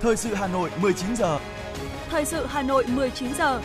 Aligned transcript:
Thời 0.00 0.16
sự 0.16 0.34
Hà 0.34 0.46
Nội 0.46 0.70
19 0.80 1.16
giờ. 1.16 1.38
Thời 2.08 2.24
sự 2.24 2.46
Hà 2.46 2.62
Nội 2.62 2.84
19 2.86 3.34
giờ. 3.34 3.62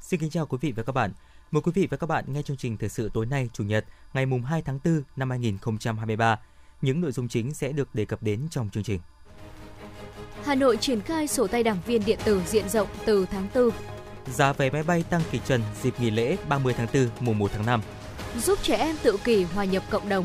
Xin 0.00 0.20
kính 0.20 0.30
chào 0.30 0.46
quý 0.46 0.58
vị 0.60 0.72
và 0.76 0.82
các 0.82 0.92
bạn. 0.92 1.12
Mời 1.50 1.62
quý 1.62 1.72
vị 1.74 1.88
và 1.90 1.96
các 1.96 2.06
bạn 2.06 2.24
nghe 2.28 2.42
chương 2.42 2.56
trình 2.56 2.76
thời 2.76 2.88
sự 2.88 3.10
tối 3.14 3.26
nay 3.26 3.50
Chủ 3.52 3.64
nhật 3.64 3.84
ngày 4.14 4.26
mùng 4.26 4.42
2 4.42 4.62
tháng 4.62 4.78
4 4.84 5.02
năm 5.16 5.30
2023. 5.30 6.38
Những 6.82 7.00
nội 7.00 7.12
dung 7.12 7.28
chính 7.28 7.54
sẽ 7.54 7.72
được 7.72 7.94
đề 7.94 8.04
cập 8.04 8.22
đến 8.22 8.40
trong 8.50 8.70
chương 8.70 8.84
trình. 8.84 9.00
Hà 10.44 10.54
Nội 10.54 10.76
triển 10.76 11.00
khai 11.00 11.28
sổ 11.28 11.46
tay 11.46 11.62
đảng 11.62 11.78
viên 11.86 12.04
điện 12.04 12.18
tử 12.24 12.42
diện 12.46 12.68
rộng 12.68 12.88
từ 13.04 13.26
tháng 13.30 13.48
4. 13.54 13.70
Giá 14.26 14.52
vé 14.52 14.70
máy 14.70 14.82
bay 14.82 15.04
tăng 15.10 15.22
kỳ 15.30 15.40
trần 15.46 15.62
dịp 15.82 15.94
nghỉ 16.00 16.10
lễ 16.10 16.36
30 16.48 16.74
tháng 16.76 16.86
4 16.94 17.08
mùng 17.20 17.38
1 17.38 17.50
tháng 17.54 17.66
5. 17.66 17.80
Giúp 18.38 18.58
trẻ 18.62 18.76
em 18.76 18.96
tự 19.02 19.16
kỷ 19.24 19.42
hòa 19.42 19.64
nhập 19.64 19.82
cộng 19.90 20.08
đồng. 20.08 20.24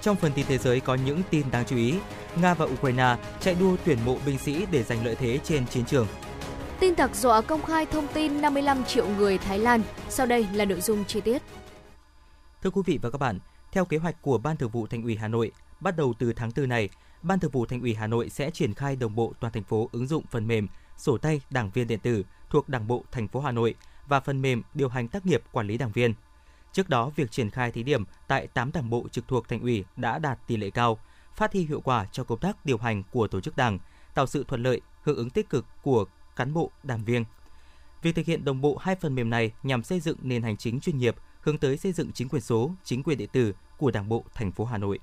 Trong 0.00 0.16
phần 0.16 0.32
tin 0.32 0.46
thế 0.48 0.58
giới 0.58 0.80
có 0.80 0.94
những 0.94 1.22
tin 1.30 1.50
đáng 1.50 1.64
chú 1.68 1.76
ý. 1.76 1.94
Nga 2.40 2.54
và 2.54 2.64
Ukraine 2.64 3.16
chạy 3.40 3.54
đua 3.60 3.76
tuyển 3.84 3.98
mộ 4.04 4.16
binh 4.26 4.38
sĩ 4.38 4.66
để 4.70 4.82
giành 4.82 5.04
lợi 5.04 5.14
thế 5.14 5.38
trên 5.44 5.66
chiến 5.66 5.84
trường. 5.84 6.06
Tin 6.80 6.94
tặc 6.94 7.16
dọa 7.16 7.40
công 7.40 7.62
khai 7.62 7.86
thông 7.86 8.06
tin 8.14 8.40
55 8.40 8.84
triệu 8.84 9.08
người 9.08 9.38
Thái 9.38 9.58
Lan. 9.58 9.82
Sau 10.08 10.26
đây 10.26 10.46
là 10.52 10.64
nội 10.64 10.80
dung 10.80 11.04
chi 11.04 11.20
tiết. 11.20 11.42
Thưa 12.62 12.70
quý 12.70 12.82
vị 12.86 12.98
và 13.02 13.10
các 13.10 13.18
bạn, 13.18 13.38
theo 13.72 13.84
kế 13.84 13.96
hoạch 13.96 14.22
của 14.22 14.38
Ban 14.38 14.56
Thường 14.56 14.70
vụ 14.70 14.86
Thành 14.86 15.02
ủy 15.02 15.16
Hà 15.16 15.28
Nội, 15.28 15.52
bắt 15.80 15.96
đầu 15.96 16.14
từ 16.18 16.32
tháng 16.32 16.50
4 16.56 16.68
này, 16.68 16.88
Ban 17.22 17.40
Thường 17.40 17.50
vụ 17.50 17.66
Thành 17.66 17.80
ủy 17.80 17.94
Hà 17.94 18.06
Nội 18.06 18.30
sẽ 18.30 18.50
triển 18.50 18.74
khai 18.74 18.96
đồng 18.96 19.14
bộ 19.14 19.32
toàn 19.40 19.52
thành 19.52 19.64
phố 19.64 19.88
ứng 19.92 20.06
dụng 20.06 20.24
phần 20.30 20.46
mềm 20.46 20.68
sổ 20.96 21.18
tay 21.18 21.40
đảng 21.50 21.70
viên 21.70 21.86
điện 21.86 21.98
tử 21.98 22.24
thuộc 22.50 22.68
Đảng 22.68 22.86
bộ 22.86 23.04
thành 23.12 23.28
phố 23.28 23.40
Hà 23.40 23.52
Nội 23.52 23.74
và 24.08 24.20
phần 24.20 24.42
mềm 24.42 24.62
điều 24.74 24.88
hành 24.88 25.08
tác 25.08 25.26
nghiệp 25.26 25.42
quản 25.52 25.66
lý 25.66 25.78
đảng 25.78 25.92
viên. 25.92 26.14
Trước 26.72 26.88
đó, 26.88 27.10
việc 27.16 27.30
triển 27.30 27.50
khai 27.50 27.70
thí 27.70 27.82
điểm 27.82 28.04
tại 28.28 28.46
8 28.46 28.72
đảng 28.72 28.90
bộ 28.90 29.06
trực 29.12 29.28
thuộc 29.28 29.48
thành 29.48 29.60
ủy 29.60 29.84
đã 29.96 30.18
đạt 30.18 30.38
tỷ 30.46 30.56
lệ 30.56 30.70
cao, 30.70 30.98
phát 31.34 31.52
huy 31.52 31.64
hiệu 31.64 31.80
quả 31.80 32.06
cho 32.12 32.24
công 32.24 32.38
tác 32.38 32.66
điều 32.66 32.78
hành 32.78 33.02
của 33.10 33.26
tổ 33.28 33.40
chức 33.40 33.56
đảng, 33.56 33.78
tạo 34.14 34.26
sự 34.26 34.44
thuận 34.48 34.62
lợi, 34.62 34.80
hưởng 35.02 35.16
ứng 35.16 35.30
tích 35.30 35.50
cực 35.50 35.66
của 35.82 36.04
cán 36.36 36.54
bộ, 36.54 36.70
đảng 36.82 37.04
viên. 37.04 37.24
Việc 38.02 38.14
thực 38.14 38.26
hiện 38.26 38.44
đồng 38.44 38.60
bộ 38.60 38.76
hai 38.76 38.94
phần 38.94 39.14
mềm 39.14 39.30
này 39.30 39.52
nhằm 39.62 39.82
xây 39.82 40.00
dựng 40.00 40.16
nền 40.22 40.42
hành 40.42 40.56
chính 40.56 40.80
chuyên 40.80 40.98
nghiệp, 40.98 41.16
hướng 41.40 41.58
tới 41.58 41.76
xây 41.76 41.92
dựng 41.92 42.12
chính 42.12 42.28
quyền 42.28 42.42
số, 42.42 42.70
chính 42.84 43.02
quyền 43.02 43.18
điện 43.18 43.28
tử 43.32 43.52
của 43.78 43.90
Đảng 43.90 44.08
bộ 44.08 44.24
thành 44.34 44.52
phố 44.52 44.64
Hà 44.64 44.78
Nội. 44.78 44.98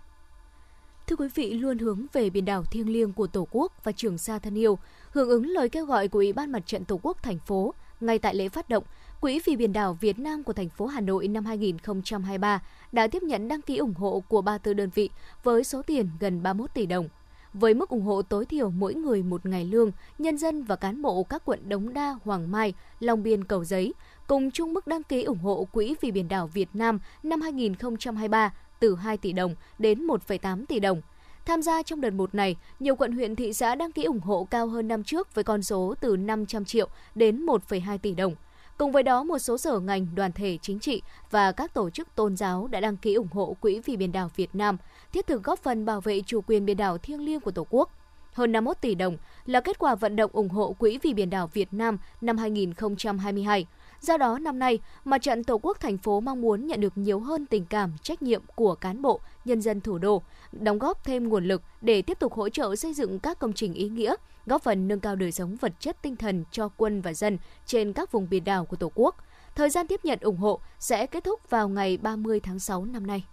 Thưa 1.07 1.15
quý 1.15 1.27
vị, 1.35 1.53
luôn 1.53 1.77
hướng 1.77 2.05
về 2.13 2.29
biển 2.29 2.45
đảo 2.45 2.63
thiêng 2.63 2.89
liêng 2.89 3.13
của 3.13 3.27
Tổ 3.27 3.47
quốc 3.51 3.73
và 3.83 3.91
Trường 3.91 4.17
Sa 4.17 4.39
thân 4.39 4.57
yêu, 4.57 4.79
hưởng 5.11 5.29
ứng 5.29 5.47
lời 5.47 5.69
kêu 5.69 5.85
gọi 5.85 6.07
của 6.07 6.19
Ủy 6.19 6.33
ban 6.33 6.51
Mặt 6.51 6.65
trận 6.65 6.85
Tổ 6.85 6.99
quốc 7.03 7.23
thành 7.23 7.39
phố, 7.39 7.73
ngay 8.01 8.19
tại 8.19 8.35
lễ 8.35 8.49
phát 8.49 8.69
động, 8.69 8.83
Quỹ 9.19 9.41
vì 9.45 9.55
biển 9.55 9.73
đảo 9.73 9.97
Việt 10.01 10.19
Nam 10.19 10.43
của 10.43 10.53
thành 10.53 10.69
phố 10.69 10.85
Hà 10.85 11.01
Nội 11.01 11.27
năm 11.27 11.45
2023 11.45 12.61
đã 12.91 13.07
tiếp 13.07 13.23
nhận 13.23 13.47
đăng 13.47 13.61
ký 13.61 13.77
ủng 13.77 13.93
hộ 13.93 14.23
của 14.27 14.41
34 14.41 14.75
đơn 14.75 14.89
vị 14.95 15.09
với 15.43 15.63
số 15.63 15.81
tiền 15.81 16.09
gần 16.19 16.43
31 16.43 16.73
tỷ 16.73 16.85
đồng. 16.85 17.09
Với 17.53 17.73
mức 17.73 17.89
ủng 17.89 18.01
hộ 18.01 18.21
tối 18.21 18.45
thiểu 18.45 18.69
mỗi 18.69 18.93
người 18.93 19.23
một 19.23 19.45
ngày 19.45 19.65
lương, 19.65 19.91
nhân 20.17 20.37
dân 20.37 20.63
và 20.63 20.75
cán 20.75 21.01
bộ 21.01 21.23
các 21.23 21.41
quận 21.45 21.69
Đống 21.69 21.93
Đa, 21.93 22.15
Hoàng 22.23 22.51
Mai, 22.51 22.73
Long 22.99 23.23
Biên, 23.23 23.43
Cầu 23.43 23.65
Giấy 23.65 23.93
cùng 24.27 24.51
chung 24.51 24.73
mức 24.73 24.87
đăng 24.87 25.03
ký 25.03 25.23
ủng 25.23 25.39
hộ 25.39 25.67
Quỹ 25.71 25.95
vì 26.01 26.11
biển 26.11 26.27
đảo 26.27 26.47
Việt 26.47 26.69
Nam 26.73 26.99
năm 27.23 27.41
2023 27.41 28.53
từ 28.79 28.95
2 28.95 29.17
tỷ 29.17 29.33
đồng 29.33 29.55
đến 29.79 30.07
1,8 30.07 30.65
tỷ 30.65 30.79
đồng. 30.79 31.01
Tham 31.49 31.61
gia 31.61 31.83
trong 31.83 32.01
đợt 32.01 32.13
một 32.13 32.35
này, 32.35 32.55
nhiều 32.79 32.95
quận 32.95 33.11
huyện 33.11 33.35
thị 33.35 33.53
xã 33.53 33.75
đăng 33.75 33.91
ký 33.91 34.03
ủng 34.03 34.19
hộ 34.19 34.47
cao 34.51 34.67
hơn 34.67 34.87
năm 34.87 35.03
trước 35.03 35.35
với 35.35 35.43
con 35.43 35.63
số 35.63 35.95
từ 36.01 36.17
500 36.17 36.65
triệu 36.65 36.87
đến 37.15 37.45
1,2 37.45 37.97
tỷ 37.97 38.13
đồng. 38.13 38.35
Cùng 38.77 38.91
với 38.91 39.03
đó, 39.03 39.23
một 39.23 39.39
số 39.39 39.57
sở 39.57 39.79
ngành, 39.79 40.07
đoàn 40.15 40.31
thể 40.31 40.57
chính 40.61 40.79
trị 40.79 41.01
và 41.31 41.51
các 41.51 41.73
tổ 41.73 41.89
chức 41.89 42.15
tôn 42.15 42.37
giáo 42.37 42.67
đã 42.67 42.79
đăng 42.79 42.97
ký 42.97 43.13
ủng 43.13 43.27
hộ 43.31 43.55
Quỹ 43.61 43.81
vì 43.85 43.97
biển 43.97 44.11
đảo 44.11 44.31
Việt 44.35 44.55
Nam, 44.55 44.77
thiết 45.13 45.27
thực 45.27 45.43
góp 45.43 45.59
phần 45.59 45.85
bảo 45.85 46.01
vệ 46.01 46.21
chủ 46.25 46.41
quyền 46.47 46.65
biển 46.65 46.77
đảo 46.77 46.97
thiêng 46.97 47.25
liêng 47.25 47.39
của 47.39 47.51
Tổ 47.51 47.67
quốc. 47.69 47.91
Hơn 48.33 48.51
51 48.51 48.81
tỷ 48.81 48.95
đồng 48.95 49.17
là 49.45 49.61
kết 49.61 49.79
quả 49.79 49.95
vận 49.95 50.15
động 50.15 50.31
ủng 50.33 50.49
hộ 50.49 50.75
Quỹ 50.79 50.99
vì 51.01 51.13
biển 51.13 51.29
đảo 51.29 51.49
Việt 51.53 51.73
Nam 51.73 51.97
năm 52.21 52.37
2022. 52.37 53.65
Do 54.01 54.17
đó, 54.17 54.39
năm 54.39 54.59
nay, 54.59 54.79
Mặt 55.05 55.17
trận 55.17 55.43
Tổ 55.43 55.57
quốc 55.57 55.79
thành 55.79 55.97
phố 55.97 56.19
mong 56.19 56.41
muốn 56.41 56.67
nhận 56.67 56.81
được 56.81 56.97
nhiều 56.97 57.19
hơn 57.19 57.45
tình 57.45 57.65
cảm, 57.65 57.93
trách 58.03 58.21
nhiệm 58.21 58.41
của 58.55 58.75
cán 58.75 59.01
bộ, 59.01 59.21
nhân 59.45 59.61
dân 59.61 59.81
thủ 59.81 59.97
đô, 59.97 60.21
đóng 60.51 60.79
góp 60.79 61.03
thêm 61.03 61.29
nguồn 61.29 61.45
lực 61.45 61.61
để 61.81 62.01
tiếp 62.01 62.19
tục 62.19 62.33
hỗ 62.33 62.49
trợ 62.49 62.75
xây 62.75 62.93
dựng 62.93 63.19
các 63.19 63.39
công 63.39 63.53
trình 63.53 63.73
ý 63.73 63.89
nghĩa, 63.89 64.15
góp 64.45 64.63
phần 64.63 64.87
nâng 64.87 64.99
cao 64.99 65.15
đời 65.15 65.31
sống 65.31 65.55
vật 65.55 65.73
chất 65.79 66.01
tinh 66.01 66.15
thần 66.15 66.43
cho 66.51 66.69
quân 66.77 67.01
và 67.01 67.13
dân 67.13 67.37
trên 67.65 67.93
các 67.93 68.11
vùng 68.11 68.29
biển 68.29 68.43
đảo 68.43 68.65
của 68.65 68.75
Tổ 68.75 68.91
quốc. 68.95 69.15
Thời 69.55 69.69
gian 69.69 69.87
tiếp 69.87 69.99
nhận 70.03 70.19
ủng 70.21 70.37
hộ 70.37 70.59
sẽ 70.79 71.05
kết 71.05 71.23
thúc 71.23 71.49
vào 71.49 71.69
ngày 71.69 71.97
30 71.97 72.39
tháng 72.39 72.59
6 72.59 72.85
năm 72.85 73.07
nay. 73.07 73.23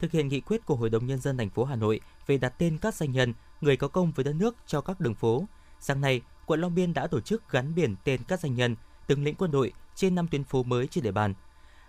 Thực 0.00 0.10
hiện 0.10 0.28
nghị 0.28 0.40
quyết 0.40 0.66
của 0.66 0.76
Hội 0.76 0.90
đồng 0.90 1.06
nhân 1.06 1.20
dân 1.20 1.36
thành 1.36 1.50
phố 1.50 1.64
Hà 1.64 1.76
Nội 1.76 2.00
về 2.26 2.38
đặt 2.38 2.54
tên 2.58 2.78
các 2.78 2.94
danh 2.94 3.12
nhân, 3.12 3.34
người 3.60 3.76
có 3.76 3.88
công 3.88 4.12
với 4.12 4.24
đất 4.24 4.34
nước 4.34 4.56
cho 4.66 4.80
các 4.80 5.00
đường 5.00 5.14
phố, 5.14 5.44
sáng 5.80 6.00
nay, 6.00 6.20
quận 6.46 6.60
Long 6.60 6.74
Biên 6.74 6.94
đã 6.94 7.06
tổ 7.06 7.20
chức 7.20 7.50
gắn 7.50 7.74
biển 7.74 7.96
tên 8.04 8.20
các 8.28 8.40
danh 8.40 8.54
nhân, 8.54 8.76
tướng 9.06 9.24
lĩnh 9.24 9.34
quân 9.34 9.50
đội 9.50 9.72
trên 9.94 10.14
5 10.14 10.28
tuyến 10.28 10.44
phố 10.44 10.62
mới 10.62 10.86
trên 10.86 11.04
địa 11.04 11.12
bàn. 11.12 11.34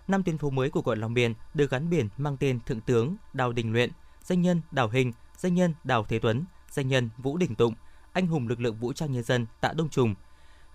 Năm 0.08 0.22
tuyến 0.22 0.38
phố 0.38 0.50
mới 0.50 0.70
của 0.70 0.82
quận 0.82 1.00
Long 1.00 1.14
Biên 1.14 1.34
được 1.54 1.70
gắn 1.70 1.90
biển 1.90 2.08
mang 2.16 2.36
tên 2.36 2.60
Thượng 2.60 2.80
tướng 2.80 3.16
Đào 3.32 3.52
Đình 3.52 3.72
Luyện, 3.72 3.90
danh 4.22 4.42
nhân 4.42 4.62
Đào 4.70 4.88
Hình, 4.88 5.12
danh 5.36 5.54
nhân 5.54 5.74
Đào 5.84 6.04
Thế 6.08 6.18
Tuấn, 6.18 6.44
danh 6.70 6.88
nhân 6.88 7.10
Vũ 7.18 7.36
Đình 7.36 7.54
Tụng, 7.54 7.74
anh 8.12 8.26
hùng 8.26 8.48
lực 8.48 8.60
lượng 8.60 8.76
vũ 8.76 8.92
trang 8.92 9.12
nhân 9.12 9.22
dân 9.22 9.46
Tạ 9.60 9.72
Đông 9.72 9.88
Trùng. 9.88 10.14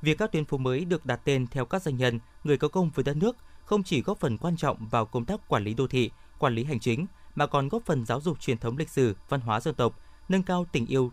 Việc 0.02 0.18
các 0.18 0.32
tuyến 0.32 0.46
phố 0.46 0.58
mới 0.58 0.86
được 0.86 1.06
đặt 1.06 1.22
tên 1.24 1.48
theo 1.48 1.66
các 1.66 1.82
danh 1.82 1.98
nhân, 1.98 2.20
người 2.44 2.58
có 2.58 2.68
công 2.68 2.90
với 2.90 3.04
đất 3.04 3.18
nước 3.18 3.38
không 3.66 3.84
chỉ 3.84 4.02
góp 4.02 4.20
phần 4.20 4.38
quan 4.38 4.58
trọng 4.58 4.88
vào 4.88 5.06
công 5.06 5.26
tác 5.26 5.48
quản 5.48 5.64
lý 5.64 5.74
đô 5.74 5.88
thị, 5.88 6.12
quản 6.40 6.56
lý 6.56 6.64
hành 6.64 6.80
chính 6.80 7.06
mà 7.36 7.48
còn 7.48 7.70
góp 7.70 7.86
phần 7.86 8.06
giáo 8.06 8.22
dục 8.22 8.40
truyền 8.40 8.58
thống 8.58 8.78
lịch 8.78 8.90
sử, 8.90 9.16
văn 9.30 9.42
hóa 9.42 9.60
dân 9.60 9.76
tộc, 9.76 10.00
nâng 10.30 10.44
cao 10.44 10.66
tình 10.72 10.86
yêu 10.86 11.12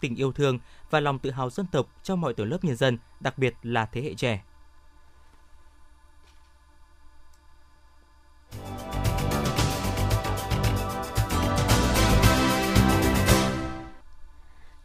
tình 0.00 0.14
yêu 0.14 0.32
thương 0.32 0.58
và 0.90 1.00
lòng 1.00 1.18
tự 1.18 1.30
hào 1.30 1.50
dân 1.50 1.66
tộc 1.66 1.86
cho 2.02 2.16
mọi 2.16 2.34
tầng 2.34 2.48
lớp 2.48 2.64
nhân 2.64 2.76
dân, 2.76 2.98
đặc 3.20 3.38
biệt 3.38 3.54
là 3.62 3.86
thế 3.86 4.02
hệ 4.02 4.14
trẻ. 4.14 4.42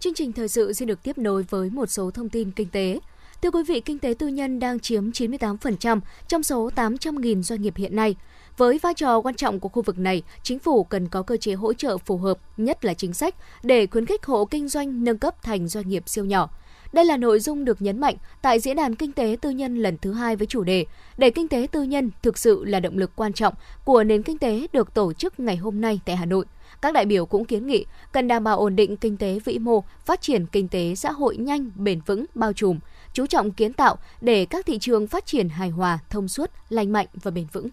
Chương 0.04 0.14
trình 0.14 0.34
thời 0.34 0.48
sự 0.48 0.74
xin 0.74 0.88
được 0.88 1.04
tiếp 1.04 1.18
nối 1.18 1.44
với 1.50 1.70
một 1.70 1.86
số 1.86 2.12
thông 2.12 2.30
tin 2.30 2.52
kinh 2.52 2.70
tế. 2.70 3.00
Thưa 3.42 3.52
quý 3.52 3.64
vị, 3.68 3.82
kinh 3.82 4.00
tế 4.00 4.14
tư 4.20 4.28
nhân 4.28 4.60
đang 4.60 4.80
chiếm 4.80 5.10
98% 5.10 6.00
trong 6.28 6.44
số 6.44 6.70
800.000 6.76 7.42
doanh 7.42 7.62
nghiệp 7.62 7.74
hiện 7.78 7.96
nay. 7.96 8.16
Với 8.58 8.80
vai 8.80 8.94
trò 8.94 9.22
quan 9.22 9.36
trọng 9.36 9.60
của 9.60 9.70
khu 9.70 9.82
vực 9.82 10.00
này, 10.00 10.24
chính 10.44 10.60
phủ 10.60 10.84
cần 10.84 11.08
có 11.08 11.22
cơ 11.22 11.38
chế 11.38 11.54
hỗ 11.54 11.74
trợ 11.74 11.98
phù 11.98 12.18
hợp, 12.18 12.40
nhất 12.58 12.86
là 12.86 12.94
chính 12.94 13.14
sách, 13.14 13.36
để 13.64 13.88
khuyến 13.88 14.06
khích 14.06 14.26
hộ 14.26 14.46
kinh 14.46 14.68
doanh 14.68 15.04
nâng 15.04 15.18
cấp 15.18 15.44
thành 15.44 15.68
doanh 15.68 15.90
nghiệp 15.90 16.04
siêu 16.06 16.26
nhỏ. 16.26 16.50
Đây 16.94 17.06
là 17.06 17.18
nội 17.18 17.40
dung 17.40 17.66
được 17.66 17.82
nhấn 17.82 18.02
mạnh 18.02 18.16
tại 18.42 18.60
Diễn 18.60 18.76
đàn 18.76 18.96
Kinh 18.96 19.12
tế 19.12 19.38
Tư 19.42 19.50
nhân 19.50 19.76
lần 19.76 19.98
thứ 19.98 20.14
hai 20.14 20.36
với 20.36 20.48
chủ 20.48 20.64
đề 20.64 20.86
Để 21.18 21.30
kinh 21.30 21.48
tế 21.48 21.68
tư 21.72 21.84
nhân 21.84 22.12
thực 22.22 22.38
sự 22.38 22.66
là 22.66 22.80
động 22.80 22.98
lực 22.98 23.12
quan 23.16 23.34
trọng 23.34 23.54
của 23.86 24.04
nền 24.04 24.24
kinh 24.24 24.38
tế 24.38 24.68
được 24.74 24.94
tổ 24.94 25.14
chức 25.14 25.40
ngày 25.40 25.58
hôm 25.58 25.82
nay 25.82 26.00
tại 26.06 26.16
Hà 26.16 26.26
Nội. 26.26 26.46
Các 26.84 26.94
đại 26.94 27.06
biểu 27.06 27.26
cũng 27.26 27.46
kiến 27.46 27.68
nghị 27.68 27.86
cần 28.12 28.28
đảm 28.28 28.44
bảo 28.44 28.60
ổn 28.60 28.76
định 28.76 28.98
kinh 28.98 29.18
tế 29.18 29.40
vĩ 29.46 29.60
mô, 29.60 29.84
phát 30.06 30.22
triển 30.22 30.46
kinh 30.46 30.68
tế 30.68 30.96
xã 30.96 31.12
hội 31.12 31.38
nhanh, 31.38 31.72
bền 31.76 32.02
vững, 32.06 32.26
bao 32.36 32.54
trùm, 32.54 32.80
chú 33.14 33.26
trọng 33.26 33.52
kiến 33.52 33.74
tạo 33.74 33.98
để 34.22 34.46
các 34.46 34.66
thị 34.66 34.80
trường 34.80 35.08
phát 35.08 35.26
triển 35.26 35.50
hài 35.50 35.70
hòa, 35.70 36.00
thông 36.10 36.28
suốt, 36.28 36.52
lành 36.70 36.92
mạnh 36.92 37.08
và 37.14 37.32
bền 37.32 37.46
vững. 37.52 37.68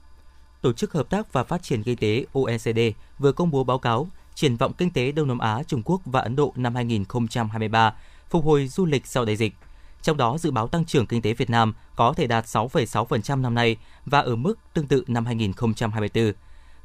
Tổ 0.62 0.72
chức 0.72 0.92
Hợp 0.92 1.10
tác 1.10 1.32
và 1.32 1.44
Phát 1.44 1.62
triển 1.62 1.82
Kinh 1.82 1.96
tế 1.96 2.24
OECD 2.32 2.78
vừa 3.18 3.32
công 3.32 3.50
bố 3.50 3.64
báo 3.64 3.78
cáo 3.78 4.08
triển 4.34 4.56
vọng 4.56 4.72
kinh 4.78 4.90
tế 4.90 5.12
Đông 5.12 5.28
Nam 5.28 5.38
Á, 5.38 5.62
Trung 5.66 5.82
Quốc 5.84 6.00
và 6.04 6.20
Ấn 6.20 6.36
Độ 6.36 6.52
năm 6.56 6.74
2023, 6.74 7.94
phục 8.28 8.44
hồi 8.44 8.68
du 8.68 8.86
lịch 8.86 9.06
sau 9.06 9.24
đại 9.24 9.36
dịch. 9.36 9.54
Trong 10.02 10.16
đó, 10.16 10.38
dự 10.38 10.50
báo 10.50 10.68
tăng 10.68 10.84
trưởng 10.84 11.06
kinh 11.06 11.22
tế 11.22 11.34
Việt 11.34 11.50
Nam 11.50 11.74
có 11.96 12.12
thể 12.12 12.26
đạt 12.26 12.44
6,6% 12.44 13.40
năm 13.40 13.54
nay 13.54 13.76
và 14.06 14.20
ở 14.20 14.36
mức 14.36 14.58
tương 14.74 14.86
tự 14.86 15.04
năm 15.06 15.26
2024. 15.26 16.32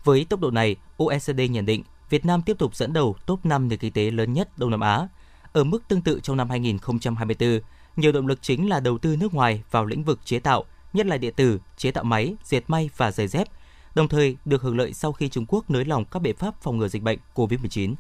Với 0.04 0.26
tốc 0.30 0.40
độ 0.40 0.52
này, 0.52 0.76
OECD 0.98 1.40
nhận 1.50 1.66
định 1.66 1.84
Việt 2.10 2.26
Nam 2.26 2.42
tiếp 2.42 2.58
tục 2.60 2.76
dẫn 2.76 2.94
đầu 2.94 3.16
top 3.26 3.46
5 3.46 3.68
nền 3.68 3.80
kinh 3.80 3.94
tế 3.94 4.12
lớn 4.12 4.34
nhất 4.34 4.50
Đông 4.58 4.72
Nam 4.72 4.80
Á. 4.80 5.08
Ở 5.54 5.64
mức 5.64 5.88
tương 5.88 6.02
tự 6.02 6.20
trong 6.24 6.38
năm 6.38 6.50
2024, 6.50 7.60
nhiều 7.96 8.12
động 8.12 8.28
lực 8.28 8.42
chính 8.42 8.70
là 8.70 8.80
đầu 8.80 8.98
tư 8.98 9.16
nước 9.16 9.34
ngoài 9.34 9.64
vào 9.72 9.86
lĩnh 9.86 10.04
vực 10.04 10.20
chế 10.26 10.40
tạo, 10.40 10.64
nhất 10.94 11.06
là 11.06 11.18
điện 11.18 11.34
tử, 11.34 11.60
chế 11.78 11.92
tạo 11.92 12.04
máy, 12.04 12.36
dệt 12.44 12.62
may 12.68 12.90
và 12.98 13.12
giày 13.12 13.28
dép, 13.28 13.48
đồng 13.96 14.08
thời 14.08 14.38
được 14.46 14.62
hưởng 14.62 14.78
lợi 14.78 14.94
sau 14.94 15.14
khi 15.14 15.30
Trung 15.30 15.46
Quốc 15.48 15.70
nới 15.70 15.86
lỏng 15.86 16.06
các 16.06 16.22
biện 16.22 16.36
pháp 16.36 16.62
phòng 16.62 16.78
ngừa 16.78 16.88
dịch 16.88 17.02
bệnh 17.02 17.20
COVID-19. 17.36 17.96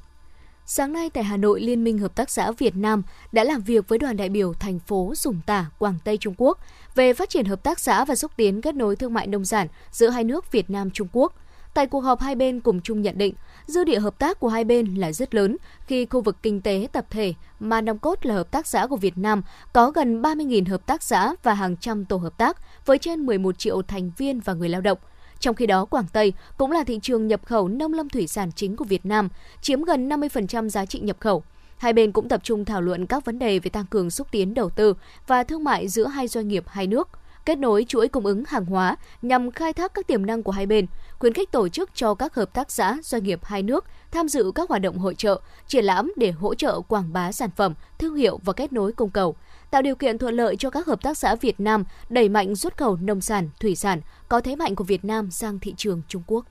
Sáng 0.66 0.94
nay 0.94 1.10
tại 1.10 1.24
Hà 1.24 1.38
Nội, 1.38 1.62
Liên 1.62 1.84
minh 1.84 1.98
Hợp 1.98 2.16
tác 2.16 2.30
xã 2.30 2.51
Việt 2.51 2.75
Nam 2.75 3.04
đã 3.31 3.44
làm 3.44 3.62
việc 3.62 3.88
với 3.88 4.00
đoàn 4.00 4.18
đại 4.18 4.30
biểu 4.30 4.54
thành 4.54 4.80
phố 4.80 5.16
Sùng 5.16 5.42
Tả, 5.46 5.66
Quảng 5.80 5.96
Tây 6.04 6.18
Trung 6.18 6.34
Quốc 6.38 6.60
về 6.96 7.13
phát 7.13 7.30
triển 7.30 7.46
hợp 7.46 7.63
tác 7.63 7.80
xã 7.80 8.06
và 8.06 8.16
xúc 8.16 8.31
tiến 8.36 8.62
kết 8.62 8.75
nối 8.75 8.96
thương 8.96 9.13
mại 9.13 9.28
nông 9.28 9.46
sản 9.46 9.68
giữa 9.92 10.10
hai 10.10 10.24
nước 10.24 10.51
Việt 10.51 10.69
Nam 10.69 10.92
Trung 10.92 11.08
Quốc. 11.12 11.34
Tại 11.75 11.88
cuộc 11.88 12.01
họp 12.01 12.22
hai 12.22 12.36
bên 12.36 12.60
cùng 12.60 12.81
chung 12.81 13.01
nhận 13.01 13.18
định, 13.18 13.33
dư 13.66 13.83
địa 13.83 14.00
hợp 14.00 14.19
tác 14.19 14.39
của 14.39 14.48
hai 14.48 14.63
bên 14.63 14.95
là 14.95 15.12
rất 15.12 15.36
lớn 15.36 15.57
khi 15.88 16.06
khu 16.06 16.22
vực 16.22 16.38
kinh 16.44 16.62
tế 16.62 16.88
tập 16.92 17.06
thể 17.10 17.33
mà 17.60 17.81
nòng 17.81 17.98
cốt 17.98 18.25
là 18.25 18.36
hợp 18.36 18.51
tác 18.51 18.68
xã 18.68 18.88
của 18.88 18.98
Việt 18.98 19.18
Nam 19.18 19.42
có 19.74 19.92
gần 19.92 20.22
30.000 20.22 20.69
hợp 20.69 20.86
tác 20.86 21.04
xã 21.04 21.36
và 21.44 21.54
hàng 21.54 21.77
trăm 21.77 22.06
tổ 22.06 22.18
hợp 22.18 22.38
tác 22.38 22.57
với 22.86 22.98
trên 22.98 23.25
11 23.25 23.60
triệu 23.60 23.81
thành 23.81 24.12
viên 24.18 24.39
và 24.39 24.54
người 24.54 24.69
lao 24.69 24.81
động– 24.81 24.98
Trong 25.39 25.56
khi 25.56 25.66
đó, 25.66 25.86
Quảng 25.86 26.06
Tây 26.13 26.33
cũng 26.57 26.72
là 26.72 26.83
thị 26.83 27.00
trường 27.01 27.27
nhập 27.27 27.45
khẩu 27.45 27.68
nông 27.68 27.94
lâm 27.94 28.10
thủy 28.10 28.27
sản 28.27 28.51
chính 28.51 28.75
của 28.75 28.86
Việt 28.86 29.06
Nam, 29.06 29.30
chiếm 29.62 29.83
gần 29.83 30.10
50% 30.10 30.69
giá 30.69 30.86
trị 30.86 31.00
nhập 31.00 31.18
khẩu. 31.19 31.44
Hai 31.77 31.94
bên 31.94 32.12
cũng 32.12 32.30
tập 32.30 32.44
trung 32.44 32.66
thảo 32.66 32.81
luận 32.81 33.06
các 33.06 33.25
vấn 33.25 33.39
đề 33.39 33.60
về 33.60 33.69
tăng 33.69 33.86
cường 33.86 34.12
xúc 34.12 34.27
tiến 34.31 34.54
đầu 34.54 34.69
tư 34.69 34.94
và 35.27 35.44
thương 35.44 35.63
mại 35.63 35.88
giữa 35.88 36.07
hai 36.07 36.27
doanh 36.27 36.48
nghiệp 36.48 36.63
hai 36.68 36.88
nước, 36.88 37.10
kết 37.45 37.57
nối 37.57 37.86
chuỗi 37.88 38.07
cung 38.07 38.25
ứng 38.25 38.44
hàng 38.47 38.65
hóa 38.65 38.95
nhằm 39.21 39.51
khai 39.51 39.74
thác 39.74 39.94
các 39.94 40.07
tiềm 40.07 40.25
năng 40.25 40.44
của 40.44 40.51
hai 40.51 40.65
bên, 40.65 40.86
khuyến 41.19 41.33
khích 41.33 41.51
tổ 41.51 41.69
chức 41.69 41.89
cho 41.94 42.13
các 42.13 42.36
hợp 42.36 42.53
tác 42.53 42.71
xã, 42.71 42.97
doanh 43.03 43.24
nghiệp 43.24 43.39
hai 43.44 43.63
nước 43.63 43.86
tham 44.12 44.27
dự 44.27 44.51
các 44.56 44.69
hoạt 44.69 44.81
động 44.81 44.97
hội 44.97 45.15
trợ, 45.15 45.42
triển 45.68 45.86
lãm 45.86 46.12
để 46.18 46.31
hỗ 46.31 46.56
trợ 46.56 46.81
quảng 46.81 47.13
bá 47.13 47.31
sản 47.31 47.50
phẩm, 47.56 47.74
thương 48.00 48.15
hiệu 48.15 48.39
và 48.44 48.53
kết 48.53 48.74
nối 48.74 48.92
cung 48.92 49.09
cầu, 49.09 49.36
tạo 49.71 49.81
điều 49.81 49.95
kiện 49.95 50.18
thuận 50.18 50.36
lợi 50.36 50.56
cho 50.56 50.69
các 50.69 50.88
hợp 50.88 51.01
tác 51.01 51.18
xã 51.18 51.36
Việt 51.36 51.59
Nam 51.59 51.83
đẩy 52.09 52.30
mạnh 52.30 52.56
xuất 52.56 52.77
khẩu 52.77 52.95
nông 52.95 53.21
sản, 53.21 53.50
thủy 53.59 53.75
sản 53.75 54.01
có 54.30 54.41
thế 54.41 54.56
mạnh 54.56 54.75
của 54.75 54.83
Việt 54.83 55.06
Nam 55.06 55.31
sang 55.31 55.59
thị 55.59 55.74
trường 55.77 56.01
Trung 56.07 56.24
Quốc. 56.27 56.45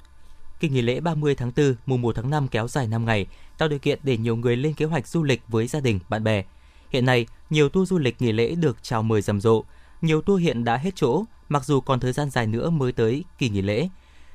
Kỳ 0.61 0.69
nghỉ 0.69 0.83
lễ 0.83 1.01
30 1.01 1.35
tháng 1.35 1.53
4, 1.57 1.75
mùng 1.87 2.03
1 2.03 2.17
tháng 2.17 2.31
5 2.31 2.49
kéo 2.49 2.69
dài 2.69 2.87
5 2.87 3.05
ngày, 3.05 3.27
tạo 3.59 3.69
điều 3.69 3.79
kiện 3.79 3.99
để 4.03 4.17
nhiều 4.17 4.37
người 4.37 4.57
lên 4.57 4.75
kế 4.75 4.85
hoạch 4.85 5.09
du 5.09 5.23
lịch 5.23 5.43
với 5.49 5.67
gia 5.67 5.81
đình, 5.81 6.01
bạn 6.09 6.25
bè. 6.25 6.45
Hiện 6.91 7.07
nay, 7.07 7.27
nhiều 7.51 7.69
tour 7.69 7.91
du 7.91 7.99
lịch 7.99 8.23
nghỉ 8.23 8.33
lễ 8.33 8.55
được 8.55 8.77
chào 8.83 9.03
mời 9.03 9.23
rầm 9.23 9.41
rộ. 9.41 9.65
Nhiều 10.03 10.21
tour 10.21 10.43
hiện 10.43 10.65
đã 10.65 10.77
hết 10.77 10.91
chỗ, 10.95 11.25
mặc 11.49 11.65
dù 11.65 11.81
còn 11.81 12.01
thời 12.01 12.13
gian 12.13 12.31
dài 12.31 12.47
nữa 12.47 12.71
mới 12.71 12.93
tới 12.93 13.25
kỳ 13.39 13.49
nghỉ 13.49 13.63
lễ. 13.63 13.89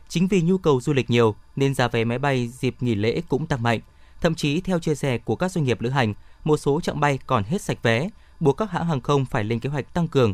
Chính 0.07 0.27
vì 0.27 0.41
nhu 0.41 0.57
cầu 0.57 0.81
du 0.81 0.93
lịch 0.93 1.09
nhiều 1.09 1.35
nên 1.55 1.73
giá 1.73 1.87
vé 1.87 2.03
máy 2.03 2.19
bay 2.19 2.47
dịp 2.47 2.75
nghỉ 2.79 2.95
lễ 2.95 3.21
cũng 3.29 3.47
tăng 3.47 3.63
mạnh. 3.63 3.79
Thậm 4.21 4.35
chí 4.35 4.61
theo 4.61 4.79
chia 4.79 4.95
sẻ 4.95 5.17
của 5.17 5.35
các 5.35 5.51
doanh 5.51 5.65
nghiệp 5.65 5.81
lữ 5.81 5.89
hành, 5.89 6.13
một 6.43 6.57
số 6.57 6.81
chặng 6.81 6.99
bay 6.99 7.19
còn 7.27 7.43
hết 7.43 7.61
sạch 7.61 7.83
vé, 7.83 8.09
buộc 8.39 8.57
các 8.57 8.71
hãng 8.71 8.87
hàng 8.87 9.01
không 9.01 9.25
phải 9.25 9.43
lên 9.43 9.59
kế 9.59 9.69
hoạch 9.69 9.93
tăng 9.93 10.07
cường. 10.07 10.33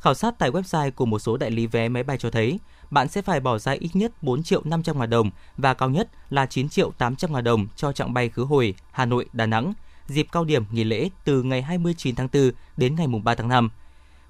Khảo 0.00 0.14
sát 0.14 0.34
tại 0.38 0.50
website 0.50 0.90
của 0.90 1.06
một 1.06 1.18
số 1.18 1.36
đại 1.36 1.50
lý 1.50 1.66
vé 1.66 1.88
máy 1.88 2.02
bay 2.02 2.16
cho 2.18 2.30
thấy, 2.30 2.58
bạn 2.90 3.08
sẽ 3.08 3.22
phải 3.22 3.40
bỏ 3.40 3.58
ra 3.58 3.72
ít 3.72 3.90
nhất 3.94 4.22
4 4.22 4.42
triệu 4.42 4.62
500 4.64 4.98
ngàn 4.98 5.10
đồng 5.10 5.30
và 5.56 5.74
cao 5.74 5.90
nhất 5.90 6.08
là 6.30 6.46
9 6.46 6.68
triệu 6.68 6.90
800 6.98 7.32
ngàn 7.32 7.44
đồng 7.44 7.66
cho 7.76 7.92
chặng 7.92 8.12
bay 8.14 8.28
khứ 8.28 8.44
hồi 8.44 8.74
Hà 8.90 9.04
Nội 9.04 9.26
Đà 9.32 9.46
Nẵng 9.46 9.72
dịp 10.08 10.26
cao 10.32 10.44
điểm 10.44 10.64
nghỉ 10.70 10.84
lễ 10.84 11.08
từ 11.24 11.42
ngày 11.42 11.62
29 11.62 12.14
tháng 12.14 12.28
4 12.32 12.50
đến 12.76 12.94
ngày 12.94 13.06
3 13.24 13.34
tháng 13.34 13.48
5. 13.48 13.70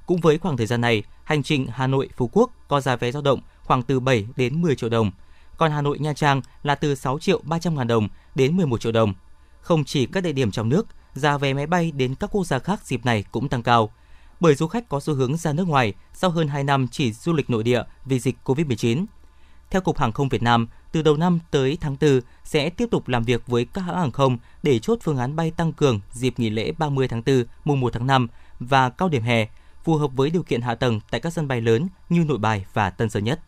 Cũng 0.09 0.21
với 0.21 0.39
khoảng 0.39 0.57
thời 0.57 0.67
gian 0.67 0.81
này, 0.81 1.03
hành 1.25 1.43
trình 1.43 1.67
Hà 1.73 1.87
Nội 1.87 2.09
Phú 2.17 2.31
Quốc 2.33 2.51
có 2.69 2.81
giá 2.81 2.97
vé 2.97 3.13
dao 3.13 3.23
động 3.23 3.41
khoảng 3.65 3.83
từ 3.83 4.01
7 4.01 4.27
đến 4.37 4.63
10 4.63 4.77
triệu 4.77 4.91
đồng, 4.91 5.11
còn 5.57 5.73
Hà 5.73 5.83
Nội 5.83 5.99
Nha 5.99 6.13
Trang 6.13 6.43
là 6.63 6.75
từ 6.75 6.95
6 6.95 7.19
triệu 7.19 7.41
300 7.45 7.77
ngàn 7.77 7.87
đồng 7.87 8.09
đến 8.35 8.57
11 8.57 8.81
triệu 8.81 8.93
đồng. 8.93 9.15
Không 9.61 9.85
chỉ 9.85 10.07
các 10.07 10.23
địa 10.23 10.33
điểm 10.33 10.51
trong 10.51 10.69
nước, 10.69 10.87
giá 11.15 11.39
vé 11.39 11.55
máy 11.55 11.67
bay 11.67 11.93
đến 11.93 12.15
các 12.15 12.31
quốc 12.33 12.47
gia 12.47 12.59
khác 12.59 12.87
dịp 12.87 13.05
này 13.05 13.25
cũng 13.33 13.49
tăng 13.49 13.63
cao. 13.63 13.91
Bởi 14.41 14.55
du 14.55 14.67
khách 14.67 14.89
có 14.89 15.01
xu 15.01 15.15
hướng 15.15 15.37
ra 15.37 15.53
nước 15.53 15.69
ngoài 15.69 15.95
sau 16.15 16.31
hơn 16.31 16.49
2 16.49 16.65
năm 16.65 16.89
chỉ 16.89 17.13
du 17.13 17.33
lịch 17.33 17.51
nội 17.51 17.63
địa 17.63 17.83
vì 18.05 18.21
dịch 18.21 18.37
Covid-19. 18.45 19.05
Theo 19.71 19.81
Cục 19.81 19.99
Hàng 19.99 20.13
không 20.13 20.29
Việt 20.29 20.43
Nam, 20.43 20.69
từ 20.93 21.03
đầu 21.03 21.17
năm 21.17 21.39
tới 21.51 21.79
tháng 21.81 21.97
4 22.01 22.21
sẽ 22.45 22.71
tiếp 22.71 22.89
tục 22.91 23.09
làm 23.09 23.25
việc 23.25 23.47
với 23.47 23.65
các 23.65 23.81
hãng 23.81 23.97
hàng 23.97 24.13
không 24.13 24.39
để 24.63 24.79
chốt 24.79 24.99
phương 25.03 25.19
án 25.19 25.37
bay 25.37 25.51
tăng 25.51 25.73
cường 25.73 26.01
dịp 26.13 26.39
nghỉ 26.39 26.51
lễ 26.51 26.73
30 26.79 27.09
tháng 27.09 27.23
4, 27.27 27.45
mùng 27.65 27.81
1 27.81 27.93
tháng 27.93 28.07
5 28.07 28.29
và 28.61 28.91
cao 28.91 29.09
điểm 29.09 29.23
hè, 29.23 29.49
phù 29.89 29.97
hợp 29.97 30.11
với 30.17 30.31
điều 30.31 30.43
kiện 30.43 30.61
hạ 30.61 30.75
tầng 30.75 31.01
tại 31.11 31.21
các 31.21 31.33
sân 31.33 31.49
bay 31.49 31.61
lớn 31.61 31.89
như 32.09 32.25
Nội 32.25 32.39
Bài 32.39 32.65
và 32.73 32.91
Tân 32.91 33.11
Sơn 33.11 33.25
Nhất. 33.25 33.41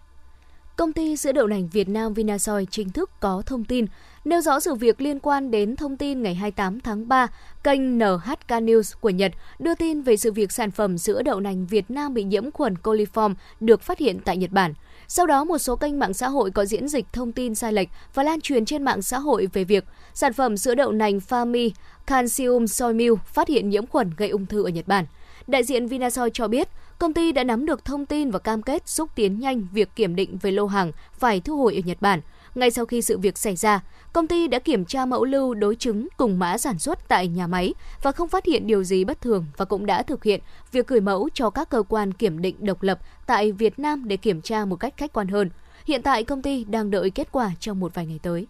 Công 0.76 0.92
ty 0.92 1.16
sữa 1.16 1.32
đậu 1.32 1.46
nành 1.46 1.68
Việt 1.68 1.88
Nam 1.88 2.14
Vinasoy 2.14 2.66
chính 2.70 2.90
thức 2.90 3.10
có 3.20 3.42
thông 3.46 3.64
tin 3.64 3.86
nêu 4.24 4.40
rõ 4.40 4.60
sự 4.60 4.74
việc 4.74 5.00
liên 5.00 5.18
quan 5.18 5.50
đến 5.50 5.76
thông 5.76 5.96
tin 5.96 6.22
ngày 6.22 6.34
28 6.34 6.80
tháng 6.80 7.08
3, 7.08 7.26
kênh 7.64 7.98
NHK 7.98 8.48
News 8.48 8.94
của 9.00 9.10
Nhật 9.10 9.32
đưa 9.58 9.74
tin 9.74 10.02
về 10.02 10.16
sự 10.16 10.32
việc 10.32 10.52
sản 10.52 10.70
phẩm 10.70 10.98
sữa 10.98 11.22
đậu 11.22 11.40
nành 11.40 11.66
Việt 11.66 11.90
Nam 11.90 12.14
bị 12.14 12.24
nhiễm 12.24 12.50
khuẩn 12.50 12.74
coliform 12.74 13.34
được 13.60 13.82
phát 13.82 13.98
hiện 13.98 14.20
tại 14.24 14.36
Nhật 14.36 14.50
Bản. 14.50 14.74
Sau 15.08 15.26
đó, 15.26 15.44
một 15.44 15.58
số 15.58 15.76
kênh 15.76 15.98
mạng 15.98 16.14
xã 16.14 16.28
hội 16.28 16.50
có 16.50 16.64
diễn 16.64 16.88
dịch 16.88 17.06
thông 17.12 17.32
tin 17.32 17.54
sai 17.54 17.72
lệch 17.72 17.88
và 18.14 18.22
lan 18.22 18.40
truyền 18.40 18.64
trên 18.64 18.82
mạng 18.82 19.02
xã 19.02 19.18
hội 19.18 19.48
về 19.52 19.64
việc 19.64 19.84
sản 20.14 20.32
phẩm 20.32 20.56
sữa 20.56 20.74
đậu 20.74 20.92
nành 20.92 21.18
Fami 21.18 21.70
Calcium 22.06 22.66
Soy 22.66 22.92
Milk 22.92 23.24
phát 23.24 23.48
hiện 23.48 23.70
nhiễm 23.70 23.86
khuẩn 23.86 24.10
gây 24.16 24.28
ung 24.28 24.46
thư 24.46 24.64
ở 24.64 24.68
Nhật 24.68 24.88
Bản. 24.88 25.06
Đại 25.50 25.64
diện 25.64 25.86
Vinasoy 25.86 26.30
cho 26.32 26.48
biết, 26.48 26.68
công 26.98 27.14
ty 27.14 27.32
đã 27.32 27.44
nắm 27.44 27.66
được 27.66 27.84
thông 27.84 28.06
tin 28.06 28.30
và 28.30 28.38
cam 28.38 28.62
kết 28.62 28.88
xúc 28.88 29.10
tiến 29.14 29.40
nhanh 29.40 29.66
việc 29.72 29.88
kiểm 29.96 30.16
định 30.16 30.38
về 30.38 30.50
lô 30.50 30.66
hàng 30.66 30.92
phải 31.18 31.40
thu 31.40 31.56
hồi 31.56 31.74
ở 31.74 31.80
Nhật 31.84 31.98
Bản. 32.00 32.20
Ngay 32.54 32.70
sau 32.70 32.86
khi 32.86 33.02
sự 33.02 33.18
việc 33.18 33.38
xảy 33.38 33.56
ra, 33.56 33.80
công 34.12 34.26
ty 34.26 34.48
đã 34.48 34.58
kiểm 34.58 34.84
tra 34.84 35.06
mẫu 35.06 35.24
lưu 35.24 35.54
đối 35.54 35.76
chứng 35.76 36.08
cùng 36.16 36.38
mã 36.38 36.58
sản 36.58 36.78
xuất 36.78 37.08
tại 37.08 37.28
nhà 37.28 37.46
máy 37.46 37.74
và 38.02 38.12
không 38.12 38.28
phát 38.28 38.46
hiện 38.46 38.66
điều 38.66 38.84
gì 38.84 39.04
bất 39.04 39.20
thường 39.20 39.46
và 39.56 39.64
cũng 39.64 39.86
đã 39.86 40.02
thực 40.02 40.24
hiện 40.24 40.40
việc 40.72 40.86
gửi 40.86 41.00
mẫu 41.00 41.28
cho 41.34 41.50
các 41.50 41.70
cơ 41.70 41.82
quan 41.88 42.12
kiểm 42.12 42.42
định 42.42 42.56
độc 42.58 42.82
lập 42.82 42.98
tại 43.26 43.52
Việt 43.52 43.78
Nam 43.78 44.08
để 44.08 44.16
kiểm 44.16 44.40
tra 44.40 44.64
một 44.64 44.76
cách 44.76 44.94
khách 44.96 45.12
quan 45.12 45.28
hơn. 45.28 45.50
Hiện 45.86 46.02
tại 46.02 46.24
công 46.24 46.42
ty 46.42 46.64
đang 46.64 46.90
đợi 46.90 47.10
kết 47.10 47.28
quả 47.32 47.50
trong 47.60 47.80
một 47.80 47.94
vài 47.94 48.06
ngày 48.06 48.18
tới. 48.22 48.46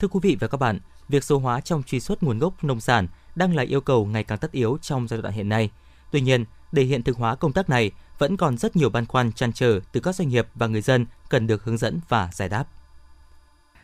Thưa 0.00 0.08
quý 0.08 0.20
vị 0.22 0.36
và 0.40 0.48
các 0.48 0.58
bạn, 0.58 0.78
việc 1.08 1.24
số 1.24 1.38
hóa 1.38 1.60
trong 1.60 1.82
truy 1.82 2.00
xuất 2.00 2.22
nguồn 2.22 2.38
gốc 2.38 2.64
nông 2.64 2.80
sản 2.80 3.08
đang 3.34 3.56
là 3.56 3.62
yêu 3.62 3.80
cầu 3.80 4.06
ngày 4.06 4.24
càng 4.24 4.38
tất 4.38 4.52
yếu 4.52 4.78
trong 4.82 5.08
giai 5.08 5.22
đoạn 5.22 5.34
hiện 5.34 5.48
nay. 5.48 5.70
Tuy 6.12 6.20
nhiên, 6.20 6.44
để 6.72 6.82
hiện 6.82 7.02
thực 7.02 7.16
hóa 7.16 7.34
công 7.34 7.52
tác 7.52 7.70
này, 7.70 7.90
vẫn 8.18 8.36
còn 8.36 8.56
rất 8.56 8.76
nhiều 8.76 8.90
băn 8.90 9.06
khoăn 9.06 9.32
chăn 9.32 9.52
trở 9.52 9.80
từ 9.92 10.00
các 10.00 10.14
doanh 10.14 10.28
nghiệp 10.28 10.46
và 10.54 10.66
người 10.66 10.80
dân 10.80 11.06
cần 11.28 11.46
được 11.46 11.64
hướng 11.64 11.76
dẫn 11.76 12.00
và 12.08 12.28
giải 12.32 12.48
đáp. 12.48 12.64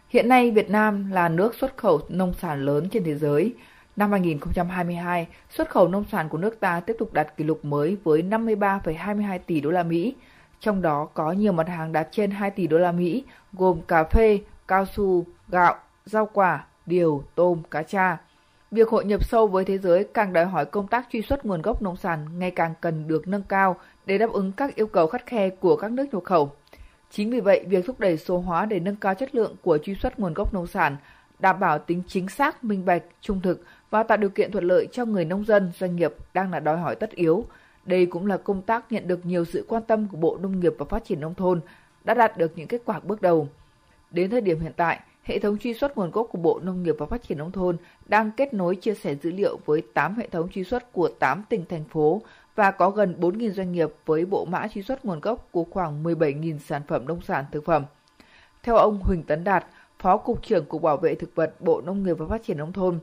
Hiện 0.08 0.28
nay, 0.28 0.50
Việt 0.50 0.70
Nam 0.70 1.10
là 1.10 1.28
nước 1.28 1.54
xuất 1.54 1.76
khẩu 1.76 2.00
nông 2.08 2.34
sản 2.34 2.64
lớn 2.64 2.88
trên 2.92 3.04
thế 3.04 3.14
giới. 3.14 3.54
Năm 3.96 4.10
2022, 4.10 5.26
xuất 5.50 5.70
khẩu 5.70 5.88
nông 5.88 6.04
sản 6.12 6.28
của 6.28 6.38
nước 6.38 6.60
ta 6.60 6.80
tiếp 6.80 6.96
tục 6.98 7.12
đạt 7.12 7.36
kỷ 7.36 7.44
lục 7.44 7.64
mới 7.64 7.96
với 8.04 8.22
53,22 8.22 9.38
tỷ 9.46 9.60
đô 9.60 9.70
la 9.70 9.82
Mỹ. 9.82 10.14
Trong 10.60 10.82
đó 10.82 11.08
có 11.14 11.32
nhiều 11.32 11.52
mặt 11.52 11.68
hàng 11.68 11.92
đạt 11.92 12.08
trên 12.10 12.30
2 12.30 12.50
tỷ 12.50 12.66
đô 12.66 12.78
la 12.78 12.92
Mỹ, 12.92 13.24
gồm 13.52 13.80
cà 13.82 14.04
phê, 14.04 14.40
cao 14.68 14.86
su, 14.96 15.24
gạo, 15.48 15.74
rau 16.06 16.28
quả, 16.32 16.64
điều, 16.86 17.24
tôm, 17.34 17.62
cá 17.70 17.82
tra. 17.82 18.16
Việc 18.70 18.88
hội 18.88 19.04
nhập 19.04 19.24
sâu 19.24 19.46
với 19.46 19.64
thế 19.64 19.78
giới 19.78 20.04
càng 20.04 20.32
đòi 20.32 20.44
hỏi 20.44 20.66
công 20.66 20.86
tác 20.86 21.06
truy 21.12 21.22
xuất 21.22 21.46
nguồn 21.46 21.62
gốc 21.62 21.82
nông 21.82 21.96
sản 21.96 22.38
ngày 22.38 22.50
càng 22.50 22.74
cần 22.80 23.08
được 23.08 23.28
nâng 23.28 23.42
cao 23.42 23.76
để 24.06 24.18
đáp 24.18 24.32
ứng 24.32 24.52
các 24.52 24.74
yêu 24.74 24.86
cầu 24.86 25.06
khắt 25.06 25.26
khe 25.26 25.50
của 25.50 25.76
các 25.76 25.90
nước 25.90 26.06
nhập 26.12 26.24
khẩu. 26.24 26.52
Chính 27.10 27.30
vì 27.30 27.40
vậy, 27.40 27.64
việc 27.68 27.86
thúc 27.86 28.00
đẩy 28.00 28.16
số 28.16 28.38
hóa 28.38 28.66
để 28.66 28.80
nâng 28.80 28.96
cao 28.96 29.14
chất 29.14 29.34
lượng 29.34 29.56
của 29.62 29.78
truy 29.78 29.94
xuất 29.94 30.18
nguồn 30.18 30.34
gốc 30.34 30.54
nông 30.54 30.66
sản, 30.66 30.96
đảm 31.38 31.60
bảo 31.60 31.78
tính 31.78 32.02
chính 32.06 32.28
xác, 32.28 32.64
minh 32.64 32.84
bạch, 32.84 33.02
trung 33.20 33.40
thực 33.40 33.64
và 33.90 34.02
tạo 34.02 34.16
điều 34.16 34.30
kiện 34.30 34.52
thuận 34.52 34.64
lợi 34.64 34.88
cho 34.92 35.04
người 35.04 35.24
nông 35.24 35.44
dân, 35.44 35.72
doanh 35.78 35.96
nghiệp 35.96 36.14
đang 36.34 36.52
là 36.52 36.60
đòi 36.60 36.78
hỏi 36.78 36.94
tất 36.96 37.10
yếu. 37.10 37.44
Đây 37.86 38.06
cũng 38.06 38.26
là 38.26 38.36
công 38.36 38.62
tác 38.62 38.92
nhận 38.92 39.08
được 39.08 39.26
nhiều 39.26 39.44
sự 39.44 39.64
quan 39.68 39.82
tâm 39.82 40.08
của 40.08 40.16
Bộ 40.16 40.38
Nông 40.42 40.60
nghiệp 40.60 40.74
và 40.78 40.84
Phát 40.88 41.04
triển 41.04 41.20
Nông 41.20 41.34
thôn, 41.34 41.60
đã 42.04 42.14
đạt 42.14 42.38
được 42.38 42.52
những 42.56 42.68
kết 42.68 42.82
quả 42.84 43.00
bước 43.00 43.22
đầu. 43.22 43.48
Đến 44.10 44.30
thời 44.30 44.40
điểm 44.40 44.60
hiện 44.60 44.72
tại, 44.76 45.00
hệ 45.28 45.38
thống 45.38 45.58
truy 45.58 45.74
xuất 45.74 45.96
nguồn 45.96 46.10
gốc 46.10 46.26
của 46.30 46.38
Bộ 46.38 46.60
Nông 46.62 46.82
nghiệp 46.82 46.94
và 46.98 47.06
Phát 47.06 47.22
triển 47.22 47.38
Nông 47.38 47.52
thôn 47.52 47.76
đang 48.06 48.30
kết 48.30 48.54
nối 48.54 48.76
chia 48.76 48.94
sẻ 48.94 49.14
dữ 49.14 49.30
liệu 49.30 49.58
với 49.64 49.82
8 49.94 50.14
hệ 50.16 50.28
thống 50.28 50.48
truy 50.48 50.64
xuất 50.64 50.92
của 50.92 51.08
8 51.08 51.44
tỉnh, 51.48 51.64
thành 51.68 51.84
phố 51.84 52.22
và 52.54 52.70
có 52.70 52.90
gần 52.90 53.14
4.000 53.20 53.50
doanh 53.50 53.72
nghiệp 53.72 53.88
với 54.06 54.24
bộ 54.24 54.44
mã 54.44 54.68
truy 54.68 54.82
xuất 54.82 55.04
nguồn 55.04 55.20
gốc 55.20 55.48
của 55.50 55.64
khoảng 55.64 56.04
17.000 56.04 56.58
sản 56.58 56.82
phẩm 56.88 57.06
nông 57.06 57.20
sản 57.20 57.44
thực 57.52 57.64
phẩm. 57.64 57.84
Theo 58.62 58.76
ông 58.76 59.00
Huỳnh 59.02 59.22
Tấn 59.22 59.44
Đạt, 59.44 59.66
Phó 59.98 60.16
Cục 60.16 60.42
trưởng 60.42 60.64
Cục 60.64 60.82
Bảo 60.82 60.96
vệ 60.96 61.14
Thực 61.14 61.34
vật 61.34 61.60
Bộ 61.60 61.80
Nông 61.80 62.02
nghiệp 62.02 62.14
và 62.18 62.26
Phát 62.26 62.42
triển 62.44 62.58
Nông 62.58 62.72
thôn, 62.72 62.98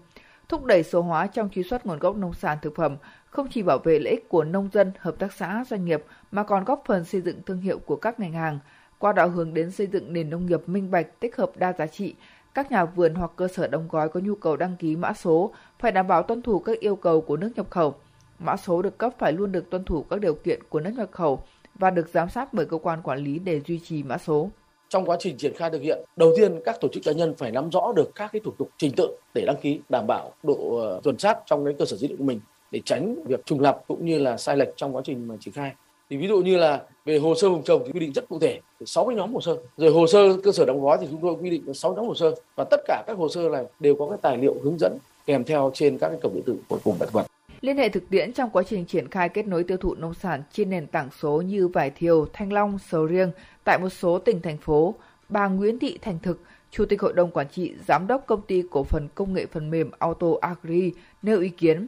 thúc 0.49 0.65
đẩy 0.65 0.83
số 0.83 1.01
hóa 1.01 1.27
trong 1.27 1.49
truy 1.49 1.63
xuất 1.63 1.85
nguồn 1.85 1.99
gốc 1.99 2.17
nông 2.17 2.33
sản 2.33 2.57
thực 2.61 2.75
phẩm 2.75 2.97
không 3.25 3.47
chỉ 3.51 3.63
bảo 3.63 3.77
vệ 3.77 3.99
lợi 3.99 4.11
ích 4.11 4.29
của 4.29 4.43
nông 4.43 4.69
dân, 4.73 4.91
hợp 4.99 5.15
tác 5.19 5.33
xã, 5.33 5.63
doanh 5.67 5.85
nghiệp 5.85 6.03
mà 6.31 6.43
còn 6.43 6.63
góp 6.63 6.83
phần 6.85 7.05
xây 7.05 7.21
dựng 7.21 7.41
thương 7.45 7.61
hiệu 7.61 7.79
của 7.79 7.95
các 7.95 8.19
ngành 8.19 8.33
hàng, 8.33 8.59
qua 8.99 9.13
đó 9.13 9.25
hướng 9.25 9.53
đến 9.53 9.71
xây 9.71 9.87
dựng 9.87 10.13
nền 10.13 10.29
nông 10.29 10.45
nghiệp 10.45 10.69
minh 10.69 10.91
bạch, 10.91 11.19
tích 11.19 11.35
hợp 11.35 11.51
đa 11.55 11.73
giá 11.73 11.87
trị. 11.87 12.15
Các 12.53 12.71
nhà 12.71 12.85
vườn 12.85 13.15
hoặc 13.15 13.31
cơ 13.35 13.47
sở 13.47 13.67
đóng 13.67 13.87
gói 13.91 14.09
có 14.09 14.19
nhu 14.19 14.35
cầu 14.35 14.57
đăng 14.57 14.75
ký 14.79 14.95
mã 14.95 15.13
số 15.13 15.51
phải 15.79 15.91
đảm 15.91 16.07
bảo 16.07 16.23
tuân 16.23 16.41
thủ 16.41 16.59
các 16.59 16.79
yêu 16.79 16.95
cầu 16.95 17.21
của 17.21 17.37
nước 17.37 17.51
nhập 17.55 17.69
khẩu. 17.69 17.95
Mã 18.39 18.57
số 18.57 18.81
được 18.81 18.97
cấp 18.97 19.13
phải 19.17 19.33
luôn 19.33 19.51
được 19.51 19.69
tuân 19.69 19.83
thủ 19.83 20.03
các 20.09 20.19
điều 20.19 20.33
kiện 20.33 20.59
của 20.69 20.79
nước 20.79 20.91
nhập 20.97 21.09
khẩu 21.11 21.43
và 21.75 21.89
được 21.89 22.09
giám 22.09 22.29
sát 22.29 22.53
bởi 22.53 22.65
cơ 22.65 22.77
quan 22.77 23.01
quản 23.01 23.19
lý 23.19 23.39
để 23.39 23.61
duy 23.67 23.79
trì 23.79 24.03
mã 24.03 24.17
số. 24.17 24.49
Trong 24.89 25.05
quá 25.05 25.17
trình 25.19 25.37
triển 25.37 25.53
khai 25.55 25.69
thực 25.69 25.81
hiện, 25.81 26.03
đầu 26.15 26.31
tiên 26.37 26.61
các 26.65 26.77
tổ 26.81 26.87
chức 26.87 27.03
cá 27.05 27.11
nhân 27.11 27.35
phải 27.37 27.51
nắm 27.51 27.69
rõ 27.69 27.93
được 27.95 28.11
các 28.15 28.29
cái 28.33 28.39
thủ 28.45 28.51
tục 28.57 28.69
trình 28.77 28.91
tự 28.97 29.17
để 29.33 29.43
đăng 29.45 29.57
ký, 29.61 29.79
đảm 29.89 30.07
bảo 30.07 30.31
độ 30.43 30.77
ờ, 30.77 31.01
chuẩn 31.03 31.17
xác 31.17 31.37
trong 31.45 31.65
cái 31.65 31.73
cơ 31.79 31.85
sở 31.85 31.97
dữ 31.97 32.07
liệu 32.07 32.17
của 32.17 32.23
mình 32.23 32.39
để 32.71 32.81
tránh 32.85 33.15
việc 33.25 33.45
trùng 33.45 33.59
lập 33.59 33.81
cũng 33.87 34.05
như 34.05 34.19
là 34.19 34.37
sai 34.37 34.57
lệch 34.57 34.69
trong 34.75 34.95
quá 34.95 35.01
trình 35.05 35.27
mà 35.27 35.35
triển 35.39 35.53
khai. 35.53 35.71
Thì 36.09 36.17
ví 36.17 36.27
dụ 36.27 36.41
như 36.41 36.57
là 36.57 36.83
về 37.05 37.17
hồ 37.17 37.35
sơ 37.35 37.49
vùng 37.49 37.63
trồng 37.63 37.83
thì 37.85 37.91
quy 37.91 37.99
định 37.99 38.13
rất 38.13 38.29
cụ 38.29 38.39
thể, 38.39 38.59
6 38.85 39.05
cái 39.05 39.15
nhóm 39.15 39.33
hồ 39.33 39.41
sơ. 39.41 39.57
Rồi 39.77 39.91
hồ 39.91 40.07
sơ 40.07 40.37
cơ 40.43 40.51
sở 40.51 40.65
đóng 40.65 40.81
gói 40.81 40.97
thì 41.01 41.07
chúng 41.11 41.21
tôi 41.21 41.35
quy 41.41 41.49
định 41.49 41.73
6 41.73 41.93
nhóm 41.95 42.07
hồ 42.07 42.15
sơ 42.15 42.35
và 42.55 42.63
tất 42.63 42.81
cả 42.87 43.03
các 43.07 43.17
hồ 43.17 43.29
sơ 43.29 43.49
này 43.49 43.65
đều 43.79 43.95
có 43.95 44.07
cái 44.09 44.17
tài 44.21 44.37
liệu 44.37 44.55
hướng 44.63 44.77
dẫn 44.79 44.97
kèm 45.25 45.43
theo 45.43 45.71
trên 45.73 45.97
các 45.97 46.09
cái 46.09 46.17
cổng 46.23 46.33
điện 46.35 46.43
tử 46.45 46.55
của 46.67 46.79
cục 46.83 46.95
đặc 46.99 47.09
vật. 47.11 47.25
Liên 47.61 47.77
hệ 47.77 47.89
thực 47.89 48.09
tiễn 48.09 48.33
trong 48.33 48.49
quá 48.49 48.63
trình 48.63 48.85
triển 48.85 49.09
khai 49.09 49.29
kết 49.29 49.47
nối 49.47 49.63
tiêu 49.63 49.77
thụ 49.77 49.95
nông 49.95 50.13
sản 50.13 50.43
trên 50.51 50.69
nền 50.69 50.87
tảng 50.87 51.09
số 51.21 51.41
như 51.41 51.67
vải 51.67 51.89
thiều, 51.89 52.25
thanh 52.33 52.53
long, 52.53 52.79
sầu 52.89 53.05
riêng 53.05 53.31
tại 53.63 53.79
một 53.79 53.89
số 53.89 54.19
tỉnh 54.19 54.41
thành 54.41 54.57
phố, 54.57 54.95
bà 55.29 55.47
Nguyễn 55.47 55.79
Thị 55.79 55.97
Thành 56.01 56.19
Thực, 56.23 56.41
Chủ 56.71 56.85
tịch 56.85 57.01
Hội 57.01 57.13
đồng 57.13 57.31
Quản 57.31 57.47
trị, 57.49 57.73
Giám 57.87 58.07
đốc 58.07 58.25
Công 58.27 58.41
ty 58.41 58.63
Cổ 58.71 58.83
phần 58.83 59.07
Công 59.15 59.33
nghệ 59.33 59.45
Phần 59.45 59.69
mềm 59.69 59.91
Auto 59.99 60.27
Agri 60.41 60.91
nêu 61.21 61.39
ý 61.39 61.49
kiến, 61.49 61.87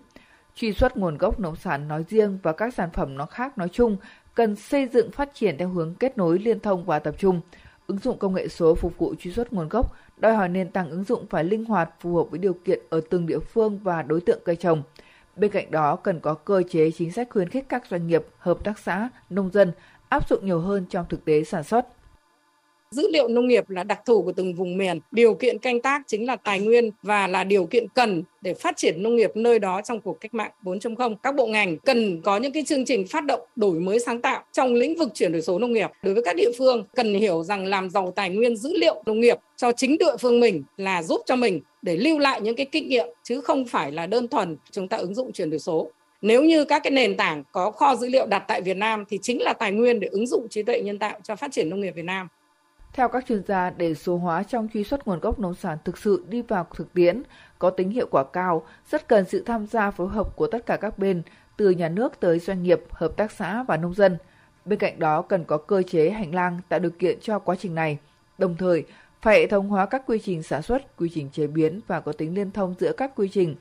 truy 0.58 0.74
xuất 0.74 0.98
nguồn 0.98 1.18
gốc 1.18 1.40
nông 1.40 1.56
sản 1.56 1.88
nói 1.88 2.06
riêng 2.10 2.40
và 2.44 2.54
các 2.54 2.74
sản 2.74 2.90
phẩm 2.94 3.18
nó 3.18 3.26
khác 3.26 3.58
nói 3.58 3.70
chung 3.72 3.98
cần 4.36 4.56
xây 4.56 4.88
dựng 4.88 5.12
phát 5.12 5.30
triển 5.34 5.58
theo 5.58 5.70
hướng 5.70 5.96
kết 5.96 6.18
nối 6.18 6.40
liên 6.40 6.60
thông 6.60 6.86
và 6.86 7.00
tập 7.00 7.16
trung. 7.18 7.42
Ứng 7.88 7.98
dụng 7.98 8.18
công 8.18 8.34
nghệ 8.34 8.48
số 8.48 8.76
phục 8.76 8.98
vụ 8.98 9.16
truy 9.20 9.32
xuất 9.32 9.54
nguồn 9.54 9.70
gốc 9.70 9.96
đòi 10.18 10.34
hỏi 10.34 10.50
nền 10.50 10.72
tảng 10.72 10.90
ứng 10.90 11.04
dụng 11.04 11.26
phải 11.30 11.44
linh 11.44 11.66
hoạt 11.66 11.90
phù 12.00 12.16
hợp 12.16 12.24
với 12.30 12.40
điều 12.40 12.54
kiện 12.54 12.80
ở 12.90 13.02
từng 13.10 13.26
địa 13.26 13.40
phương 13.40 13.80
và 13.80 14.02
đối 14.02 14.22
tượng 14.22 14.40
cây 14.46 14.56
trồng. 14.56 14.84
Bên 15.36 15.52
cạnh 15.52 15.72
đó 15.72 15.96
cần 15.96 16.20
có 16.20 16.34
cơ 16.34 16.64
chế 16.70 16.92
chính 16.92 17.12
sách 17.12 17.28
khuyến 17.30 17.50
khích 17.50 17.66
các 17.70 17.84
doanh 17.90 18.08
nghiệp, 18.08 18.26
hợp 18.38 18.58
tác 18.64 18.80
xã, 18.80 19.10
nông 19.30 19.52
dân 19.52 19.72
áp 20.10 20.30
dụng 20.30 20.46
nhiều 20.46 20.60
hơn 20.60 20.86
trong 20.90 21.06
thực 21.10 21.26
tế 21.26 21.44
sản 21.44 21.64
xuất. 21.64 21.88
Dữ 22.92 23.08
liệu 23.12 23.28
nông 23.28 23.48
nghiệp 23.48 23.70
là 23.70 23.84
đặc 23.84 24.00
thù 24.06 24.22
của 24.22 24.32
từng 24.32 24.54
vùng 24.54 24.78
miền, 24.78 25.00
điều 25.12 25.34
kiện 25.34 25.58
canh 25.58 25.82
tác 25.82 26.02
chính 26.08 26.26
là 26.26 26.36
tài 26.36 26.60
nguyên 26.60 26.92
và 27.04 27.28
là 27.28 27.44
điều 27.44 27.66
kiện 27.66 27.88
cần 27.88 28.24
để 28.42 28.54
phát 28.54 28.78
triển 28.78 29.04
nông 29.04 29.16
nghiệp 29.16 29.32
nơi 29.36 29.60
đó 29.60 29.82
trong 29.82 30.02
cuộc 30.02 30.22
cách 30.22 30.34
mạng 30.34 30.52
4.0. 30.64 31.16
Các 31.24 31.36
bộ 31.36 31.48
ngành 31.48 31.78
cần 31.78 32.22
có 32.22 32.38
những 32.38 32.52
cái 32.52 32.64
chương 32.64 32.86
trình 32.86 33.08
phát 33.08 33.26
động 33.26 33.42
đổi 33.56 33.80
mới 33.80 34.00
sáng 34.00 34.22
tạo 34.22 34.44
trong 34.52 34.74
lĩnh 34.74 34.96
vực 34.96 35.10
chuyển 35.14 35.32
đổi 35.32 35.42
số 35.42 35.60
nông 35.60 35.74
nghiệp. 35.74 35.90
Đối 36.04 36.14
với 36.14 36.24
các 36.24 36.36
địa 36.36 36.52
phương 36.58 36.84
cần 36.96 37.14
hiểu 37.14 37.44
rằng 37.44 37.66
làm 37.66 37.90
giàu 37.90 38.14
tài 38.16 38.30
nguyên 38.30 38.58
dữ 38.58 38.74
liệu 38.78 39.04
nông 39.06 39.20
nghiệp 39.20 39.38
cho 39.56 39.72
chính 39.72 39.98
địa 39.98 40.18
phương 40.20 40.40
mình 40.40 40.64
là 40.78 41.04
giúp 41.04 41.22
cho 41.26 41.36
mình 41.36 41.62
để 41.82 41.96
lưu 41.96 42.20
lại 42.20 42.42
những 42.42 42.56
cái 42.56 42.66
kinh 42.66 42.90
nghiệm 42.90 43.08
chứ 43.24 43.42
không 43.42 43.66
phải 43.66 43.92
là 43.92 44.08
đơn 44.08 44.28
thuần 44.28 44.58
chúng 44.72 44.88
ta 44.88 44.98
ứng 44.98 45.16
dụng 45.16 45.32
chuyển 45.32 45.50
đổi 45.50 45.60
số. 45.60 45.92
Nếu 46.22 46.44
như 46.44 46.66
các 46.66 46.84
cái 46.84 46.92
nền 46.92 47.18
tảng 47.18 47.44
có 47.52 47.72
kho 47.72 47.96
dữ 47.96 48.10
liệu 48.10 48.26
đặt 48.26 48.44
tại 48.48 48.62
Việt 48.62 48.78
Nam 48.78 49.04
thì 49.10 49.20
chính 49.22 49.42
là 49.42 49.54
tài 49.54 49.72
nguyên 49.72 50.00
để 50.00 50.08
ứng 50.08 50.28
dụng 50.28 50.48
trí 50.50 50.64
tuệ 50.64 50.82
nhân 50.82 51.00
tạo 51.00 51.20
cho 51.24 51.36
phát 51.36 51.52
triển 51.52 51.70
nông 51.70 51.82
nghiệp 51.82 51.92
Việt 51.96 52.06
Nam. 52.06 52.28
Theo 52.98 53.10
các 53.10 53.26
chuyên 53.28 53.44
gia, 53.48 53.70
để 53.70 53.96
số 53.96 54.18
hóa 54.18 54.44
trong 54.44 54.68
truy 54.74 54.84
xuất 54.84 55.08
nguồn 55.08 55.20
gốc 55.20 55.40
nông 55.40 55.56
sản 55.56 55.78
thực 55.86 55.98
sự 55.98 56.26
đi 56.30 56.42
vào 56.42 56.68
thực 56.76 56.94
tiễn, 56.94 57.24
có 57.60 57.70
tính 57.70 57.90
hiệu 57.90 58.08
quả 58.12 58.24
cao, 58.34 58.66
rất 58.92 59.08
cần 59.08 59.26
sự 59.26 59.44
tham 59.46 59.68
gia 59.68 59.92
phối 59.92 60.08
hợp 60.08 60.36
của 60.36 60.48
tất 60.48 60.66
cả 60.66 60.78
các 60.78 61.00
bên, 61.00 61.22
từ 61.58 61.70
nhà 61.70 61.90
nước 61.90 62.20
tới 62.20 62.40
doanh 62.40 62.64
nghiệp, 62.64 62.82
hợp 62.90 63.12
tác 63.18 63.32
xã 63.32 63.64
và 63.64 63.78
nông 63.78 63.94
dân. 63.94 64.18
Bên 64.66 64.80
cạnh 64.80 65.00
đó 65.00 65.22
cần 65.22 65.44
có 65.44 65.58
cơ 65.58 65.84
chế 65.84 66.10
hành 66.10 66.36
lang 66.36 66.60
tạo 66.70 66.80
điều 66.80 66.92
kiện 66.92 67.20
cho 67.22 67.40
quá 67.40 67.56
trình 67.60 67.76
này. 67.76 67.98
Đồng 68.38 68.56
thời, 68.58 68.84
phải 69.22 69.40
hệ 69.40 69.48
thống 69.48 69.70
hóa 69.70 69.86
các 69.86 70.04
quy 70.08 70.20
trình 70.20 70.44
sản 70.44 70.62
xuất, 70.62 70.98
quy 70.98 71.10
trình 71.14 71.30
chế 71.30 71.48
biến 71.48 71.80
và 71.88 72.00
có 72.00 72.12
tính 72.12 72.36
liên 72.36 72.52
thông 72.52 72.76
giữa 72.80 72.92
các 72.98 73.12
quy 73.16 73.30
trình. 73.32 73.56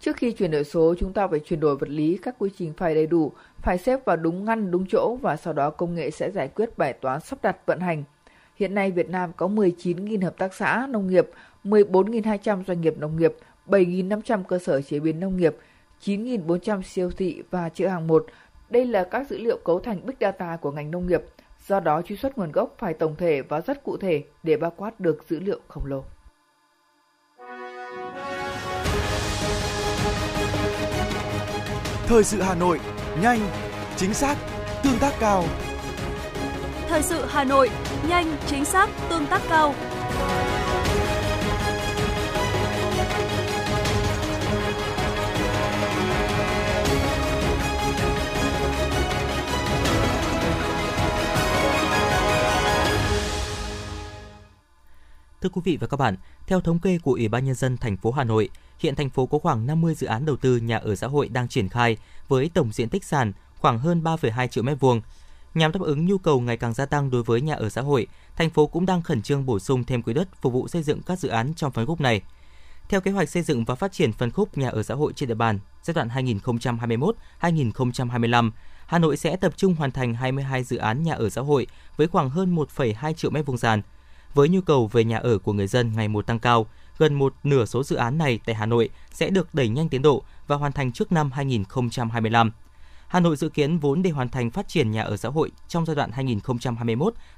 Trước 0.00 0.16
khi 0.16 0.32
chuyển 0.32 0.50
đổi 0.50 0.64
số, 0.64 0.94
chúng 0.98 1.12
ta 1.12 1.28
phải 1.28 1.40
chuyển 1.40 1.60
đổi 1.60 1.76
vật 1.76 1.88
lý, 1.88 2.18
các 2.22 2.34
quy 2.38 2.50
trình 2.58 2.72
phải 2.76 2.94
đầy 2.94 3.06
đủ, 3.06 3.32
phải 3.62 3.78
xếp 3.78 4.04
vào 4.04 4.16
đúng 4.16 4.44
ngăn, 4.44 4.70
đúng 4.70 4.86
chỗ 4.88 5.16
và 5.22 5.36
sau 5.36 5.52
đó 5.52 5.70
công 5.70 5.94
nghệ 5.94 6.10
sẽ 6.10 6.30
giải 6.30 6.48
quyết 6.48 6.78
bài 6.78 6.92
toán 6.92 7.20
sắp 7.20 7.38
đặt 7.42 7.56
vận 7.66 7.80
hành 7.80 8.04
Hiện 8.58 8.74
nay 8.74 8.90
Việt 8.90 9.10
Nam 9.10 9.32
có 9.36 9.46
19.000 9.46 10.24
hợp 10.24 10.38
tác 10.38 10.54
xã 10.54 10.86
nông 10.90 11.06
nghiệp, 11.06 11.30
14.200 11.64 12.64
doanh 12.64 12.80
nghiệp 12.80 12.94
nông 12.98 13.16
nghiệp, 13.16 13.34
7.500 13.66 14.42
cơ 14.44 14.58
sở 14.58 14.82
chế 14.82 15.00
biến 15.00 15.20
nông 15.20 15.36
nghiệp, 15.36 15.56
9.400 16.04 16.82
siêu 16.82 17.10
thị 17.16 17.42
và 17.50 17.68
chợ 17.68 17.88
hàng 17.88 18.06
một. 18.06 18.26
Đây 18.70 18.84
là 18.84 19.04
các 19.04 19.30
dữ 19.30 19.38
liệu 19.38 19.58
cấu 19.64 19.80
thành 19.80 20.06
Big 20.06 20.14
Data 20.20 20.56
của 20.56 20.70
ngành 20.70 20.90
nông 20.90 21.06
nghiệp. 21.06 21.22
Do 21.66 21.80
đó, 21.80 22.02
truy 22.02 22.16
xuất 22.16 22.38
nguồn 22.38 22.52
gốc 22.52 22.74
phải 22.78 22.94
tổng 22.94 23.16
thể 23.16 23.42
và 23.42 23.60
rất 23.60 23.84
cụ 23.84 23.96
thể 23.96 24.24
để 24.42 24.56
bao 24.56 24.72
quát 24.76 25.00
được 25.00 25.24
dữ 25.28 25.40
liệu 25.40 25.60
khổng 25.68 25.86
lồ. 25.86 26.04
Thời 32.06 32.24
sự 32.24 32.40
Hà 32.40 32.54
Nội, 32.54 32.80
nhanh, 33.22 33.40
chính 33.96 34.14
xác, 34.14 34.36
tương 34.84 34.98
tác 35.00 35.12
cao. 35.20 35.44
Thời 36.88 37.02
sự 37.02 37.24
Hà 37.28 37.44
Nội, 37.44 37.70
nhanh, 38.08 38.36
chính 38.46 38.64
xác, 38.64 38.90
tương 39.10 39.26
tác 39.26 39.42
cao. 39.48 39.74
Thưa 55.40 55.48
quý 55.48 55.60
vị 55.64 55.76
và 55.80 55.86
các 55.86 55.96
bạn, 55.96 56.16
theo 56.46 56.60
thống 56.60 56.78
kê 56.78 56.98
của 57.02 57.12
Ủy 57.12 57.28
ban 57.28 57.44
nhân 57.44 57.54
dân 57.54 57.76
thành 57.76 57.96
phố 57.96 58.10
Hà 58.10 58.24
Nội, 58.24 58.48
hiện 58.78 58.94
thành 58.94 59.10
phố 59.10 59.26
có 59.26 59.38
khoảng 59.38 59.66
50 59.66 59.94
dự 59.94 60.06
án 60.06 60.26
đầu 60.26 60.36
tư 60.36 60.56
nhà 60.56 60.78
ở 60.78 60.94
xã 60.94 61.06
hội 61.06 61.28
đang 61.28 61.48
triển 61.48 61.68
khai 61.68 61.96
với 62.28 62.50
tổng 62.54 62.72
diện 62.72 62.88
tích 62.88 63.04
sàn 63.04 63.32
khoảng 63.58 63.78
hơn 63.78 64.02
3,2 64.02 64.46
triệu 64.46 64.64
mét 64.64 64.80
vuông. 64.80 65.00
Nhằm 65.54 65.72
đáp 65.72 65.80
ứng 65.80 66.06
nhu 66.06 66.18
cầu 66.18 66.40
ngày 66.40 66.56
càng 66.56 66.74
gia 66.74 66.86
tăng 66.86 67.10
đối 67.10 67.22
với 67.22 67.40
nhà 67.40 67.54
ở 67.54 67.68
xã 67.68 67.80
hội, 67.80 68.06
thành 68.36 68.50
phố 68.50 68.66
cũng 68.66 68.86
đang 68.86 69.02
khẩn 69.02 69.22
trương 69.22 69.46
bổ 69.46 69.58
sung 69.58 69.84
thêm 69.84 70.02
quỹ 70.02 70.12
đất 70.12 70.28
phục 70.40 70.52
vụ 70.52 70.68
xây 70.68 70.82
dựng 70.82 71.02
các 71.02 71.18
dự 71.18 71.28
án 71.28 71.54
trong 71.54 71.72
phân 71.72 71.86
khúc 71.86 72.00
này. 72.00 72.22
Theo 72.88 73.00
kế 73.00 73.10
hoạch 73.10 73.28
xây 73.28 73.42
dựng 73.42 73.64
và 73.64 73.74
phát 73.74 73.92
triển 73.92 74.12
phân 74.12 74.30
khúc 74.30 74.58
nhà 74.58 74.68
ở 74.68 74.82
xã 74.82 74.94
hội 74.94 75.12
trên 75.12 75.28
địa 75.28 75.34
bàn 75.34 75.58
giai 75.82 75.94
đoạn 75.94 76.08
2021-2025, 77.40 78.50
Hà 78.86 78.98
Nội 78.98 79.16
sẽ 79.16 79.36
tập 79.36 79.52
trung 79.56 79.74
hoàn 79.74 79.90
thành 79.90 80.14
22 80.14 80.64
dự 80.64 80.76
án 80.76 81.02
nhà 81.02 81.14
ở 81.14 81.30
xã 81.30 81.40
hội 81.40 81.66
với 81.96 82.06
khoảng 82.06 82.30
hơn 82.30 82.56
1,2 82.56 83.12
triệu 83.12 83.30
mét 83.30 83.46
vuông 83.46 83.58
sàn. 83.58 83.82
Với 84.34 84.48
nhu 84.48 84.60
cầu 84.60 84.86
về 84.86 85.04
nhà 85.04 85.18
ở 85.18 85.38
của 85.38 85.52
người 85.52 85.66
dân 85.66 85.92
ngày 85.96 86.08
một 86.08 86.26
tăng 86.26 86.38
cao, 86.38 86.66
gần 86.98 87.14
một 87.14 87.34
nửa 87.44 87.64
số 87.64 87.82
dự 87.84 87.96
án 87.96 88.18
này 88.18 88.40
tại 88.46 88.54
Hà 88.54 88.66
Nội 88.66 88.90
sẽ 89.12 89.30
được 89.30 89.54
đẩy 89.54 89.68
nhanh 89.68 89.88
tiến 89.88 90.02
độ 90.02 90.22
và 90.46 90.56
hoàn 90.56 90.72
thành 90.72 90.92
trước 90.92 91.12
năm 91.12 91.32
2025. 91.32 92.52
Hà 93.08 93.20
Nội 93.20 93.36
dự 93.36 93.48
kiến 93.48 93.78
vốn 93.78 94.02
để 94.02 94.10
hoàn 94.10 94.28
thành 94.28 94.50
phát 94.50 94.68
triển 94.68 94.90
nhà 94.90 95.02
ở 95.02 95.16
xã 95.16 95.28
hội 95.28 95.50
trong 95.68 95.86
giai 95.86 95.96
đoạn 95.96 96.10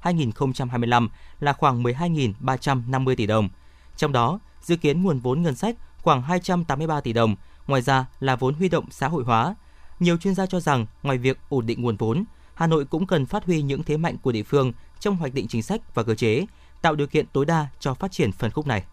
2021-2025 0.02 1.08
là 1.40 1.52
khoảng 1.52 1.82
12.350 1.82 3.16
tỷ 3.16 3.26
đồng. 3.26 3.48
Trong 3.96 4.12
đó, 4.12 4.40
dự 4.62 4.76
kiến 4.76 5.02
nguồn 5.02 5.18
vốn 5.20 5.42
ngân 5.42 5.54
sách 5.54 5.76
khoảng 5.98 6.22
283 6.22 7.00
tỷ 7.00 7.12
đồng, 7.12 7.36
ngoài 7.66 7.82
ra 7.82 8.06
là 8.20 8.36
vốn 8.36 8.54
huy 8.54 8.68
động 8.68 8.84
xã 8.90 9.08
hội 9.08 9.24
hóa. 9.24 9.54
Nhiều 10.00 10.16
chuyên 10.16 10.34
gia 10.34 10.46
cho 10.46 10.60
rằng, 10.60 10.86
ngoài 11.02 11.18
việc 11.18 11.38
ổn 11.48 11.66
định 11.66 11.82
nguồn 11.82 11.96
vốn, 11.96 12.24
Hà 12.54 12.66
Nội 12.66 12.84
cũng 12.84 13.06
cần 13.06 13.26
phát 13.26 13.44
huy 13.44 13.62
những 13.62 13.82
thế 13.82 13.96
mạnh 13.96 14.16
của 14.22 14.32
địa 14.32 14.42
phương 14.42 14.72
trong 15.00 15.16
hoạch 15.16 15.34
định 15.34 15.48
chính 15.48 15.62
sách 15.62 15.94
và 15.94 16.02
cơ 16.02 16.14
chế, 16.14 16.46
tạo 16.82 16.94
điều 16.94 17.06
kiện 17.06 17.26
tối 17.26 17.46
đa 17.46 17.66
cho 17.80 17.94
phát 17.94 18.12
triển 18.12 18.32
phân 18.32 18.50
khúc 18.50 18.66
này. 18.66 18.84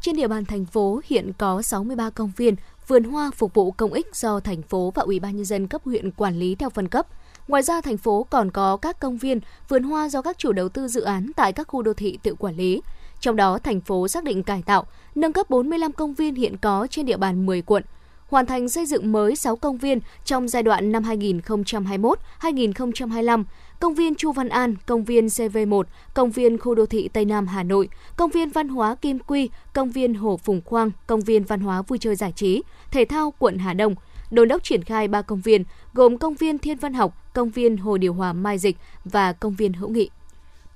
Trên 0.00 0.16
địa 0.16 0.28
bàn 0.28 0.44
thành 0.44 0.64
phố 0.64 1.00
hiện 1.04 1.32
có 1.38 1.62
63 1.62 2.10
công 2.10 2.32
viên, 2.36 2.56
vườn 2.86 3.04
hoa 3.04 3.30
phục 3.34 3.54
vụ 3.54 3.70
công 3.70 3.92
ích 3.92 4.16
do 4.16 4.40
thành 4.40 4.62
phố 4.62 4.92
và 4.94 5.02
Ủy 5.02 5.20
ban 5.20 5.36
nhân 5.36 5.44
dân 5.44 5.66
cấp 5.66 5.82
huyện 5.84 6.10
quản 6.10 6.38
lý 6.38 6.54
theo 6.54 6.70
phân 6.70 6.88
cấp. 6.88 7.06
Ngoài 7.48 7.62
ra, 7.62 7.80
thành 7.80 7.96
phố 7.96 8.26
còn 8.30 8.50
có 8.50 8.76
các 8.76 9.00
công 9.00 9.18
viên, 9.18 9.40
vườn 9.68 9.82
hoa 9.82 10.08
do 10.08 10.22
các 10.22 10.38
chủ 10.38 10.52
đầu 10.52 10.68
tư 10.68 10.88
dự 10.88 11.00
án 11.00 11.30
tại 11.36 11.52
các 11.52 11.68
khu 11.68 11.82
đô 11.82 11.92
thị 11.92 12.18
tự 12.22 12.34
quản 12.34 12.56
lý. 12.56 12.82
Trong 13.20 13.36
đó, 13.36 13.58
thành 13.58 13.80
phố 13.80 14.08
xác 14.08 14.24
định 14.24 14.42
cải 14.42 14.62
tạo, 14.62 14.86
nâng 15.14 15.32
cấp 15.32 15.50
45 15.50 15.92
công 15.92 16.14
viên 16.14 16.34
hiện 16.34 16.56
có 16.56 16.86
trên 16.90 17.06
địa 17.06 17.16
bàn 17.16 17.46
10 17.46 17.62
quận, 17.62 17.82
hoàn 18.28 18.46
thành 18.46 18.68
xây 18.68 18.86
dựng 18.86 19.12
mới 19.12 19.36
6 19.36 19.56
công 19.56 19.78
viên 19.78 20.00
trong 20.24 20.48
giai 20.48 20.62
đoạn 20.62 20.92
năm 20.92 21.02
2021-2025, 21.02 23.44
công 23.80 23.94
viên 23.94 24.14
Chu 24.14 24.32
Văn 24.32 24.48
An, 24.48 24.74
công 24.86 25.04
viên 25.04 25.26
CV1, 25.26 25.82
công 26.14 26.30
viên 26.30 26.58
khu 26.58 26.74
đô 26.74 26.86
thị 26.86 27.08
Tây 27.08 27.24
Nam 27.24 27.46
Hà 27.46 27.62
Nội, 27.62 27.88
công 28.16 28.30
viên 28.30 28.50
văn 28.50 28.68
hóa 28.68 28.94
Kim 28.94 29.18
Quy, 29.18 29.50
công 29.72 29.90
viên 29.90 30.14
Hồ 30.14 30.36
Phùng 30.36 30.60
Khoang, 30.64 30.90
công 31.06 31.20
viên 31.20 31.44
văn 31.44 31.60
hóa 31.60 31.82
vui 31.82 31.98
chơi 31.98 32.16
giải 32.16 32.32
trí, 32.32 32.62
thể 32.90 33.04
thao 33.04 33.34
quận 33.38 33.58
Hà 33.58 33.74
Đông, 33.74 33.94
đồn 34.30 34.48
đốc 34.48 34.64
triển 34.64 34.84
khai 34.84 35.08
3 35.08 35.22
công 35.22 35.40
viên 35.40 35.64
gồm 35.94 36.18
công 36.18 36.34
viên 36.34 36.58
Thiên 36.58 36.78
Văn 36.78 36.94
học, 36.94 37.32
công 37.34 37.50
viên 37.50 37.76
Hồ 37.76 37.96
Điều 37.96 38.14
Hòa 38.14 38.32
Mai 38.32 38.58
Dịch 38.58 38.76
và 39.04 39.32
công 39.32 39.54
viên 39.54 39.72
Hữu 39.72 39.88
Nghị. 39.88 40.10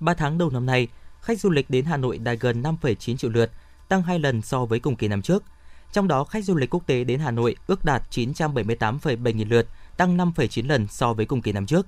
3 0.01 0.15
tháng 0.15 0.39
đầu 0.39 0.51
năm 0.51 0.67
nay, 0.67 0.89
khách 1.21 1.41
du 1.41 1.51
lịch 1.51 1.71
đến 1.71 1.85
Hà 1.85 1.97
Nội 1.97 2.19
đạt 2.19 2.39
gần 2.41 2.63
5,9 2.63 3.17
triệu 3.17 3.31
lượt, 3.31 3.51
tăng 3.89 4.03
2 4.03 4.19
lần 4.19 4.43
so 4.43 4.65
với 4.65 4.81
cùng 4.81 4.97
kỳ 4.97 5.09
năm 5.09 5.23
trước. 5.23 5.43
Trong 5.93 6.09
đó, 6.09 6.25
khách 6.25 6.45
du 6.45 6.57
lịch 6.57 6.71
quốc 6.71 6.87
tế 6.87 7.05
đến 7.05 7.21
Hà 7.21 7.31
Nội 7.31 7.57
ước 7.67 7.85
đạt 7.85 8.03
978,7 8.11 9.35
nghìn 9.35 9.49
lượt, 9.49 9.67
tăng 9.97 10.17
5,9 10.17 10.69
lần 10.69 10.87
so 10.87 11.13
với 11.13 11.27
cùng 11.27 11.43
kỳ 11.43 11.53
năm 11.53 11.67
trước. 11.67 11.87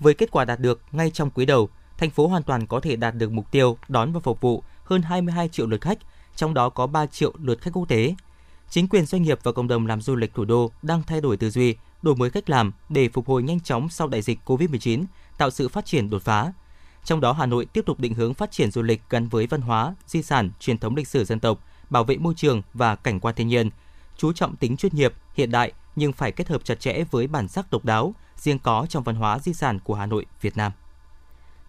Với 0.00 0.14
kết 0.14 0.30
quả 0.30 0.44
đạt 0.44 0.60
được 0.60 0.82
ngay 0.92 1.10
trong 1.10 1.30
quý 1.30 1.46
đầu, 1.46 1.68
thành 1.98 2.10
phố 2.10 2.28
hoàn 2.28 2.42
toàn 2.42 2.66
có 2.66 2.80
thể 2.80 2.96
đạt 2.96 3.14
được 3.14 3.32
mục 3.32 3.50
tiêu 3.50 3.78
đón 3.88 4.12
và 4.12 4.20
phục 4.20 4.40
vụ 4.40 4.62
hơn 4.84 5.02
22 5.02 5.48
triệu 5.48 5.66
lượt 5.66 5.80
khách, 5.80 5.98
trong 6.36 6.54
đó 6.54 6.68
có 6.68 6.86
3 6.86 7.06
triệu 7.06 7.32
lượt 7.42 7.60
khách 7.60 7.70
quốc 7.74 7.88
tế. 7.88 8.14
Chính 8.70 8.88
quyền 8.88 9.06
doanh 9.06 9.22
nghiệp 9.22 9.38
và 9.42 9.52
cộng 9.52 9.68
đồng 9.68 9.86
làm 9.86 10.00
du 10.00 10.16
lịch 10.16 10.34
thủ 10.34 10.44
đô 10.44 10.70
đang 10.82 11.02
thay 11.02 11.20
đổi 11.20 11.36
tư 11.36 11.50
duy, 11.50 11.76
đổi 12.02 12.16
mới 12.16 12.30
cách 12.30 12.50
làm 12.50 12.72
để 12.88 13.08
phục 13.08 13.28
hồi 13.28 13.42
nhanh 13.42 13.60
chóng 13.60 13.88
sau 13.88 14.08
đại 14.08 14.22
dịch 14.22 14.38
COVID-19, 14.44 15.04
tạo 15.38 15.50
sự 15.50 15.68
phát 15.68 15.86
triển 15.86 16.10
đột 16.10 16.22
phá. 16.22 16.52
Trong 17.04 17.20
đó 17.20 17.32
Hà 17.32 17.46
Nội 17.46 17.66
tiếp 17.66 17.82
tục 17.86 18.00
định 18.00 18.14
hướng 18.14 18.34
phát 18.34 18.50
triển 18.50 18.70
du 18.70 18.82
lịch 18.82 19.02
gắn 19.10 19.28
với 19.28 19.46
văn 19.46 19.60
hóa, 19.60 19.94
di 20.06 20.22
sản, 20.22 20.50
truyền 20.60 20.78
thống 20.78 20.96
lịch 20.96 21.08
sử 21.08 21.24
dân 21.24 21.40
tộc, 21.40 21.64
bảo 21.90 22.04
vệ 22.04 22.16
môi 22.16 22.34
trường 22.36 22.62
và 22.74 22.94
cảnh 22.94 23.20
quan 23.20 23.34
thiên 23.34 23.48
nhiên, 23.48 23.70
chú 24.16 24.32
trọng 24.32 24.56
tính 24.56 24.76
chuyên 24.76 24.94
nghiệp, 24.94 25.12
hiện 25.34 25.50
đại 25.50 25.72
nhưng 25.96 26.12
phải 26.12 26.32
kết 26.32 26.48
hợp 26.48 26.64
chặt 26.64 26.80
chẽ 26.80 27.04
với 27.10 27.26
bản 27.26 27.48
sắc 27.48 27.70
độc 27.70 27.84
đáo, 27.84 28.14
riêng 28.36 28.58
có 28.58 28.86
trong 28.88 29.02
văn 29.02 29.16
hóa 29.16 29.38
di 29.38 29.52
sản 29.52 29.78
của 29.84 29.94
Hà 29.94 30.06
Nội, 30.06 30.26
Việt 30.40 30.56
Nam. 30.56 30.72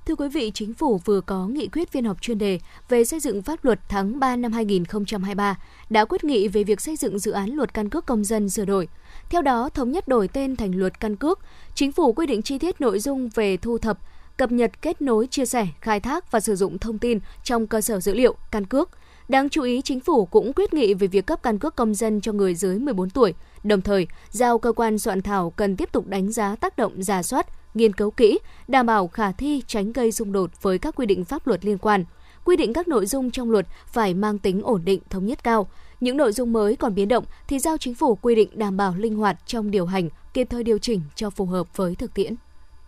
Thưa 0.05 0.15
quý 0.15 0.27
vị, 0.29 0.51
Chính 0.53 0.73
phủ 0.73 0.97
vừa 1.05 1.21
có 1.21 1.47
nghị 1.47 1.67
quyết 1.67 1.91
phiên 1.91 2.05
họp 2.05 2.21
chuyên 2.21 2.37
đề 2.37 2.59
về 2.89 3.03
xây 3.03 3.19
dựng 3.19 3.41
pháp 3.41 3.65
luật 3.65 3.79
tháng 3.89 4.19
3 4.19 4.35
năm 4.35 4.53
2023 4.53 5.55
đã 5.89 6.05
quyết 6.05 6.23
nghị 6.23 6.47
về 6.47 6.63
việc 6.63 6.81
xây 6.81 6.95
dựng 6.95 7.19
dự 7.19 7.31
án 7.31 7.49
luật 7.49 7.73
căn 7.73 7.89
cước 7.89 8.05
công 8.05 8.23
dân 8.23 8.49
sửa 8.49 8.65
đổi. 8.65 8.87
Theo 9.29 9.41
đó, 9.41 9.69
thống 9.69 9.91
nhất 9.91 10.07
đổi 10.07 10.27
tên 10.27 10.55
thành 10.55 10.75
luật 10.75 10.99
căn 10.99 11.15
cước. 11.15 11.39
Chính 11.75 11.91
phủ 11.91 12.13
quy 12.13 12.25
định 12.25 12.41
chi 12.41 12.59
tiết 12.59 12.81
nội 12.81 12.99
dung 12.99 13.29
về 13.29 13.57
thu 13.57 13.77
thập, 13.77 13.99
cập 14.37 14.51
nhật 14.51 14.81
kết 14.81 15.01
nối, 15.01 15.27
chia 15.27 15.45
sẻ, 15.45 15.67
khai 15.81 15.99
thác 15.99 16.31
và 16.31 16.39
sử 16.39 16.55
dụng 16.55 16.79
thông 16.79 16.99
tin 16.99 17.19
trong 17.43 17.67
cơ 17.67 17.81
sở 17.81 17.99
dữ 17.99 18.13
liệu 18.13 18.35
căn 18.51 18.65
cước– 18.65 18.89
Đáng 19.27 19.49
chú 19.49 19.61
ý, 19.63 19.81
chính 19.81 19.99
phủ 19.99 20.25
cũng 20.25 20.53
quyết 20.53 20.73
nghị 20.73 20.93
về 20.93 21.07
việc 21.07 21.25
cấp 21.25 21.43
căn 21.43 21.59
cước 21.59 21.75
công 21.75 21.95
dân 21.95 22.21
cho 22.21 22.31
người 22.31 22.55
dưới 22.55 22.79
14 22.79 23.09
tuổi, 23.09 23.33
đồng 23.63 23.81
thời 23.81 24.07
giao 24.29 24.59
cơ 24.59 24.71
quan 24.71 24.99
soạn 24.99 25.21
thảo 25.21 25.49
cần 25.49 25.75
tiếp 25.75 25.89
tục 25.91 26.07
đánh 26.07 26.31
giá 26.31 26.55
tác 26.55 26.77
động 26.77 27.03
giả 27.03 27.23
soát, 27.23 27.47
nghiên 27.73 27.93
cứu 27.93 28.11
kỹ, 28.11 28.39
đảm 28.67 28.85
bảo 28.85 29.07
khả 29.07 29.31
thi 29.31 29.61
tránh 29.67 29.91
gây 29.91 30.11
xung 30.11 30.31
đột 30.31 30.61
với 30.61 30.79
các 30.79 30.95
quy 30.95 31.05
định 31.05 31.25
pháp 31.25 31.47
luật 31.47 31.65
liên 31.65 31.77
quan. 31.77 32.05
Quy 32.45 32.55
định 32.55 32.73
các 32.73 32.87
nội 32.87 33.05
dung 33.05 33.31
trong 33.31 33.51
luật 33.51 33.67
phải 33.87 34.13
mang 34.13 34.39
tính 34.39 34.61
ổn 34.61 34.81
định, 34.85 35.01
thống 35.09 35.25
nhất 35.25 35.43
cao. 35.43 35.67
Những 35.99 36.17
nội 36.17 36.31
dung 36.31 36.53
mới 36.53 36.75
còn 36.75 36.95
biến 36.95 37.07
động 37.07 37.25
thì 37.47 37.59
giao 37.59 37.77
chính 37.77 37.95
phủ 37.95 38.15
quy 38.15 38.35
định 38.35 38.49
đảm 38.53 38.77
bảo 38.77 38.95
linh 38.97 39.15
hoạt 39.15 39.37
trong 39.45 39.71
điều 39.71 39.85
hành, 39.85 40.09
kịp 40.33 40.47
thời 40.49 40.63
điều 40.63 40.77
chỉnh 40.77 41.01
cho 41.15 41.29
phù 41.29 41.45
hợp 41.45 41.77
với 41.77 41.95
thực 41.95 42.13
tiễn. 42.13 42.35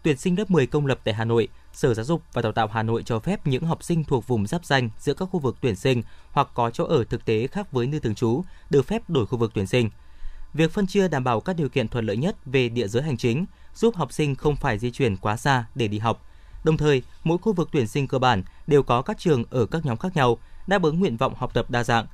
Tuyển 0.04 0.18
sinh 0.18 0.38
lớp 0.38 0.52
10 0.52 0.68
công 0.68 0.86
lập 0.86 1.00
tại 1.04 1.14
Hà 1.14 1.26
Nội, 1.26 1.48
Sở 1.74 1.94
Giáo 1.94 2.06
dục 2.06 2.22
và 2.34 2.42
Đào 2.42 2.52
tạo 2.52 2.68
Hà 2.68 2.84
Nội 2.84 3.04
cho 3.04 3.20
phép 3.20 3.48
những 3.48 3.64
học 3.64 3.84
sinh 3.84 4.04
thuộc 4.04 4.28
vùng 4.28 4.48
giáp 4.48 4.66
danh 4.66 4.90
giữa 5.00 5.14
các 5.14 5.26
khu 5.26 5.40
vực 5.40 5.58
tuyển 5.62 5.76
sinh 5.76 6.04
hoặc 6.32 6.48
có 6.54 6.70
chỗ 6.70 6.86
ở 6.86 7.04
thực 7.04 7.26
tế 7.26 7.48
khác 7.48 7.72
với 7.72 7.88
nơi 7.88 8.00
thường 8.00 8.16
trú 8.16 8.44
được 8.70 8.88
phép 8.88 9.10
đổi 9.10 9.26
khu 9.26 9.38
vực 9.38 9.52
tuyển 9.54 9.68
sinh. 9.68 9.90
Việc 10.54 10.72
phân 10.72 10.88
chia 10.88 11.08
đảm 11.08 11.24
bảo 11.24 11.42
các 11.42 11.56
điều 11.56 11.70
kiện 11.70 11.88
thuận 11.88 12.06
lợi 12.06 12.18
nhất 12.18 12.36
về 12.46 12.70
địa 12.70 12.88
giới 12.88 13.04
hành 13.04 13.18
chính, 13.18 13.46
giúp 13.76 13.96
học 13.96 14.14
sinh 14.14 14.36
không 14.36 14.56
phải 14.56 14.80
di 14.80 14.92
chuyển 14.92 15.18
quá 15.18 15.38
xa 15.38 15.66
để 15.76 15.88
đi 15.88 16.00
học. 16.00 16.26
Đồng 16.64 16.78
thời, 16.78 17.02
mỗi 17.24 17.38
khu 17.38 17.54
vực 17.54 17.70
tuyển 17.72 17.88
sinh 17.88 18.08
cơ 18.08 18.20
bản 18.20 18.44
đều 18.68 18.84
có 18.84 19.02
các 19.02 19.18
trường 19.18 19.44
ở 19.50 19.66
các 19.66 19.86
nhóm 19.86 19.98
khác 19.98 20.16
nhau, 20.16 20.38
đáp 20.68 20.84
ứng 20.84 21.00
nguyện 21.00 21.18
vọng 21.18 21.34
học 21.38 21.54
tập 21.54 21.72
đa 21.72 21.84
dạng. 21.84 22.06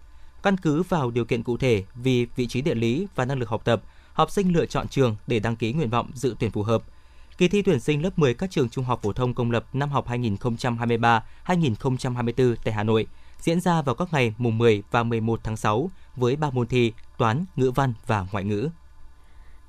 Căn 0.43 0.57
cứ 0.57 0.83
vào 0.83 1.11
điều 1.11 1.25
kiện 1.25 1.43
cụ 1.43 1.57
thể 1.57 1.83
vì 1.95 2.27
vị 2.35 2.47
trí 2.47 2.61
địa 2.61 2.75
lý 2.75 3.07
và 3.15 3.25
năng 3.25 3.39
lực 3.39 3.49
học 3.49 3.61
tập, 3.65 3.81
học 4.13 4.31
sinh 4.31 4.53
lựa 4.53 4.65
chọn 4.65 4.87
trường 4.87 5.15
để 5.27 5.39
đăng 5.39 5.55
ký 5.55 5.73
nguyện 5.73 5.89
vọng 5.89 6.11
dự 6.13 6.35
tuyển 6.39 6.51
phù 6.51 6.63
hợp. 6.63 6.83
Kỳ 7.37 7.47
thi 7.47 7.61
tuyển 7.61 7.79
sinh 7.79 8.03
lớp 8.03 8.19
10 8.19 8.33
các 8.33 8.51
trường 8.51 8.69
trung 8.69 8.85
học 8.85 8.99
phổ 9.03 9.13
thông 9.13 9.33
công 9.33 9.51
lập 9.51 9.65
năm 9.73 9.89
học 9.89 10.07
2023-2024 10.07 12.55
tại 12.63 12.73
Hà 12.73 12.83
Nội 12.83 13.07
diễn 13.41 13.61
ra 13.61 13.81
vào 13.81 13.95
các 13.95 14.07
ngày 14.11 14.33
mùng 14.37 14.57
10 14.57 14.83
và 14.91 15.03
11 15.03 15.39
tháng 15.43 15.57
6 15.57 15.89
với 16.15 16.35
3 16.35 16.49
môn 16.49 16.67
thi 16.67 16.93
toán, 17.17 17.45
ngữ 17.55 17.71
văn 17.71 17.93
và 18.07 18.25
ngoại 18.31 18.43
ngữ. 18.43 18.69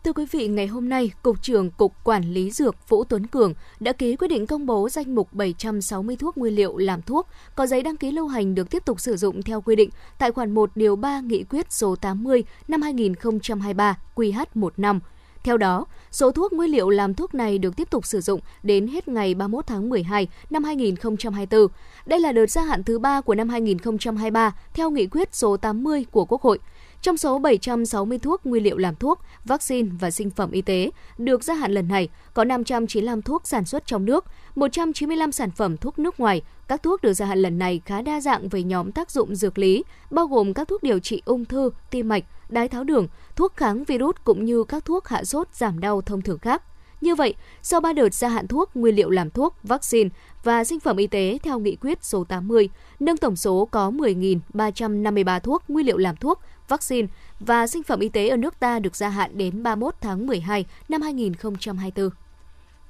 Thưa 0.05 0.13
quý 0.13 0.27
vị, 0.31 0.49
ngày 0.49 0.67
hôm 0.67 0.89
nay, 0.89 1.11
Cục 1.23 1.43
trưởng 1.43 1.71
Cục 1.71 2.05
Quản 2.05 2.33
lý 2.33 2.51
Dược 2.51 2.89
Vũ 2.89 3.05
Tuấn 3.05 3.27
Cường 3.27 3.55
đã 3.81 3.93
ký 3.93 4.17
quyết 4.17 4.29
định 4.29 4.47
công 4.47 4.67
bố 4.67 4.89
danh 4.89 5.15
mục 5.15 5.33
760 5.33 6.17
thuốc 6.17 6.39
nguyên 6.39 6.55
liệu 6.55 6.77
làm 6.77 7.03
thuốc 7.03 7.29
có 7.55 7.67
giấy 7.67 7.83
đăng 7.83 7.97
ký 7.97 8.11
lưu 8.11 8.29
hành 8.29 8.55
được 8.55 8.71
tiếp 8.71 8.85
tục 8.85 9.01
sử 9.01 9.17
dụng 9.17 9.43
theo 9.43 9.61
quy 9.61 9.77
định 9.77 9.91
tại 10.19 10.33
khoản 10.33 10.55
1 10.55 10.71
điều 10.75 10.97
3 10.97 11.21
Nghị 11.21 11.45
quyết 11.45 11.73
số 11.73 11.97
80 11.97 12.45
năm 12.69 12.83
2023 12.83 13.99
QH15. 14.15 15.01
Theo 15.47 15.57
đó, 15.57 15.87
số 16.11 16.31
thuốc 16.31 16.53
nguyên 16.53 16.71
liệu 16.71 16.91
làm 16.91 17.15
thuốc 17.15 17.35
này 17.35 17.59
được 17.59 17.77
tiếp 17.77 17.91
tục 17.91 18.07
sử 18.07 18.21
dụng 18.21 18.41
đến 18.63 18.87
hết 18.87 19.09
ngày 19.09 19.35
31 19.35 19.67
tháng 19.67 19.89
12 19.89 20.29
năm 20.51 20.65
2024. 20.65 21.67
Đây 22.07 22.21
là 22.21 22.33
đợt 22.33 22.47
gia 22.47 22.63
hạn 22.63 22.85
thứ 22.85 22.99
ba 22.99 23.21
của 23.21 23.35
năm 23.35 23.49
2023 23.49 24.55
theo 24.75 24.91
nghị 24.91 25.07
quyết 25.07 25.35
số 25.35 25.57
80 25.57 26.07
của 26.11 26.25
Quốc 26.25 26.43
hội. 26.43 26.59
Trong 27.03 27.17
số 27.17 27.39
760 27.39 28.19
thuốc 28.19 28.47
nguyên 28.47 28.63
liệu 28.63 28.77
làm 28.77 28.95
thuốc, 28.95 29.21
vaccine 29.45 29.89
và 30.01 30.11
sinh 30.11 30.31
phẩm 30.31 30.51
y 30.51 30.63
tế 30.63 30.91
được 31.19 31.45
gia 31.45 31.55
hạn 31.55 31.73
lần 31.73 31.89
này, 31.89 32.09
có 32.35 32.45
595 32.45 33.23
thuốc 33.23 33.47
sản 33.47 33.65
xuất 33.65 33.87
trong 33.87 34.05
nước, 34.05 34.25
195 34.55 35.33
sản 35.33 35.51
phẩm 35.51 35.77
thuốc 35.77 35.99
nước 35.99 36.21
ngoài. 36.21 36.43
Các 36.69 36.83
thuốc 36.83 37.03
được 37.03 37.13
gia 37.13 37.27
hạn 37.27 37.39
lần 37.39 37.59
này 37.59 37.81
khá 37.85 38.03
đa 38.03 38.21
dạng 38.21 38.49
về 38.49 38.63
nhóm 38.63 38.93
tác 38.93 39.11
dụng 39.11 39.35
dược 39.35 39.59
lý, 39.59 39.85
bao 40.11 40.27
gồm 40.27 40.55
các 40.55 40.69
thuốc 40.69 40.83
điều 40.83 40.99
trị 40.99 41.23
ung 41.25 41.45
thư, 41.45 41.71
tim 41.91 42.09
mạch, 42.09 42.25
đái 42.49 42.69
tháo 42.69 42.85
đường, 42.85 43.09
thuốc 43.37 43.57
kháng 43.57 43.85
virus 43.85 44.17
cũng 44.25 44.45
như 44.45 44.65
các 44.65 44.85
thuốc 44.85 45.09
hạ 45.09 45.25
sốt 45.25 45.49
giảm 45.53 45.81
đau 45.81 46.03
thông 46.03 46.23
thường 46.23 46.39
khác. 46.39 46.63
Như 47.01 47.15
vậy, 47.15 47.35
sau 47.63 47.81
3 47.81 47.93
đợt 47.93 48.15
gia 48.15 48.29
hạn 48.29 48.49
thuốc, 48.49 48.77
nguyên 48.77 48.97
liệu 48.97 49.11
làm 49.11 49.31
thuốc, 49.31 49.55
vaccine 49.63 50.11
và 50.45 50.65
sinh 50.65 50.81
phẩm 50.81 50.97
y 50.97 51.07
tế 51.07 51.39
theo 51.43 51.59
nghị 51.59 51.77
quyết 51.77 52.05
số 52.05 52.25
80, 52.25 52.69
nâng 53.01 53.17
tổng 53.17 53.37
số 53.37 53.69
có 53.71 53.91
10.353 53.91 55.41
thuốc, 55.41 55.63
nguyên 55.69 55.87
liệu 55.87 55.97
làm 55.97 56.17
thuốc, 56.17 56.41
vaccine 56.69 57.09
và 57.41 57.67
sinh 57.67 57.83
phẩm 57.83 58.01
y 58.01 58.09
tế 58.09 58.29
ở 58.29 58.37
nước 58.37 58.61
ta 58.61 58.79
được 58.79 58.97
gia 58.97 59.09
hạn 59.09 59.39
đến 59.39 59.63
31 59.63 59.95
tháng 60.01 60.27
12 60.27 60.67
năm 60.89 61.03
2024. 61.03 62.11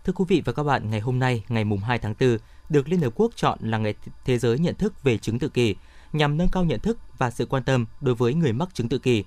Thưa 0.04 0.12
quý 0.12 0.25
vị 0.28 0.42
và 0.44 0.52
các 0.52 0.62
bạn, 0.62 0.90
ngày 0.90 1.00
hôm 1.00 1.18
nay, 1.18 1.44
ngày 1.48 1.64
mùng 1.64 1.78
2 1.78 1.98
tháng 1.98 2.14
4, 2.20 2.38
được 2.68 2.88
Liên 2.88 3.00
Hợp 3.00 3.12
Quốc 3.14 3.32
chọn 3.36 3.58
là 3.62 3.78
ngày 3.78 3.94
thế 4.25 4.38
giới 4.38 4.58
nhận 4.58 4.75
thức 4.75 5.02
về 5.02 5.18
chứng 5.18 5.38
tự 5.38 5.48
kỷ, 5.48 5.74
nhằm 6.12 6.37
nâng 6.37 6.48
cao 6.52 6.64
nhận 6.64 6.81
thức 6.81 6.98
và 7.18 7.31
sự 7.31 7.46
quan 7.46 7.62
tâm 7.62 7.87
đối 8.00 8.14
với 8.14 8.35
người 8.35 8.52
mắc 8.52 8.68
chứng 8.74 8.88
tự 8.88 8.98
kỷ. 8.98 9.24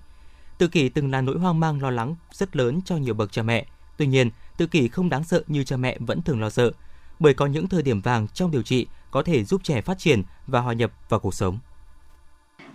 Tự 0.60 0.68
kỷ 0.68 0.90
từng 0.90 1.12
là 1.12 1.22
nỗi 1.22 1.40
hoang 1.40 1.60
mang 1.60 1.82
lo 1.82 1.90
lắng 1.90 2.16
rất 2.32 2.56
lớn 2.56 2.80
cho 2.86 2.98
nhiều 2.98 3.14
bậc 3.14 3.32
cha 3.32 3.42
mẹ. 3.42 3.66
Tuy 3.98 4.08
nhiên, 4.08 4.30
tự 4.58 4.68
kỷ 4.68 4.88
không 4.88 5.10
đáng 5.10 5.24
sợ 5.24 5.44
như 5.48 5.64
cha 5.64 5.78
mẹ 5.78 5.98
vẫn 6.00 6.22
thường 6.22 6.42
lo 6.42 6.50
sợ, 6.50 6.72
bởi 7.20 7.34
có 7.34 7.46
những 7.46 7.68
thời 7.68 7.84
điểm 7.84 8.02
vàng 8.02 8.28
trong 8.28 8.52
điều 8.52 8.62
trị 8.62 8.88
có 9.12 9.24
thể 9.24 9.44
giúp 9.44 9.62
trẻ 9.64 9.82
phát 9.82 10.00
triển 10.00 10.24
và 10.48 10.60
hòa 10.60 10.74
nhập 10.74 10.92
vào 11.10 11.20
cuộc 11.20 11.34
sống. 11.34 11.60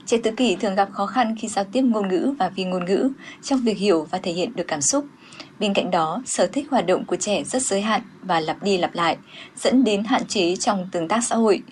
Trẻ 0.07 0.19
tự 0.25 0.31
kỷ 0.31 0.57
thường 0.57 0.75
gặp 0.75 0.89
khó 0.93 1.07
khăn 1.07 1.35
khi 1.39 1.49
giao 1.49 1.65
tiếp 1.65 1.83
ngôn 1.83 2.09
ngữ 2.09 2.35
và 2.39 2.51
phi 2.57 2.65
ngôn 2.65 2.85
ngữ 2.85 3.11
trong 3.43 3.61
việc 3.61 3.79
hiểu 3.79 4.07
và 4.11 4.19
thể 4.19 4.33
hiện 4.33 4.57
được 4.57 4.65
cảm 4.69 4.81
xúc. 4.81 5.07
Bên 5.59 5.75
cạnh 5.75 5.91
đó, 5.91 6.23
sở 6.27 6.47
thích 6.47 6.67
hoạt 6.71 6.87
động 6.87 7.05
của 7.05 7.17
trẻ 7.17 7.45
rất 7.45 7.63
giới 7.63 7.81
hạn 7.81 8.03
và 8.23 8.41
lặp 8.41 8.63
đi 8.63 8.79
lặp 8.79 8.95
lại, 8.95 9.17
dẫn 9.57 9.85
đến 9.85 10.05
hạn 10.05 10.27
chế 10.27 10.57
trong 10.57 10.89
tương 10.93 11.09
tác 11.09 11.25
xã 11.25 11.37
hội. 11.37 11.63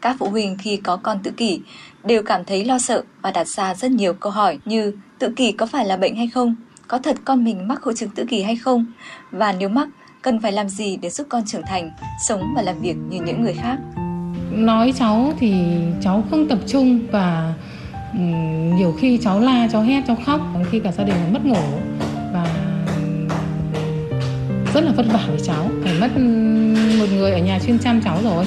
Các 0.00 0.16
phụ 0.18 0.30
huynh 0.30 0.56
khi 0.58 0.76
có 0.76 0.96
con 0.96 1.18
tự 1.22 1.30
kỷ 1.30 1.60
đều 2.04 2.22
cảm 2.22 2.44
thấy 2.44 2.64
lo 2.64 2.78
sợ 2.78 3.02
và 3.22 3.30
đặt 3.30 3.48
ra 3.48 3.74
rất 3.74 3.90
nhiều 3.90 4.14
câu 4.14 4.32
hỏi 4.32 4.58
như 4.64 4.92
tự 5.20 5.30
kỷ 5.36 5.52
có 5.52 5.66
phải 5.66 5.84
là 5.84 5.96
bệnh 5.96 6.16
hay 6.16 6.28
không? 6.28 6.54
Có 6.88 6.98
thật 6.98 7.16
con 7.24 7.44
mình 7.44 7.68
mắc 7.68 7.82
hội 7.82 7.94
chứng 7.96 8.10
tự 8.10 8.24
kỷ 8.24 8.42
hay 8.42 8.56
không? 8.56 8.86
Và 9.30 9.52
nếu 9.52 9.68
mắc, 9.68 9.88
cần 10.22 10.40
phải 10.40 10.52
làm 10.52 10.68
gì 10.68 10.96
để 10.96 11.10
giúp 11.10 11.26
con 11.30 11.42
trưởng 11.46 11.62
thành, 11.62 11.90
sống 12.28 12.54
và 12.56 12.62
làm 12.62 12.80
việc 12.80 12.96
như 13.10 13.20
những 13.20 13.42
người 13.42 13.54
khác? 13.54 13.78
Nói 14.50 14.92
cháu 14.98 15.32
thì 15.38 15.54
cháu 16.02 16.24
không 16.30 16.48
tập 16.48 16.58
trung 16.66 17.00
và 17.12 17.54
ừ, 18.12 18.20
nhiều 18.76 18.94
khi 19.00 19.18
cháu 19.22 19.40
la 19.40 19.68
cháu 19.72 19.82
hét 19.82 20.02
cháu 20.06 20.16
khóc 20.26 20.40
khi 20.70 20.80
cả 20.80 20.92
gia 20.92 21.04
đình 21.04 21.32
mất 21.32 21.44
ngủ 21.44 21.62
và 22.32 22.46
ừ, 22.86 23.28
rất 24.74 24.84
là 24.84 24.92
vất 24.92 25.06
vả 25.12 25.24
với 25.28 25.40
cháu 25.44 25.68
phải 25.84 25.92
mất 26.00 26.08
ừ, 26.16 26.22
một 26.98 27.06
người 27.14 27.32
ở 27.32 27.38
nhà 27.38 27.58
chuyên 27.66 27.78
chăm 27.78 28.00
cháu 28.04 28.18
rồi 28.22 28.46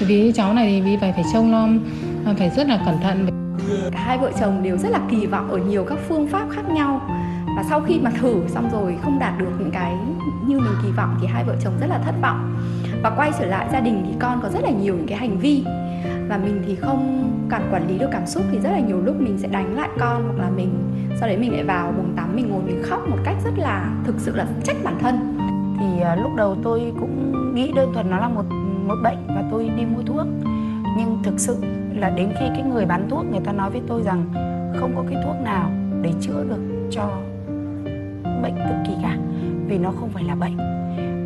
vì 0.00 0.32
cháu 0.34 0.54
này 0.54 0.66
thì 0.70 0.80
vì 0.80 0.96
phải 1.00 1.12
phải 1.12 1.24
trông 1.32 1.50
nom 1.50 1.80
à, 2.26 2.34
phải 2.38 2.50
rất 2.56 2.68
là 2.68 2.82
cẩn 2.86 3.00
thận 3.02 3.26
cả 3.92 4.00
hai 4.00 4.18
vợ 4.18 4.32
chồng 4.40 4.62
đều 4.62 4.76
rất 4.76 4.88
là 4.88 5.00
kỳ 5.10 5.26
vọng 5.26 5.50
ở 5.50 5.58
nhiều 5.58 5.84
các 5.84 5.98
phương 6.08 6.28
pháp 6.28 6.46
khác 6.50 6.62
nhau. 6.70 7.00
Và 7.56 7.62
sau 7.68 7.80
khi 7.80 8.00
mà 8.02 8.10
thử 8.10 8.34
xong 8.48 8.68
rồi 8.72 8.96
không 9.02 9.18
đạt 9.18 9.38
được 9.38 9.50
những 9.58 9.70
cái 9.70 9.96
như 10.46 10.58
mình 10.58 10.74
kỳ 10.82 10.90
vọng 10.92 11.16
thì 11.20 11.26
hai 11.26 11.44
vợ 11.44 11.56
chồng 11.64 11.72
rất 11.80 11.86
là 11.86 11.98
thất 11.98 12.14
vọng. 12.22 12.54
Và 13.02 13.10
quay 13.10 13.32
trở 13.38 13.46
lại 13.46 13.68
gia 13.72 13.80
đình 13.80 14.04
thì 14.06 14.14
con 14.20 14.40
có 14.42 14.48
rất 14.48 14.62
là 14.62 14.70
nhiều 14.70 14.94
những 14.94 15.06
cái 15.06 15.18
hành 15.18 15.38
vi. 15.38 15.64
Và 16.28 16.36
mình 16.36 16.62
thì 16.66 16.74
không 16.74 17.30
cần 17.48 17.68
quản 17.72 17.88
lý 17.88 17.98
được 17.98 18.08
cảm 18.12 18.26
xúc 18.26 18.42
thì 18.52 18.58
rất 18.58 18.70
là 18.70 18.80
nhiều 18.80 19.00
lúc 19.00 19.20
mình 19.20 19.38
sẽ 19.38 19.48
đánh 19.48 19.76
lại 19.76 19.88
con 20.00 20.24
hoặc 20.24 20.44
là 20.44 20.50
mình, 20.50 20.70
sau 21.20 21.28
đấy 21.28 21.38
mình 21.38 21.52
lại 21.52 21.64
vào 21.64 21.92
bồn 21.96 22.12
tắm, 22.16 22.36
mình 22.36 22.48
ngồi 22.48 22.62
mình 22.62 22.82
khóc 22.82 23.08
một 23.08 23.18
cách 23.24 23.36
rất 23.44 23.58
là 23.58 23.90
thực 24.04 24.14
sự 24.18 24.36
là 24.36 24.46
trách 24.64 24.76
bản 24.84 24.98
thân. 25.00 25.38
Thì 25.80 26.00
à, 26.00 26.16
lúc 26.16 26.30
đầu 26.36 26.56
tôi 26.62 26.92
cũng 27.00 27.32
nghĩ 27.54 27.72
đơn 27.72 27.92
thuần 27.94 28.10
nó 28.10 28.18
là 28.18 28.28
một 28.28 28.44
một 28.86 28.96
bệnh 29.04 29.18
và 29.26 29.42
tôi 29.50 29.70
đi 29.76 29.84
mua 29.84 30.02
thuốc. 30.02 30.26
Nhưng 30.96 31.18
thực 31.24 31.40
sự 31.40 31.56
là 31.94 32.10
đến 32.10 32.32
khi 32.40 32.46
cái 32.48 32.62
người 32.62 32.86
bán 32.86 33.08
thuốc 33.10 33.24
người 33.30 33.40
ta 33.44 33.52
nói 33.52 33.70
với 33.70 33.80
tôi 33.88 34.02
rằng 34.02 34.24
không 34.76 34.92
có 34.96 35.04
cái 35.10 35.22
thuốc 35.24 35.36
nào 35.44 35.70
để 36.02 36.12
chữa 36.20 36.44
được 36.48 36.88
cho 36.90 37.18
bệnh 38.42 38.54
tự 38.54 38.74
kỷ 38.86 38.92
cả 39.02 39.16
vì 39.66 39.78
nó 39.78 39.92
không 40.00 40.08
phải 40.08 40.24
là 40.24 40.34
bệnh. 40.34 40.56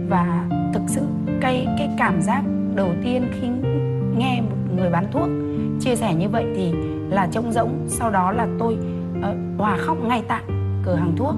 Và 0.09 0.49
thực 0.75 0.83
sự 0.87 1.03
cái 1.41 1.67
cái 1.79 1.89
cảm 1.99 2.23
giác 2.23 2.43
đầu 2.75 2.91
tiên 3.05 3.27
khi 3.41 3.49
nghe 4.19 4.41
một 4.41 4.57
người 4.77 4.91
bán 4.91 5.07
thuốc 5.13 5.29
chia 5.81 5.97
sẻ 5.97 6.15
như 6.15 6.29
vậy 6.29 6.45
thì 6.57 6.73
là 7.11 7.29
trông 7.33 7.53
rỗng 7.53 7.87
sau 7.89 8.11
đó 8.11 8.33
là 8.33 8.49
tôi 8.59 8.77
uh, 9.19 9.25
hòa 9.59 9.77
khóc 9.77 9.99
ngay 10.05 10.23
tại 10.29 10.43
cửa 10.87 10.95
hàng 10.95 11.13
thuốc. 11.17 11.35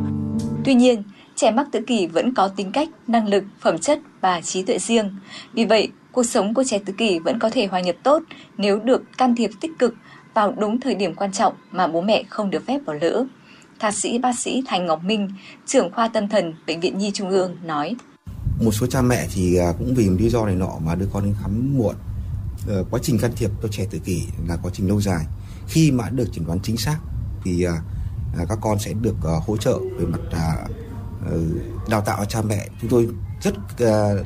Tuy 0.65 0.75
nhiên 0.75 1.03
trẻ 1.35 1.51
mắc 1.51 1.67
tự 1.73 1.81
kỷ 1.87 2.07
vẫn 2.07 2.35
có 2.35 2.49
tính 2.49 2.73
cách 2.73 2.89
năng 3.07 3.29
lực 3.29 3.45
phẩm 3.61 3.79
chất 3.79 3.99
và 4.21 4.41
trí 4.41 4.63
tuệ 4.63 4.79
riêng. 4.79 5.11
Vì 5.53 5.65
vậy 5.65 5.89
cuộc 6.17 6.27
sống 6.27 6.55
của 6.55 6.65
trẻ 6.65 6.79
tự 6.87 6.93
kỷ 6.93 7.19
vẫn 7.19 7.39
có 7.39 7.51
thể 7.51 7.67
hòa 7.67 7.81
nhập 7.81 7.97
tốt 8.03 8.23
nếu 8.59 8.79
được 8.79 9.03
can 9.19 9.37
thiệp 9.37 9.51
tích 9.61 9.71
cực 9.79 9.95
vào 10.35 10.55
đúng 10.59 10.81
thời 10.81 10.95
điểm 10.95 11.15
quan 11.15 11.33
trọng 11.33 11.55
mà 11.71 11.87
bố 11.87 12.01
mẹ 12.01 12.23
không 12.29 12.51
được 12.51 12.67
phép 12.67 12.79
bỏ 12.87 12.93
lỡ 12.93 13.27
thạc 13.81 13.95
sĩ 13.95 14.19
bác 14.19 14.39
sĩ 14.39 14.63
Thành 14.67 14.87
Ngọc 14.87 15.05
Minh, 15.05 15.29
trưởng 15.67 15.93
khoa 15.93 16.09
tâm 16.09 16.29
thần 16.29 16.55
Bệnh 16.67 16.81
viện 16.81 16.99
Nhi 16.99 17.11
Trung 17.15 17.31
ương 17.31 17.57
nói. 17.65 17.97
Một 18.61 18.71
số 18.73 18.87
cha 18.87 19.03
mẹ 19.03 19.27
thì 19.35 19.57
à, 19.57 19.73
cũng 19.79 19.95
vì 19.95 20.11
một 20.11 20.17
lý 20.21 20.29
do 20.29 20.47
này 20.47 20.55
nọ 20.55 20.71
mà 20.85 20.95
đưa 20.95 21.07
con 21.13 21.25
đến 21.25 21.35
khám 21.43 21.79
muộn. 21.79 21.95
Ờ, 22.69 22.85
quá 22.91 23.01
trình 23.03 23.19
can 23.19 23.33
thiệp 23.37 23.51
cho 23.63 23.69
trẻ 23.69 23.87
tự 23.91 23.99
kỷ 23.99 24.23
là 24.49 24.57
quá 24.63 24.71
trình 24.75 24.89
lâu 24.89 25.01
dài. 25.01 25.25
Khi 25.69 25.91
mà 25.91 26.09
được 26.11 26.33
chẩn 26.33 26.47
đoán 26.47 26.59
chính 26.63 26.77
xác 26.77 26.99
thì 27.45 27.65
à, 27.65 27.73
à, 28.39 28.45
các 28.49 28.59
con 28.61 28.79
sẽ 28.79 28.93
được 28.93 29.17
hỗ 29.47 29.57
trợ 29.57 29.79
về 29.99 30.07
mặt 30.07 30.21
ờ, 31.27 31.41
đào 31.91 32.01
tạo 32.01 32.25
cha 32.25 32.43
mẹ. 32.43 32.69
Chúng 32.81 32.91
tôi 32.91 33.09
rất 33.43 33.55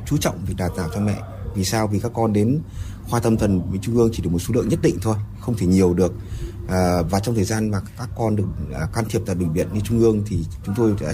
chú 0.05 0.17
trọng 0.17 0.45
việc 0.45 0.55
đào 0.57 0.69
tạo 0.77 0.89
cha 0.93 0.99
mẹ. 0.99 1.17
Vì 1.55 1.63
sao? 1.65 1.87
Vì 1.87 1.99
các 1.99 2.11
con 2.15 2.33
đến 2.33 2.59
khoa 3.09 3.19
tâm 3.19 3.37
thần 3.37 3.69
với 3.69 3.79
Trung 3.81 3.95
ương 3.95 4.09
chỉ 4.13 4.23
được 4.23 4.29
một 4.29 4.39
số 4.39 4.53
lượng 4.53 4.69
nhất 4.69 4.79
định 4.81 4.97
thôi, 5.01 5.15
không 5.39 5.57
thể 5.57 5.65
nhiều 5.65 5.93
được. 5.93 6.13
À, 6.69 7.01
và 7.01 7.19
trong 7.19 7.35
thời 7.35 7.43
gian 7.43 7.71
mà 7.71 7.81
các 7.97 8.09
con 8.17 8.35
được 8.35 8.45
à, 8.73 8.87
can 8.93 9.05
thiệp 9.09 9.21
tại 9.25 9.35
bệnh 9.35 9.53
viện 9.53 9.67
như 9.73 9.79
trung 9.83 9.99
ương 9.99 10.23
thì 10.27 10.45
chúng 10.65 10.75
tôi 10.75 10.93
đã 11.01 11.13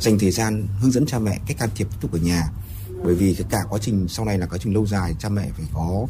dành 0.00 0.18
thời 0.18 0.30
gian 0.30 0.66
hướng 0.80 0.90
dẫn 0.92 1.06
cha 1.06 1.18
mẹ 1.18 1.40
cách 1.46 1.56
can 1.58 1.68
thiệp 1.74 1.86
tiếp 1.90 1.96
tục 2.00 2.12
ở 2.12 2.18
nhà. 2.18 2.50
Bởi 3.04 3.14
vì 3.14 3.36
cả 3.50 3.62
quá 3.70 3.78
trình 3.82 4.08
sau 4.08 4.24
này 4.24 4.38
là 4.38 4.46
quá 4.46 4.58
trình 4.58 4.74
lâu 4.74 4.86
dài 4.86 5.16
cha 5.18 5.28
mẹ 5.28 5.50
phải 5.56 5.66
có 5.74 6.06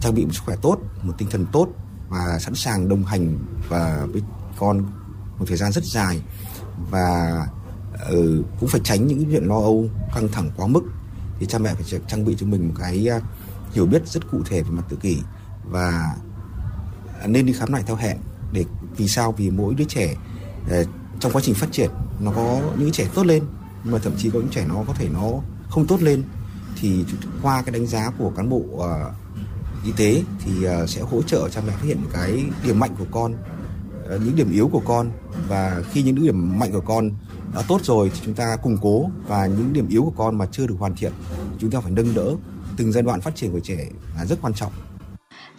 trang 0.00 0.14
bị 0.14 0.24
một 0.24 0.32
sức 0.32 0.42
khỏe 0.44 0.56
tốt 0.62 0.78
một 1.02 1.12
tinh 1.18 1.28
thần 1.30 1.46
tốt 1.52 1.68
và 2.08 2.38
sẵn 2.40 2.54
sàng 2.54 2.88
đồng 2.88 3.04
hành 3.04 3.38
và 3.68 4.06
với 4.12 4.22
con 4.58 4.82
một 5.38 5.44
thời 5.48 5.56
gian 5.56 5.72
rất 5.72 5.84
dài. 5.84 6.22
Và 6.90 7.46
uh, 7.94 8.46
cũng 8.60 8.68
phải 8.68 8.80
tránh 8.84 9.06
những 9.06 9.24
chuyện 9.30 9.44
lo 9.44 9.54
âu 9.54 9.88
căng 10.14 10.28
thẳng 10.28 10.50
quá 10.56 10.66
mức 10.66 10.82
thì 11.40 11.46
cha 11.46 11.58
mẹ 11.58 11.74
phải 11.74 12.00
trang 12.08 12.24
bị 12.24 12.36
cho 12.38 12.46
mình 12.46 12.68
một 12.68 12.74
cái 12.78 13.10
à, 13.10 13.20
hiểu 13.72 13.86
biết 13.86 14.08
rất 14.08 14.30
cụ 14.30 14.42
thể 14.46 14.62
về 14.62 14.70
mặt 14.70 14.84
tự 14.88 14.96
kỷ 14.96 15.18
và 15.70 16.16
nên 17.26 17.46
đi 17.46 17.52
khám 17.52 17.72
lại 17.72 17.82
theo 17.86 17.96
hẹn 17.96 18.16
để 18.52 18.64
vì 18.96 19.08
sao? 19.08 19.32
Vì 19.32 19.50
mỗi 19.50 19.74
đứa 19.74 19.84
trẻ 19.84 20.14
ờ, 20.70 20.84
trong 21.20 21.32
quá 21.32 21.42
trình 21.44 21.54
phát 21.54 21.72
triển 21.72 21.90
nó 22.20 22.32
có 22.36 22.60
những 22.78 22.92
trẻ 22.92 23.08
tốt 23.14 23.26
lên 23.26 23.42
nhưng 23.84 23.92
mà 23.92 23.98
thậm 24.02 24.12
chí 24.18 24.30
có 24.30 24.38
những 24.38 24.48
trẻ 24.48 24.64
nó 24.68 24.84
có 24.86 24.92
thể 24.92 25.08
nó 25.08 25.32
không 25.70 25.86
tốt 25.86 26.02
lên. 26.02 26.22
Thì 26.80 27.04
qua 27.42 27.62
cái 27.62 27.72
đánh 27.72 27.86
giá 27.86 28.10
của 28.18 28.30
cán 28.36 28.48
bộ 28.48 28.62
uh, 28.74 28.84
y 29.84 29.92
tế 29.96 30.22
thì 30.44 30.52
uh, 30.66 30.88
sẽ 30.88 31.00
hỗ 31.00 31.22
trợ 31.22 31.48
cha 31.48 31.60
mẹ 31.66 31.72
phát 31.72 31.84
hiện 31.84 31.98
cái 32.12 32.44
điểm 32.64 32.78
mạnh 32.78 32.94
của 32.98 33.06
con 33.10 33.34
uh, 33.34 34.22
những 34.22 34.36
điểm 34.36 34.52
yếu 34.52 34.68
của 34.68 34.82
con. 34.86 35.10
Và 35.48 35.82
khi 35.92 36.02
những 36.02 36.22
điểm 36.22 36.58
mạnh 36.58 36.72
của 36.72 36.80
con 36.80 37.10
đã 37.54 37.62
tốt 37.68 37.80
rồi 37.84 38.10
thì 38.14 38.20
chúng 38.24 38.34
ta 38.34 38.56
củng 38.62 38.78
cố 38.82 39.10
và 39.26 39.46
những 39.46 39.72
điểm 39.72 39.88
yếu 39.88 40.02
của 40.02 40.12
con 40.16 40.38
mà 40.38 40.46
chưa 40.52 40.66
được 40.66 40.76
hoàn 40.78 40.94
thiện 40.96 41.12
chúng 41.58 41.70
ta 41.70 41.80
phải 41.80 41.92
nâng 41.92 42.14
đỡ 42.14 42.34
từng 42.76 42.92
giai 42.92 43.02
đoạn 43.02 43.20
phát 43.20 43.36
triển 43.36 43.52
của 43.52 43.60
trẻ 43.60 43.78
là 44.16 44.24
rất 44.24 44.38
quan 44.42 44.54
trọng. 44.54 44.72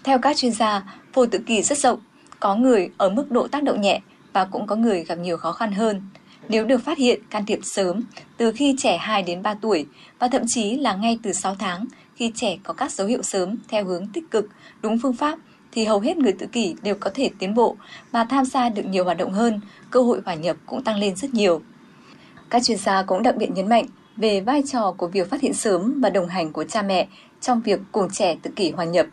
Theo 0.03 0.19
các 0.19 0.37
chuyên 0.37 0.51
gia, 0.51 0.83
phổi 1.13 1.27
tự 1.27 1.39
kỷ 1.39 1.63
rất 1.63 1.77
rộng, 1.77 1.99
có 2.39 2.55
người 2.55 2.89
ở 2.97 3.09
mức 3.09 3.31
độ 3.31 3.47
tác 3.47 3.63
động 3.63 3.81
nhẹ 3.81 4.01
và 4.33 4.45
cũng 4.45 4.67
có 4.67 4.75
người 4.75 5.03
gặp 5.03 5.15
nhiều 5.15 5.37
khó 5.37 5.51
khăn 5.51 5.71
hơn. 5.71 6.01
Nếu 6.49 6.65
được 6.65 6.77
phát 6.77 6.97
hiện 6.97 7.21
can 7.29 7.45
thiệp 7.45 7.59
sớm 7.63 8.03
từ 8.37 8.51
khi 8.51 8.75
trẻ 8.77 8.97
2 8.97 9.23
đến 9.23 9.41
3 9.41 9.53
tuổi 9.53 9.85
và 10.19 10.27
thậm 10.27 10.41
chí 10.47 10.75
là 10.75 10.95
ngay 10.95 11.19
từ 11.23 11.33
6 11.33 11.55
tháng 11.55 11.85
khi 12.15 12.31
trẻ 12.35 12.57
có 12.63 12.73
các 12.73 12.91
dấu 12.91 13.07
hiệu 13.07 13.23
sớm 13.23 13.55
theo 13.67 13.85
hướng 13.85 14.07
tích 14.07 14.31
cực, 14.31 14.45
đúng 14.81 14.99
phương 14.99 15.13
pháp 15.13 15.39
thì 15.71 15.85
hầu 15.85 15.99
hết 15.99 16.17
người 16.17 16.31
tự 16.31 16.45
kỷ 16.45 16.75
đều 16.81 16.95
có 16.95 17.11
thể 17.13 17.29
tiến 17.39 17.53
bộ 17.53 17.75
và 18.11 18.23
tham 18.23 18.45
gia 18.45 18.69
được 18.69 18.85
nhiều 18.85 19.03
hoạt 19.03 19.17
động 19.17 19.31
hơn, 19.31 19.59
cơ 19.91 20.01
hội 20.01 20.21
hòa 20.25 20.35
nhập 20.35 20.57
cũng 20.65 20.83
tăng 20.83 20.97
lên 20.97 21.15
rất 21.15 21.33
nhiều. 21.33 21.61
Các 22.49 22.63
chuyên 22.63 22.77
gia 22.77 23.03
cũng 23.03 23.23
đặc 23.23 23.35
biệt 23.37 23.51
nhấn 23.51 23.69
mạnh 23.69 23.85
về 24.17 24.41
vai 24.41 24.63
trò 24.71 24.93
của 24.97 25.07
việc 25.07 25.29
phát 25.29 25.41
hiện 25.41 25.53
sớm 25.53 26.01
và 26.01 26.09
đồng 26.09 26.27
hành 26.27 26.53
của 26.53 26.63
cha 26.63 26.81
mẹ 26.81 27.07
trong 27.41 27.61
việc 27.61 27.79
cùng 27.91 28.09
trẻ 28.09 28.35
tự 28.41 28.51
kỷ 28.55 28.71
hòa 28.71 28.85
nhập. 28.85 29.05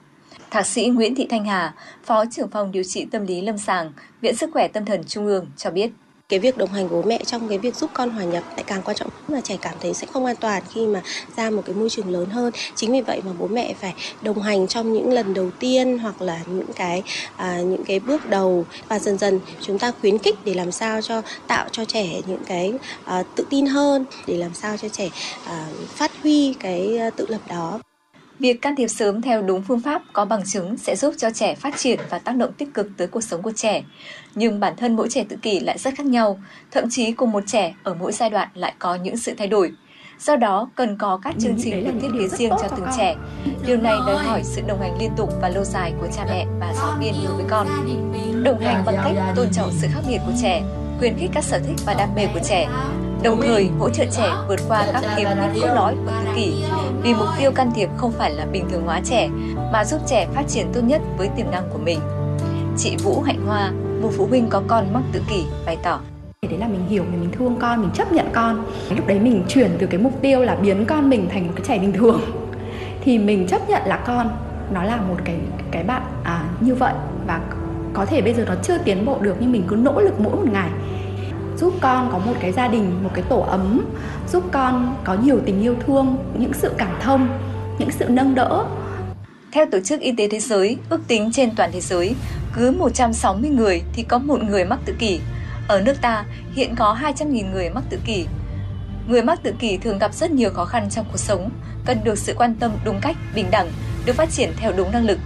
Thạc 0.51 0.67
sĩ 0.67 0.87
Nguyễn 0.89 1.15
Thị 1.15 1.27
Thanh 1.31 1.45
Hà, 1.45 1.75
Phó 2.05 2.25
trưởng 2.31 2.51
phòng 2.51 2.73
điều 2.73 2.83
trị 2.83 3.07
tâm 3.11 3.27
lý 3.27 3.41
lâm 3.41 3.59
sàng, 3.59 3.93
Viện 4.21 4.37
Sức 4.37 4.51
khỏe 4.53 4.69
Tâm 4.69 4.85
thần 4.85 5.05
Trung 5.05 5.27
ương 5.27 5.47
cho 5.57 5.71
biết 5.71 5.91
cái 6.29 6.39
việc 6.39 6.57
đồng 6.57 6.73
hành 6.73 6.89
của 6.89 7.03
bố 7.03 7.09
mẹ 7.09 7.21
trong 7.27 7.49
cái 7.49 7.59
việc 7.59 7.77
giúp 7.77 7.91
con 7.95 8.11
hòa 8.11 8.25
nhập 8.25 8.45
lại 8.55 8.65
càng 8.67 8.83
quan 8.85 8.97
trọng 8.97 9.11
mà 9.29 9.41
trẻ 9.41 9.57
cảm 9.63 9.75
thấy 9.81 9.95
sẽ 9.95 10.07
không 10.07 10.25
an 10.25 10.37
toàn 10.37 10.63
khi 10.75 10.87
mà 10.87 11.03
ra 11.37 11.51
một 11.51 11.63
cái 11.67 11.75
môi 11.75 11.91
trường 11.91 12.11
lớn 12.11 12.27
hơn. 12.31 12.53
Chính 12.75 12.93
vì 12.93 13.01
vậy 13.01 13.21
mà 13.25 13.33
bố 13.39 13.47
mẹ 13.47 13.75
phải 13.81 13.95
đồng 14.23 14.43
hành 14.43 14.67
trong 14.67 14.93
những 14.93 15.13
lần 15.13 15.35
đầu 15.35 15.51
tiên 15.59 15.99
hoặc 15.99 16.23
là 16.23 16.41
những 16.47 16.73
cái 16.77 17.03
à, 17.37 17.61
những 17.61 17.85
cái 17.85 18.01
bước 18.01 18.31
đầu. 18.31 18.67
Và 18.89 18.99
dần 18.99 19.19
dần 19.19 19.41
chúng 19.61 19.79
ta 19.79 19.93
khuyến 20.01 20.19
khích 20.19 20.37
để 20.45 20.55
làm 20.55 20.73
sao 20.73 21.03
cho 21.03 21.23
tạo 21.47 21.69
cho 21.73 21.85
trẻ 21.85 22.21
những 22.27 22.45
cái 22.47 22.73
à, 23.05 23.23
tự 23.35 23.47
tin 23.51 23.67
hơn 23.67 24.05
để 24.27 24.37
làm 24.37 24.55
sao 24.55 24.77
cho 24.77 24.89
trẻ 24.89 25.09
à, 25.45 25.67
phát 25.87 26.11
huy 26.23 26.55
cái 26.61 26.99
à, 26.99 27.11
tự 27.11 27.27
lập 27.29 27.41
đó. 27.49 27.81
Việc 28.39 28.63
can 28.63 28.77
thiệp 28.77 28.89
sớm 28.89 29.23
theo 29.23 29.43
đúng 29.43 29.63
phương 29.63 29.81
pháp 29.81 30.03
có 30.13 30.25
bằng 30.25 30.43
chứng 30.47 30.77
sẽ 30.79 30.97
giúp 30.97 31.15
cho 31.19 31.31
trẻ 31.31 31.55
phát 31.55 31.77
triển 31.77 32.01
và 32.11 32.19
tác 32.19 32.37
động 32.37 32.53
tích 32.53 32.75
cực 32.75 32.87
tới 32.97 33.07
cuộc 33.07 33.21
sống 33.21 33.43
của 33.43 33.53
trẻ. 33.57 33.83
Nhưng 34.35 34.61
bản 34.61 34.75
thân 34.77 34.97
mỗi 34.97 35.09
trẻ 35.11 35.25
tự 35.29 35.37
kỷ 35.43 35.61
lại 35.61 35.79
rất 35.79 35.95
khác 35.97 36.07
nhau, 36.07 36.41
thậm 36.71 36.85
chí 36.91 37.13
cùng 37.13 37.33
một 37.33 37.43
trẻ 37.47 37.75
ở 37.83 37.95
mỗi 37.95 38.13
giai 38.13 38.31
đoạn 38.31 38.49
lại 38.55 38.75
có 38.79 38.95
những 38.95 39.17
sự 39.17 39.35
thay 39.39 39.47
đổi. 39.47 39.73
Do 40.21 40.37
đó, 40.37 40.71
cần 40.75 40.99
có 40.99 41.21
các 41.23 41.35
chương 41.39 41.57
trình 41.63 41.85
được 41.85 41.93
thiết 42.03 42.09
kế 42.19 42.29
riêng 42.29 42.51
cho 42.51 42.69
từng 42.77 42.87
trẻ. 42.97 43.17
Điều 43.67 43.77
này 43.77 43.95
đòi 44.07 44.25
hỏi 44.25 44.43
sự 44.45 44.63
đồng 44.67 44.81
hành 44.81 44.99
liên 45.01 45.11
tục 45.17 45.33
và 45.41 45.49
lâu 45.49 45.65
dài 45.65 45.93
của 46.01 46.09
cha 46.17 46.25
mẹ 46.25 46.47
và 46.61 46.75
giáo 46.75 46.97
viên 47.01 47.15
đối 47.25 47.37
với 47.37 47.45
con. 47.49 47.67
Đồng 48.45 48.61
hành 48.61 48.83
bằng 48.87 48.97
cách 49.05 49.35
tôn 49.37 49.47
trọng 49.53 49.71
sự 49.73 49.89
khác 49.95 50.01
biệt 50.09 50.19
của 50.27 50.33
trẻ, 50.43 50.63
khuyến 50.99 51.19
khích 51.19 51.31
các 51.35 51.45
sở 51.45 51.59
thích 51.59 51.77
và 51.87 51.95
đam 51.95 52.15
mê 52.15 52.27
của 52.35 52.41
trẻ, 52.49 52.69
đồng 53.23 53.41
thời 53.43 53.71
hỗ 53.79 53.91
trợ 53.91 54.05
trẻ 54.13 54.33
vượt 54.49 54.61
qua 54.69 54.87
các 54.93 55.03
khiếm 55.17 55.29
khuyết 55.53 55.61
cốt 55.63 55.75
lõi 55.75 55.95
của 55.95 56.13
tự 56.25 56.31
kỷ. 56.37 56.55
Vì 57.03 57.15
mục 57.15 57.29
tiêu 57.39 57.51
can 57.53 57.71
thiệp 57.75 57.89
không 57.97 58.13
phải 58.13 58.31
là 58.31 58.47
bình 58.53 58.65
thường 58.71 58.83
hóa 58.83 59.01
trẻ 59.05 59.29
mà 59.73 59.85
giúp 59.85 60.01
trẻ 60.07 60.27
phát 60.35 60.43
triển 60.49 60.67
tốt 60.73 60.81
nhất 60.81 61.03
với 61.19 61.29
tiềm 61.37 61.51
năng 61.51 61.69
của 61.73 61.79
mình. 61.79 61.99
Chị 62.79 62.97
Vũ 63.03 63.21
Hạnh 63.21 63.47
Hoa, 63.47 63.73
một 64.03 64.11
phụ 64.17 64.27
huynh 64.27 64.49
có 64.49 64.63
con 64.67 64.93
mắc 64.93 65.03
tự 65.13 65.21
kỷ 65.31 65.45
bày 65.67 65.77
tỏ. 65.83 66.01
Đấy 66.51 66.59
là 66.59 66.69
mình 66.69 66.87
hiểu 66.89 67.05
mình 67.11 67.31
thương 67.33 67.57
con 67.61 67.81
mình 67.81 67.91
chấp 67.95 68.13
nhận 68.13 68.27
con. 68.33 68.65
Lúc 68.97 69.07
đấy 69.07 69.19
mình 69.19 69.45
chuyển 69.49 69.71
từ 69.79 69.87
cái 69.87 70.01
mục 70.01 70.13
tiêu 70.23 70.41
là 70.41 70.55
biến 70.55 70.85
con 70.87 71.11
mình 71.11 71.29
thành 71.33 71.47
một 71.47 71.53
cái 71.57 71.65
trẻ 71.69 71.79
bình 71.79 71.93
thường. 71.93 72.21
Thì 73.05 73.19
mình 73.19 73.47
chấp 73.47 73.69
nhận 73.69 73.83
là 73.87 73.97
con 73.97 74.31
nó 74.71 74.83
là 74.83 74.97
một 74.97 75.17
cái 75.25 75.37
cái 75.71 75.83
bạn 75.83 76.03
à, 76.25 76.45
như 76.61 76.75
vậy. 76.75 76.93
Và 77.27 77.41
có 77.93 78.05
thể 78.05 78.23
bây 78.23 78.35
giờ 78.35 78.45
nó 78.49 78.55
chưa 78.63 78.79
tiến 78.79 79.05
bộ 79.05 79.19
được 79.21 79.37
nhưng 79.41 79.53
mình 79.53 79.65
cứ 79.69 79.77
nỗ 79.77 80.01
lực 80.01 80.21
mỗi 80.21 80.37
một 80.37 80.47
ngày 80.53 80.71
giúp 81.59 81.75
con 81.81 82.09
có 82.13 82.19
một 82.19 82.35
cái 82.41 82.53
gia 82.53 82.69
đình 82.69 83.05
một 83.05 83.11
cái 83.15 83.25
tổ 83.29 83.41
ấm 83.41 83.87
giúp 84.33 84.45
con 84.53 84.97
có 85.05 85.15
nhiều 85.15 85.41
tình 85.47 85.63
yêu 85.63 85.75
thương 85.87 86.17
những 86.39 86.53
sự 86.53 86.73
cảm 86.79 86.97
thông 87.01 87.29
những 87.79 87.91
sự 87.91 88.05
nâng 88.09 88.35
đỡ 88.35 88.67
theo 89.57 89.67
Tổ 89.73 89.81
chức 89.81 90.01
Y 90.01 90.13
tế 90.13 90.29
Thế 90.29 90.41
giới, 90.41 90.77
ước 90.89 91.01
tính 91.09 91.31
trên 91.33 91.57
toàn 91.57 91.71
thế 91.73 91.81
giới, 91.81 92.15
cứ 92.55 92.71
160 92.71 93.51
người 93.51 93.83
thì 93.93 94.03
có 94.03 94.19
một 94.19 94.43
người 94.43 94.65
mắc 94.65 94.79
tự 94.85 94.95
kỷ. 94.99 95.21
Ở 95.69 95.81
nước 95.81 96.01
ta, 96.01 96.25
hiện 96.55 96.75
có 96.77 96.99
200.000 97.03 97.51
người 97.51 97.71
mắc 97.71 97.85
tự 97.91 97.99
kỷ. 98.07 98.27
Người 99.09 99.23
mắc 99.23 99.43
tự 99.43 99.55
kỷ 99.59 99.77
thường 99.77 99.99
gặp 99.99 100.15
rất 100.15 100.31
nhiều 100.31 100.51
khó 100.51 100.65
khăn 100.65 100.91
trong 100.91 101.07
cuộc 101.13 101.19
sống, 101.19 101.51
cần 101.85 101.99
được 102.05 102.19
sự 102.19 102.35
quan 102.37 102.55
tâm 102.55 102.71
đúng 102.85 103.01
cách, 103.01 103.17
bình 103.35 103.47
đẳng, 103.51 103.69
được 104.07 104.13
phát 104.13 104.31
triển 104.31 104.53
theo 104.57 104.73
đúng 104.77 104.93
năng 104.93 105.05
lực, 105.05 105.19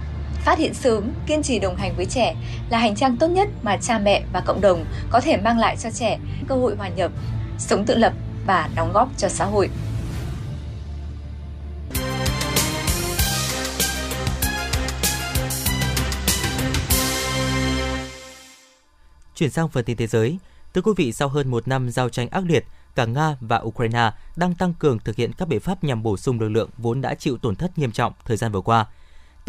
Phát 0.43 0.57
hiện 0.57 0.73
sớm, 0.73 1.11
kiên 1.27 1.43
trì 1.43 1.59
đồng 1.59 1.75
hành 1.75 1.95
với 1.95 2.05
trẻ 2.05 2.35
là 2.69 2.77
hành 2.77 2.95
trang 2.95 3.17
tốt 3.17 3.27
nhất 3.27 3.49
mà 3.61 3.77
cha 3.77 3.99
mẹ 3.99 4.23
và 4.33 4.41
cộng 4.41 4.61
đồng 4.61 4.85
có 5.09 5.21
thể 5.21 5.37
mang 5.37 5.59
lại 5.59 5.77
cho 5.77 5.91
trẻ 5.91 6.19
cơ 6.47 6.55
hội 6.55 6.75
hòa 6.75 6.87
nhập, 6.87 7.11
sống 7.57 7.85
tự 7.85 7.95
lập 7.95 8.13
và 8.45 8.69
đóng 8.75 8.91
góp 8.93 9.09
cho 9.17 9.29
xã 9.29 9.45
hội. 9.45 9.69
Chuyển 19.35 19.49
sang 19.49 19.69
phần 19.69 19.85
tin 19.85 19.97
thế 19.97 20.07
giới, 20.07 20.37
thưa 20.73 20.81
quý 20.81 20.91
vị, 20.97 21.11
sau 21.11 21.27
hơn 21.27 21.51
một 21.51 21.67
năm 21.67 21.89
giao 21.89 22.09
tranh 22.09 22.29
ác 22.29 22.43
liệt, 22.47 22.65
cả 22.95 23.05
Nga 23.05 23.35
và 23.41 23.57
Ukraine 23.57 24.11
đang 24.35 24.55
tăng 24.55 24.73
cường 24.73 24.99
thực 24.99 25.15
hiện 25.15 25.31
các 25.33 25.47
biện 25.47 25.59
pháp 25.59 25.83
nhằm 25.83 26.03
bổ 26.03 26.17
sung 26.17 26.39
lực 26.39 26.49
lượng 26.49 26.69
vốn 26.77 27.01
đã 27.01 27.15
chịu 27.15 27.37
tổn 27.37 27.55
thất 27.55 27.77
nghiêm 27.77 27.91
trọng 27.91 28.13
thời 28.25 28.37
gian 28.37 28.51
vừa 28.51 28.61
qua– 28.61 28.85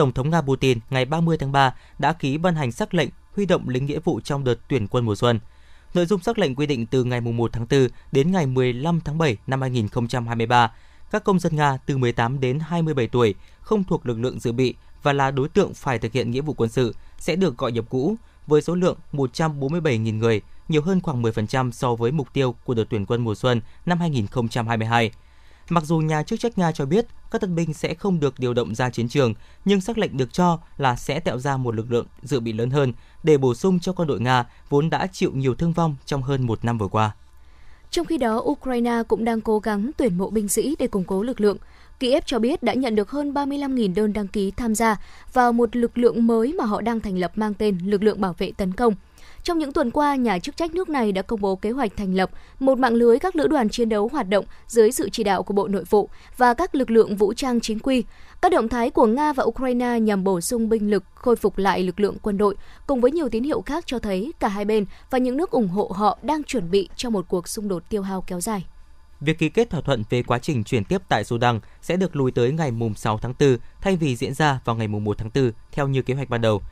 Tổng 0.03 0.12
thống 0.12 0.31
Nga 0.31 0.41
Putin 0.41 0.79
ngày 0.91 1.05
30 1.05 1.37
tháng 1.38 1.53
3 1.53 1.75
đã 1.99 2.12
ký 2.12 2.38
ban 2.38 2.55
hành 2.55 2.73
sắc 2.73 2.95
lệnh 2.95 3.09
huy 3.37 3.47
động 3.47 3.69
lính 3.69 3.87
nghĩa 3.87 3.99
vụ 4.05 4.21
trong 4.21 4.45
đợt 4.45 4.55
tuyển 4.69 4.88
quân 4.88 5.05
mùa 5.05 5.15
xuân. 5.15 5.41
Nội 5.95 6.07
dung 6.07 6.21
sắc 6.21 6.38
lệnh 6.38 6.55
quy 6.55 6.67
định 6.67 6.87
từ 6.87 7.05
ngày 7.05 7.21
1 7.21 7.53
tháng 7.53 7.67
4 7.71 7.88
đến 8.12 8.33
ngày 8.33 8.47
15 8.47 9.01
tháng 9.01 9.19
7 9.19 9.37
năm 9.47 9.61
2023, 9.61 10.73
các 11.11 11.25
công 11.25 11.38
dân 11.38 11.57
Nga 11.57 11.77
từ 11.87 11.99
18 11.99 12.41
đến 12.41 12.61
27 12.61 13.07
tuổi 13.07 13.35
không 13.61 13.85
thuộc 13.85 14.07
lực 14.07 14.19
lượng 14.19 14.41
dự 14.41 14.53
bị 14.53 14.75
và 15.03 15.12
là 15.12 15.31
đối 15.31 15.49
tượng 15.49 15.75
phải 15.75 15.99
thực 15.99 16.12
hiện 16.12 16.31
nghĩa 16.31 16.41
vụ 16.41 16.55
quân 16.55 16.71
sự 16.71 16.95
sẽ 17.19 17.37
được 17.37 17.59
gọi 17.59 17.73
nhập 17.73 17.85
ngũ 17.91 18.15
với 18.47 18.62
số 18.62 18.75
lượng 18.75 18.99
147.000 19.12 20.19
người, 20.19 20.41
nhiều 20.69 20.83
hơn 20.83 21.01
khoảng 21.01 21.23
10% 21.23 21.71
so 21.71 21.95
với 21.95 22.12
mục 22.12 22.33
tiêu 22.33 22.55
của 22.65 22.75
đợt 22.75 22.85
tuyển 22.91 23.07
quân 23.07 23.25
mùa 23.25 23.35
xuân 23.35 23.61
năm 23.87 24.01
2022. 24.01 25.11
Mặc 25.68 25.85
dù 25.85 25.98
nhà 25.98 26.22
chức 26.22 26.40
trách 26.40 26.59
Nga 26.59 26.72
cho 26.72 26.87
biết 26.87 27.07
các 27.31 27.40
tân 27.40 27.55
binh 27.55 27.75
sẽ 27.75 27.94
không 27.94 28.20
được 28.20 28.38
điều 28.38 28.55
động 28.55 28.75
ra 28.75 28.90
chiến 28.90 29.09
trường, 29.09 29.35
nhưng 29.64 29.81
sắc 29.81 29.98
lệnh 29.98 30.16
được 30.16 30.33
cho 30.33 30.59
là 30.77 30.96
sẽ 30.96 31.20
tạo 31.20 31.38
ra 31.38 31.57
một 31.57 31.75
lực 31.75 31.92
lượng 31.92 32.07
dự 32.22 32.40
bị 32.40 32.53
lớn 32.53 32.70
hơn 32.70 32.92
để 33.22 33.38
bổ 33.38 33.55
sung 33.55 33.81
cho 33.81 33.92
quân 33.92 34.09
đội 34.09 34.20
Nga 34.20 34.44
vốn 34.68 34.90
đã 34.90 35.07
chịu 35.07 35.31
nhiều 35.35 35.55
thương 35.55 35.72
vong 35.72 35.96
trong 36.07 36.22
hơn 36.22 36.46
một 36.46 36.64
năm 36.64 36.79
vừa 36.79 36.88
qua. 36.88 37.12
Trong 37.90 38.07
khi 38.07 38.18
đó, 38.18 38.42
Ukraine 38.44 39.03
cũng 39.09 39.25
đang 39.25 39.40
cố 39.40 39.59
gắng 39.59 39.90
tuyển 39.96 40.18
mộ 40.18 40.31
binh 40.31 40.48
sĩ 40.48 40.77
để 40.79 40.87
củng 40.87 41.05
cố 41.05 41.22
lực 41.22 41.40
lượng. 41.40 41.57
Kiev 42.01 42.22
cho 42.27 42.38
biết 42.38 42.62
đã 42.62 42.75
nhận 42.75 42.94
được 42.94 43.11
hơn 43.11 43.33
35.000 43.33 43.94
đơn 43.94 44.12
đăng 44.12 44.29
ký 44.29 44.51
tham 44.51 44.75
gia 44.75 44.96
vào 45.33 45.53
một 45.53 45.77
lực 45.77 45.98
lượng 45.98 46.27
mới 46.27 46.53
mà 46.53 46.64
họ 46.64 46.81
đang 46.81 47.01
thành 47.01 47.18
lập 47.18 47.33
mang 47.35 47.55
tên 47.55 47.79
Lực 47.85 48.03
lượng 48.03 48.20
Bảo 48.20 48.35
vệ 48.38 48.53
Tấn 48.57 48.72
công– 48.72 48.94
trong 49.45 49.59
những 49.59 49.73
tuần 49.73 49.91
qua, 49.91 50.17
nhà 50.17 50.39
chức 50.39 50.57
trách 50.57 50.75
nước 50.75 50.89
này 50.89 51.13
đã 51.13 51.23
công 51.23 51.41
bố 51.41 51.57
kế 51.57 51.71
hoạch 51.71 51.97
thành 51.97 52.15
lập 52.15 52.31
một 52.59 52.79
mạng 52.79 52.95
lưới 52.95 53.19
các 53.19 53.37
lữ 53.37 53.47
đoàn 53.47 53.69
chiến 53.69 53.89
đấu 53.89 54.09
hoạt 54.13 54.29
động 54.29 54.45
dưới 54.67 54.93
sự 54.93 55.11
chỉ 55.11 55.25
đạo 55.25 55.43
của 55.43 55.55
Bộ 55.55 55.69
Nội 55.69 55.85
vụ 55.91 56.09
và 56.37 56.55
các 56.55 56.75
lực 56.75 56.91
lượng 56.91 57.17
vũ 57.17 57.35
trang 57.35 57.61
chính 57.61 57.79
quy. 57.79 58.05
Các 58.43 58.53
động 58.53 58.69
thái 58.69 58.91
của 58.91 59.07
Nga 59.07 59.33
và 59.33 59.45
Ukraine 59.45 60.01
nhằm 60.01 60.25
bổ 60.25 60.41
sung 60.41 60.69
binh 60.69 60.91
lực, 60.91 61.05
khôi 61.15 61.37
phục 61.37 61.59
lại 61.59 61.83
lực 61.83 62.01
lượng 62.01 62.17
quân 62.23 62.39
đội, 62.39 62.57
cùng 62.87 63.01
với 63.01 63.13
nhiều 63.13 63.29
tín 63.29 63.43
hiệu 63.43 63.63
khác 63.63 63.85
cho 63.87 63.99
thấy 63.99 64.33
cả 64.41 64.49
hai 64.49 64.65
bên 64.65 64.85
và 65.11 65.19
những 65.19 65.37
nước 65.37 65.51
ủng 65.51 65.69
hộ 65.69 65.93
họ 65.95 66.19
đang 66.23 66.45
chuẩn 66.45 66.71
bị 66.71 66.89
cho 66.97 67.11
một 67.11 67.25
cuộc 67.29 67.49
xung 67.49 67.69
đột 67.69 67.83
tiêu 67.89 68.03
hao 68.03 68.25
kéo 68.27 68.41
dài. 68.41 68.65
Việc 69.21 69.39
ký 69.39 69.49
kết 69.49 69.71
thỏa 69.71 69.81
thuận 69.81 70.05
về 70.11 70.23
quá 70.23 70.39
trình 70.39 70.65
chuyển 70.65 70.85
tiếp 70.85 71.03
tại 71.09 71.25
Sudan 71.25 71.61
sẽ 71.83 71.97
được 71.97 72.17
lùi 72.17 72.33
tới 72.33 72.53
ngày 72.53 72.73
6 72.97 73.19
tháng 73.19 73.35
4 73.41 73.57
thay 73.81 73.97
vì 73.97 74.17
diễn 74.17 74.35
ra 74.35 74.61
vào 74.65 74.77
ngày 74.77 74.89
1 74.89 75.19
tháng 75.19 75.31
4 75.35 75.51
theo 75.73 75.89
như 75.89 76.03
kế 76.03 76.15
hoạch 76.15 76.29
ban 76.29 76.41
đầu. 76.41 76.63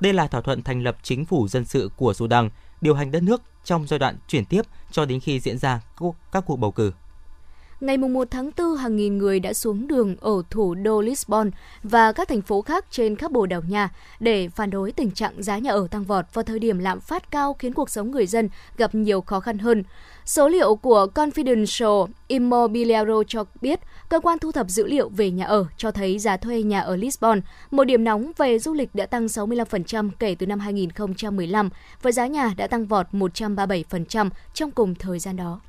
Đây 0.00 0.12
là 0.12 0.26
thỏa 0.26 0.40
thuận 0.40 0.62
thành 0.62 0.82
lập 0.82 0.96
chính 1.02 1.24
phủ 1.24 1.48
dân 1.48 1.64
sự 1.64 1.90
của 1.96 2.14
Sudan, 2.14 2.50
điều 2.80 2.94
hành 2.94 3.10
đất 3.10 3.22
nước 3.22 3.42
trong 3.64 3.86
giai 3.86 3.98
đoạn 3.98 4.16
chuyển 4.28 4.44
tiếp 4.44 4.62
cho 4.90 5.04
đến 5.04 5.20
khi 5.20 5.40
diễn 5.40 5.58
ra 5.58 5.80
các 6.32 6.44
cuộc 6.46 6.56
bầu 6.56 6.70
cử 6.70 6.92
ngày 7.80 7.98
1 7.98 8.28
tháng 8.30 8.50
4, 8.56 8.76
hàng 8.76 8.96
nghìn 8.96 9.18
người 9.18 9.40
đã 9.40 9.52
xuống 9.52 9.86
đường 9.86 10.16
ở 10.20 10.42
thủ 10.50 10.74
đô 10.74 11.00
Lisbon 11.00 11.50
và 11.82 12.12
các 12.12 12.28
thành 12.28 12.42
phố 12.42 12.62
khác 12.62 12.84
trên 12.90 13.16
khắp 13.16 13.32
Bồ 13.32 13.46
đảo 13.46 13.62
nhà 13.68 13.90
để 14.20 14.48
phản 14.48 14.70
đối 14.70 14.92
tình 14.92 15.10
trạng 15.10 15.42
giá 15.42 15.58
nhà 15.58 15.70
ở 15.70 15.86
tăng 15.90 16.04
vọt 16.04 16.24
vào 16.32 16.42
thời 16.42 16.58
điểm 16.58 16.78
lạm 16.78 17.00
phát 17.00 17.30
cao 17.30 17.54
khiến 17.54 17.72
cuộc 17.72 17.90
sống 17.90 18.10
người 18.10 18.26
dân 18.26 18.48
gặp 18.76 18.94
nhiều 18.94 19.20
khó 19.20 19.40
khăn 19.40 19.58
hơn. 19.58 19.82
Số 20.24 20.48
liệu 20.48 20.74
của 20.74 21.06
Confidential 21.14 22.06
Immobiliaro 22.28 23.22
cho 23.28 23.44
biết, 23.60 23.80
cơ 24.08 24.20
quan 24.20 24.38
thu 24.38 24.52
thập 24.52 24.68
dữ 24.68 24.86
liệu 24.86 25.08
về 25.08 25.30
nhà 25.30 25.44
ở 25.44 25.66
cho 25.76 25.90
thấy 25.90 26.18
giá 26.18 26.36
thuê 26.36 26.62
nhà 26.62 26.80
ở 26.80 26.96
Lisbon, 26.96 27.40
một 27.70 27.84
điểm 27.84 28.04
nóng 28.04 28.32
về 28.36 28.58
du 28.58 28.74
lịch 28.74 28.94
đã 28.94 29.06
tăng 29.06 29.26
65% 29.26 30.10
kể 30.18 30.36
từ 30.38 30.46
năm 30.46 30.60
2015 30.60 31.70
và 32.02 32.12
giá 32.12 32.26
nhà 32.26 32.54
đã 32.56 32.66
tăng 32.66 32.86
vọt 32.86 33.06
137% 33.12 34.30
trong 34.54 34.70
cùng 34.70 34.94
thời 34.94 35.18
gian 35.18 35.36
đó. 35.36 35.60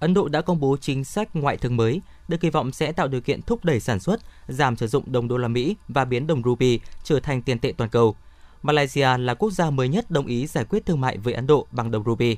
Ấn 0.00 0.14
Độ 0.14 0.28
đã 0.28 0.40
công 0.40 0.60
bố 0.60 0.76
chính 0.80 1.04
sách 1.04 1.28
ngoại 1.36 1.56
thương 1.56 1.76
mới, 1.76 2.00
được 2.28 2.40
kỳ 2.40 2.50
vọng 2.50 2.72
sẽ 2.72 2.92
tạo 2.92 3.08
điều 3.08 3.20
kiện 3.20 3.42
thúc 3.42 3.64
đẩy 3.64 3.80
sản 3.80 4.00
xuất, 4.00 4.20
giảm 4.48 4.76
sử 4.76 4.86
dụng 4.86 5.12
đồng 5.12 5.28
đô 5.28 5.36
la 5.36 5.48
Mỹ 5.48 5.76
và 5.88 6.04
biến 6.04 6.26
đồng 6.26 6.42
rupee 6.42 6.78
trở 7.04 7.20
thành 7.20 7.42
tiền 7.42 7.58
tệ 7.58 7.72
toàn 7.76 7.90
cầu. 7.90 8.16
Malaysia 8.62 9.18
là 9.18 9.34
quốc 9.34 9.50
gia 9.50 9.70
mới 9.70 9.88
nhất 9.88 10.10
đồng 10.10 10.26
ý 10.26 10.46
giải 10.46 10.64
quyết 10.64 10.86
thương 10.86 11.00
mại 11.00 11.18
với 11.18 11.34
Ấn 11.34 11.46
Độ 11.46 11.66
bằng 11.70 11.90
đồng 11.90 12.04
rupee. 12.04 12.34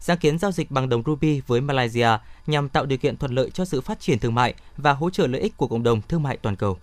Sáng 0.00 0.18
kiến 0.18 0.38
giao 0.38 0.52
dịch 0.52 0.70
bằng 0.70 0.88
đồng 0.88 1.02
rupee 1.06 1.40
với 1.46 1.60
Malaysia 1.60 2.08
nhằm 2.46 2.68
tạo 2.68 2.86
điều 2.86 2.98
kiện 2.98 3.16
thuận 3.16 3.34
lợi 3.34 3.50
cho 3.50 3.64
sự 3.64 3.80
phát 3.80 4.00
triển 4.00 4.18
thương 4.18 4.34
mại 4.34 4.54
và 4.76 4.92
hỗ 4.92 5.10
trợ 5.10 5.26
lợi 5.26 5.40
ích 5.40 5.56
của 5.56 5.68
cộng 5.68 5.82
đồng 5.82 6.00
thương 6.08 6.22
mại 6.22 6.36
toàn 6.36 6.56
cầu. 6.56 6.78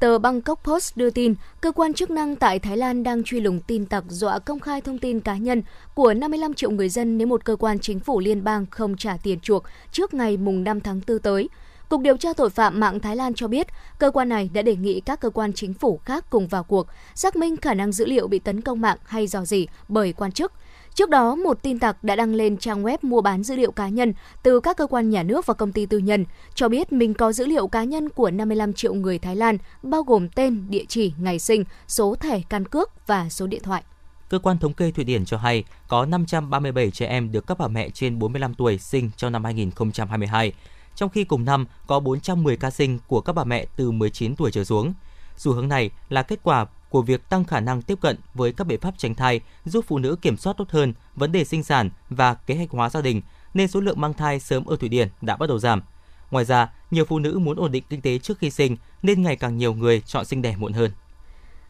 Tờ 0.00 0.18
Bangkok 0.18 0.60
Post 0.64 0.96
đưa 0.96 1.10
tin, 1.10 1.34
cơ 1.60 1.72
quan 1.72 1.94
chức 1.94 2.10
năng 2.10 2.36
tại 2.36 2.58
Thái 2.58 2.76
Lan 2.76 3.02
đang 3.02 3.24
truy 3.24 3.40
lùng 3.40 3.60
tin 3.60 3.86
tặc 3.86 4.04
dọa 4.08 4.38
công 4.38 4.60
khai 4.60 4.80
thông 4.80 4.98
tin 4.98 5.20
cá 5.20 5.36
nhân 5.36 5.62
của 5.94 6.14
55 6.14 6.54
triệu 6.54 6.70
người 6.70 6.88
dân 6.88 7.18
nếu 7.18 7.26
một 7.26 7.44
cơ 7.44 7.56
quan 7.56 7.78
chính 7.78 8.00
phủ 8.00 8.20
liên 8.20 8.44
bang 8.44 8.66
không 8.70 8.96
trả 8.96 9.16
tiền 9.22 9.40
chuộc 9.40 9.64
trước 9.92 10.14
ngày 10.14 10.36
mùng 10.36 10.64
5 10.64 10.80
tháng 10.80 11.00
4 11.06 11.18
tới. 11.18 11.48
Cục 11.88 12.00
điều 12.00 12.16
tra 12.16 12.32
tội 12.32 12.50
phạm 12.50 12.80
mạng 12.80 13.00
Thái 13.00 13.16
Lan 13.16 13.34
cho 13.34 13.48
biết, 13.48 13.66
cơ 13.98 14.10
quan 14.10 14.28
này 14.28 14.50
đã 14.54 14.62
đề 14.62 14.76
nghị 14.76 15.00
các 15.00 15.20
cơ 15.20 15.30
quan 15.30 15.52
chính 15.52 15.74
phủ 15.74 16.00
khác 16.04 16.24
cùng 16.30 16.46
vào 16.46 16.64
cuộc, 16.64 16.86
xác 17.14 17.36
minh 17.36 17.56
khả 17.56 17.74
năng 17.74 17.92
dữ 17.92 18.06
liệu 18.06 18.28
bị 18.28 18.38
tấn 18.38 18.60
công 18.60 18.80
mạng 18.80 18.98
hay 19.04 19.26
dò 19.26 19.44
dỉ 19.44 19.66
bởi 19.88 20.12
quan 20.12 20.32
chức– 20.32 20.52
Trước 20.94 21.10
đó, 21.10 21.34
một 21.34 21.62
tin 21.62 21.78
tặc 21.78 22.04
đã 22.04 22.16
đăng 22.16 22.34
lên 22.34 22.56
trang 22.56 22.82
web 22.82 22.98
mua 23.02 23.20
bán 23.20 23.42
dữ 23.42 23.56
liệu 23.56 23.72
cá 23.72 23.88
nhân 23.88 24.12
từ 24.42 24.60
các 24.60 24.76
cơ 24.76 24.86
quan 24.86 25.10
nhà 25.10 25.22
nước 25.22 25.46
và 25.46 25.54
công 25.54 25.72
ty 25.72 25.86
tư 25.86 25.98
nhân, 25.98 26.24
cho 26.54 26.68
biết 26.68 26.92
mình 26.92 27.14
có 27.14 27.32
dữ 27.32 27.46
liệu 27.46 27.68
cá 27.68 27.84
nhân 27.84 28.08
của 28.08 28.30
55 28.30 28.72
triệu 28.72 28.94
người 28.94 29.18
Thái 29.18 29.36
Lan, 29.36 29.58
bao 29.82 30.02
gồm 30.02 30.28
tên, 30.28 30.64
địa 30.68 30.84
chỉ, 30.88 31.12
ngày 31.18 31.38
sinh, 31.38 31.64
số 31.88 32.14
thẻ 32.14 32.40
căn 32.48 32.64
cước 32.64 33.06
và 33.06 33.28
số 33.28 33.46
điện 33.46 33.62
thoại. 33.62 33.82
Cơ 34.28 34.38
quan 34.38 34.58
thống 34.58 34.72
kê 34.72 34.90
Thụy 34.90 35.04
Điển 35.04 35.24
cho 35.24 35.36
hay 35.36 35.64
có 35.88 36.06
537 36.06 36.90
trẻ 36.90 37.06
em 37.06 37.32
được 37.32 37.46
các 37.46 37.58
bà 37.58 37.68
mẹ 37.68 37.90
trên 37.90 38.18
45 38.18 38.54
tuổi 38.54 38.78
sinh 38.78 39.10
trong 39.16 39.32
năm 39.32 39.44
2022, 39.44 40.52
trong 40.94 41.10
khi 41.10 41.24
cùng 41.24 41.44
năm 41.44 41.66
có 41.86 42.00
410 42.00 42.56
ca 42.56 42.70
sinh 42.70 42.98
của 43.06 43.20
các 43.20 43.32
bà 43.32 43.44
mẹ 43.44 43.66
từ 43.76 43.90
19 43.90 44.36
tuổi 44.36 44.50
trở 44.50 44.64
xuống. 44.64 44.94
Xu 45.36 45.52
hướng 45.52 45.68
này 45.68 45.90
là 46.08 46.22
kết 46.22 46.40
quả 46.42 46.66
của 46.94 47.02
việc 47.02 47.28
tăng 47.28 47.44
khả 47.44 47.60
năng 47.60 47.82
tiếp 47.82 47.98
cận 48.00 48.16
với 48.34 48.52
các 48.52 48.66
biện 48.66 48.80
pháp 48.80 48.94
tránh 48.98 49.14
thai, 49.14 49.40
giúp 49.64 49.84
phụ 49.88 49.98
nữ 49.98 50.16
kiểm 50.22 50.36
soát 50.36 50.52
tốt 50.56 50.70
hơn 50.70 50.92
vấn 51.14 51.32
đề 51.32 51.44
sinh 51.44 51.62
sản 51.62 51.90
và 52.08 52.34
kế 52.34 52.54
hoạch 52.56 52.70
hóa 52.70 52.90
gia 52.90 53.00
đình, 53.00 53.22
nên 53.54 53.68
số 53.68 53.80
lượng 53.80 54.00
mang 54.00 54.14
thai 54.14 54.40
sớm 54.40 54.64
ở 54.64 54.76
Thụy 54.76 54.88
Điển 54.88 55.08
đã 55.20 55.36
bắt 55.36 55.48
đầu 55.48 55.58
giảm. 55.58 55.82
Ngoài 56.30 56.44
ra, 56.44 56.68
nhiều 56.90 57.04
phụ 57.04 57.18
nữ 57.18 57.38
muốn 57.38 57.56
ổn 57.56 57.72
định 57.72 57.84
kinh 57.88 58.00
tế 58.00 58.18
trước 58.18 58.38
khi 58.38 58.50
sinh 58.50 58.76
nên 59.02 59.22
ngày 59.22 59.36
càng 59.36 59.56
nhiều 59.56 59.74
người 59.74 60.00
chọn 60.00 60.24
sinh 60.24 60.42
đẻ 60.42 60.56
muộn 60.56 60.72
hơn. 60.72 60.90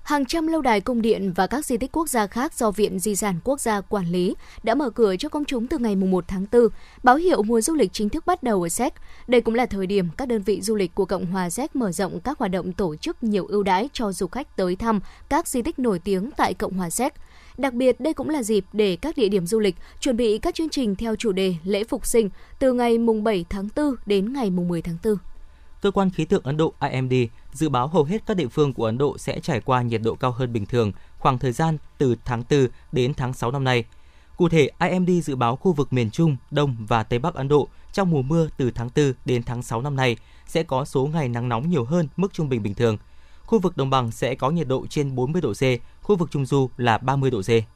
Hàng 0.04 0.24
trăm 0.24 0.46
lâu 0.46 0.62
đài 0.62 0.80
cung 0.80 1.02
điện 1.02 1.32
và 1.36 1.46
các 1.46 1.66
di 1.66 1.76
tích 1.76 1.92
quốc 1.92 2.08
gia 2.08 2.26
khác 2.26 2.54
do 2.54 2.70
Viện 2.70 2.98
Di 2.98 3.16
sản 3.16 3.40
Quốc 3.44 3.60
gia 3.60 3.80
quản 3.80 4.06
lý 4.06 4.34
đã 4.62 4.74
mở 4.74 4.90
cửa 4.90 5.16
cho 5.16 5.28
công 5.28 5.44
chúng 5.44 5.66
từ 5.66 5.78
ngày 5.78 5.96
1 5.96 6.24
tháng 6.28 6.46
4, 6.52 6.62
báo 7.02 7.16
hiệu 7.16 7.42
mùa 7.42 7.60
du 7.60 7.74
lịch 7.74 7.92
chính 7.92 8.08
thức 8.08 8.26
bắt 8.26 8.42
đầu 8.42 8.62
ở 8.62 8.68
Séc. 8.68 8.92
Đây 9.26 9.40
cũng 9.40 9.54
là 9.54 9.66
thời 9.66 9.86
điểm 9.86 10.08
các 10.16 10.28
đơn 10.28 10.42
vị 10.42 10.60
du 10.60 10.74
lịch 10.74 10.94
của 10.94 11.04
Cộng 11.04 11.26
hòa 11.26 11.50
Séc 11.50 11.76
mở 11.76 11.92
rộng 11.92 12.20
các 12.20 12.38
hoạt 12.38 12.50
động 12.50 12.72
tổ 12.72 12.96
chức 12.96 13.22
nhiều 13.22 13.46
ưu 13.46 13.62
đãi 13.62 13.88
cho 13.92 14.12
du 14.12 14.26
khách 14.26 14.56
tới 14.56 14.76
thăm 14.76 15.00
các 15.28 15.48
di 15.48 15.62
tích 15.62 15.78
nổi 15.78 15.98
tiếng 15.98 16.30
tại 16.36 16.54
Cộng 16.54 16.72
hòa 16.72 16.90
Séc. 16.90 17.14
Đặc 17.58 17.74
biệt, 17.74 18.00
đây 18.00 18.14
cũng 18.14 18.30
là 18.30 18.42
dịp 18.42 18.64
để 18.72 18.96
các 18.96 19.16
địa 19.16 19.28
điểm 19.28 19.46
du 19.46 19.60
lịch 19.60 19.76
chuẩn 20.00 20.16
bị 20.16 20.38
các 20.38 20.54
chương 20.54 20.68
trình 20.68 20.96
theo 20.96 21.16
chủ 21.16 21.32
đề 21.32 21.54
lễ 21.64 21.84
phục 21.84 22.06
sinh 22.06 22.30
từ 22.58 22.72
ngày 22.72 22.98
7 23.22 23.44
tháng 23.50 23.68
4 23.76 23.94
đến 24.06 24.32
ngày 24.32 24.50
10 24.50 24.82
tháng 24.82 24.96
4. 25.04 25.16
Cơ 25.80 25.90
quan 25.90 26.10
khí 26.10 26.24
tượng 26.24 26.42
Ấn 26.44 26.56
Độ 26.56 26.74
IMD 26.92 27.12
dự 27.54 27.68
báo 27.68 27.88
hầu 27.88 28.04
hết 28.04 28.26
các 28.26 28.36
địa 28.36 28.48
phương 28.48 28.72
của 28.72 28.84
Ấn 28.84 28.98
Độ 28.98 29.18
sẽ 29.18 29.40
trải 29.40 29.60
qua 29.60 29.82
nhiệt 29.82 30.00
độ 30.04 30.14
cao 30.14 30.30
hơn 30.30 30.52
bình 30.52 30.66
thường 30.66 30.92
khoảng 31.18 31.38
thời 31.38 31.52
gian 31.52 31.78
từ 31.98 32.16
tháng 32.24 32.42
4 32.50 32.66
đến 32.92 33.14
tháng 33.14 33.32
6 33.32 33.50
năm 33.50 33.64
nay. 33.64 33.84
Cụ 34.36 34.48
thể, 34.48 34.70
IMD 34.80 35.10
dự 35.24 35.36
báo 35.36 35.56
khu 35.56 35.72
vực 35.72 35.92
miền 35.92 36.10
Trung, 36.10 36.36
Đông 36.50 36.76
và 36.78 37.02
Tây 37.02 37.18
Bắc 37.18 37.34
Ấn 37.34 37.48
Độ 37.48 37.68
trong 37.92 38.10
mùa 38.10 38.22
mưa 38.22 38.48
từ 38.56 38.70
tháng 38.70 38.90
4 38.96 39.12
đến 39.24 39.42
tháng 39.42 39.62
6 39.62 39.82
năm 39.82 39.96
nay 39.96 40.16
sẽ 40.46 40.62
có 40.62 40.84
số 40.84 41.06
ngày 41.06 41.28
nắng 41.28 41.48
nóng 41.48 41.70
nhiều 41.70 41.84
hơn 41.84 42.08
mức 42.16 42.32
trung 42.32 42.48
bình 42.48 42.62
bình 42.62 42.74
thường. 42.74 42.98
Khu 43.42 43.58
vực 43.58 43.76
đồng 43.76 43.90
bằng 43.90 44.10
sẽ 44.10 44.34
có 44.34 44.50
nhiệt 44.50 44.68
độ 44.68 44.86
trên 44.86 45.14
40 45.14 45.42
độ 45.42 45.52
C, 45.52 45.62
khu 46.02 46.16
vực 46.16 46.30
trung 46.30 46.46
du 46.46 46.70
là 46.76 46.98
30 46.98 47.30
độ 47.30 47.42
C. 47.42 47.73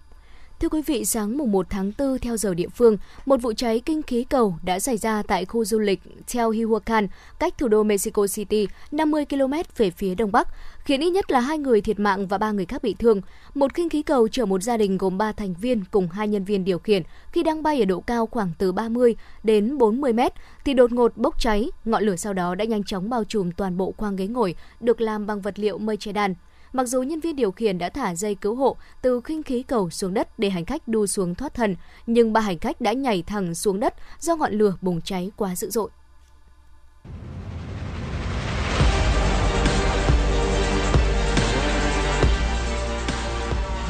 Thưa 0.61 0.69
quý 0.69 0.83
vị, 0.83 1.05
sáng 1.05 1.39
mùng 1.39 1.53
1 1.53 1.67
tháng 1.71 1.93
4 1.99 2.19
theo 2.19 2.37
giờ 2.37 2.55
địa 2.55 2.69
phương, 2.69 2.97
một 3.27 3.43
vụ 3.43 3.53
cháy 3.53 3.81
kinh 3.85 4.03
khí 4.03 4.25
cầu 4.25 4.55
đã 4.63 4.81
xảy 4.81 4.97
ra 4.97 5.23
tại 5.23 5.45
khu 5.45 5.65
du 5.65 5.79
lịch 5.79 6.01
Teotihuacan, 6.35 7.09
cách 7.39 7.59
thủ 7.59 7.69
đô 7.69 7.83
Mexico 7.83 8.27
City 8.27 8.69
50 8.91 9.25
km 9.25 9.53
về 9.77 9.91
phía 9.91 10.15
đông 10.15 10.33
bắc, 10.33 10.49
khiến 10.85 11.01
ít 11.01 11.11
nhất 11.11 11.31
là 11.31 11.41
hai 11.41 11.59
người 11.59 11.81
thiệt 11.81 12.01
mạng 12.01 12.27
và 12.27 12.39
ba 12.39 12.53
người 12.53 12.67
khác 12.67 12.83
bị 12.83 12.95
thương. 12.99 13.21
Một 13.55 13.75
kinh 13.75 13.89
khí 13.89 14.03
cầu 14.03 14.29
chở 14.29 14.47
một 14.47 14.63
gia 14.63 14.77
đình 14.77 14.99
gồm 14.99 15.19
3 15.19 15.33
thành 15.33 15.55
viên 15.55 15.85
cùng 15.91 16.09
hai 16.09 16.29
nhân 16.29 16.45
viên 16.45 16.65
điều 16.65 16.79
khiển 16.79 17.03
khi 17.33 17.43
đang 17.43 17.63
bay 17.63 17.83
ở 17.83 17.85
độ 17.85 18.01
cao 18.01 18.27
khoảng 18.27 18.53
từ 18.59 18.73
30 18.73 19.17
đến 19.43 19.79
40 19.79 20.13
mét 20.13 20.33
thì 20.65 20.75
đột 20.75 20.93
ngột 20.93 21.17
bốc 21.17 21.41
cháy. 21.41 21.71
Ngọn 21.85 22.03
lửa 22.03 22.17
sau 22.17 22.33
đó 22.33 22.55
đã 22.55 22.65
nhanh 22.65 22.85
chóng 22.85 23.11
bao 23.11 23.25
trùm 23.25 23.51
toàn 23.51 23.77
bộ 23.77 23.95
khoang 23.97 24.17
ghế 24.17 24.27
ngồi 24.27 24.55
được 24.81 25.01
làm 25.01 25.27
bằng 25.27 25.41
vật 25.41 25.59
liệu 25.59 25.79
mây 25.79 25.97
che 25.97 26.13
đan. 26.13 26.35
Mặc 26.73 26.85
dù 26.85 27.03
nhân 27.03 27.21
viên 27.21 27.37
điều 27.37 27.53
khiển 27.53 27.79
đã 27.79 27.89
thả 27.89 28.15
dây 28.15 28.35
cứu 28.35 28.55
hộ 28.55 28.77
từ 29.03 29.21
khinh 29.21 29.43
khí 29.43 29.63
cầu 29.63 29.91
xuống 29.91 30.15
đất 30.15 30.39
để 30.39 30.51
hành 30.51 30.65
khách 30.65 30.89
đu 30.89 31.07
xuống 31.07 31.35
thoát 31.35 31.55
thân, 31.55 31.77
nhưng 32.07 32.33
ba 32.33 32.41
hành 32.41 32.59
khách 32.59 32.81
đã 32.81 32.93
nhảy 32.93 33.23
thẳng 33.23 33.55
xuống 33.55 33.81
đất 33.81 33.95
do 34.21 34.37
ngọn 34.37 34.53
lửa 34.53 34.77
bùng 34.81 35.01
cháy 35.01 35.31
quá 35.37 35.57
dữ 35.57 35.71
dội. 35.71 35.91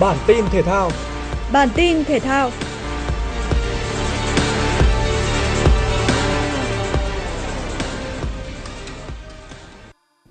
Bản 0.00 0.16
tin 0.26 0.44
thể 0.50 0.62
thao 0.62 0.90
Bản 1.52 1.68
tin 1.74 2.04
thể 2.04 2.20
thao 2.20 2.50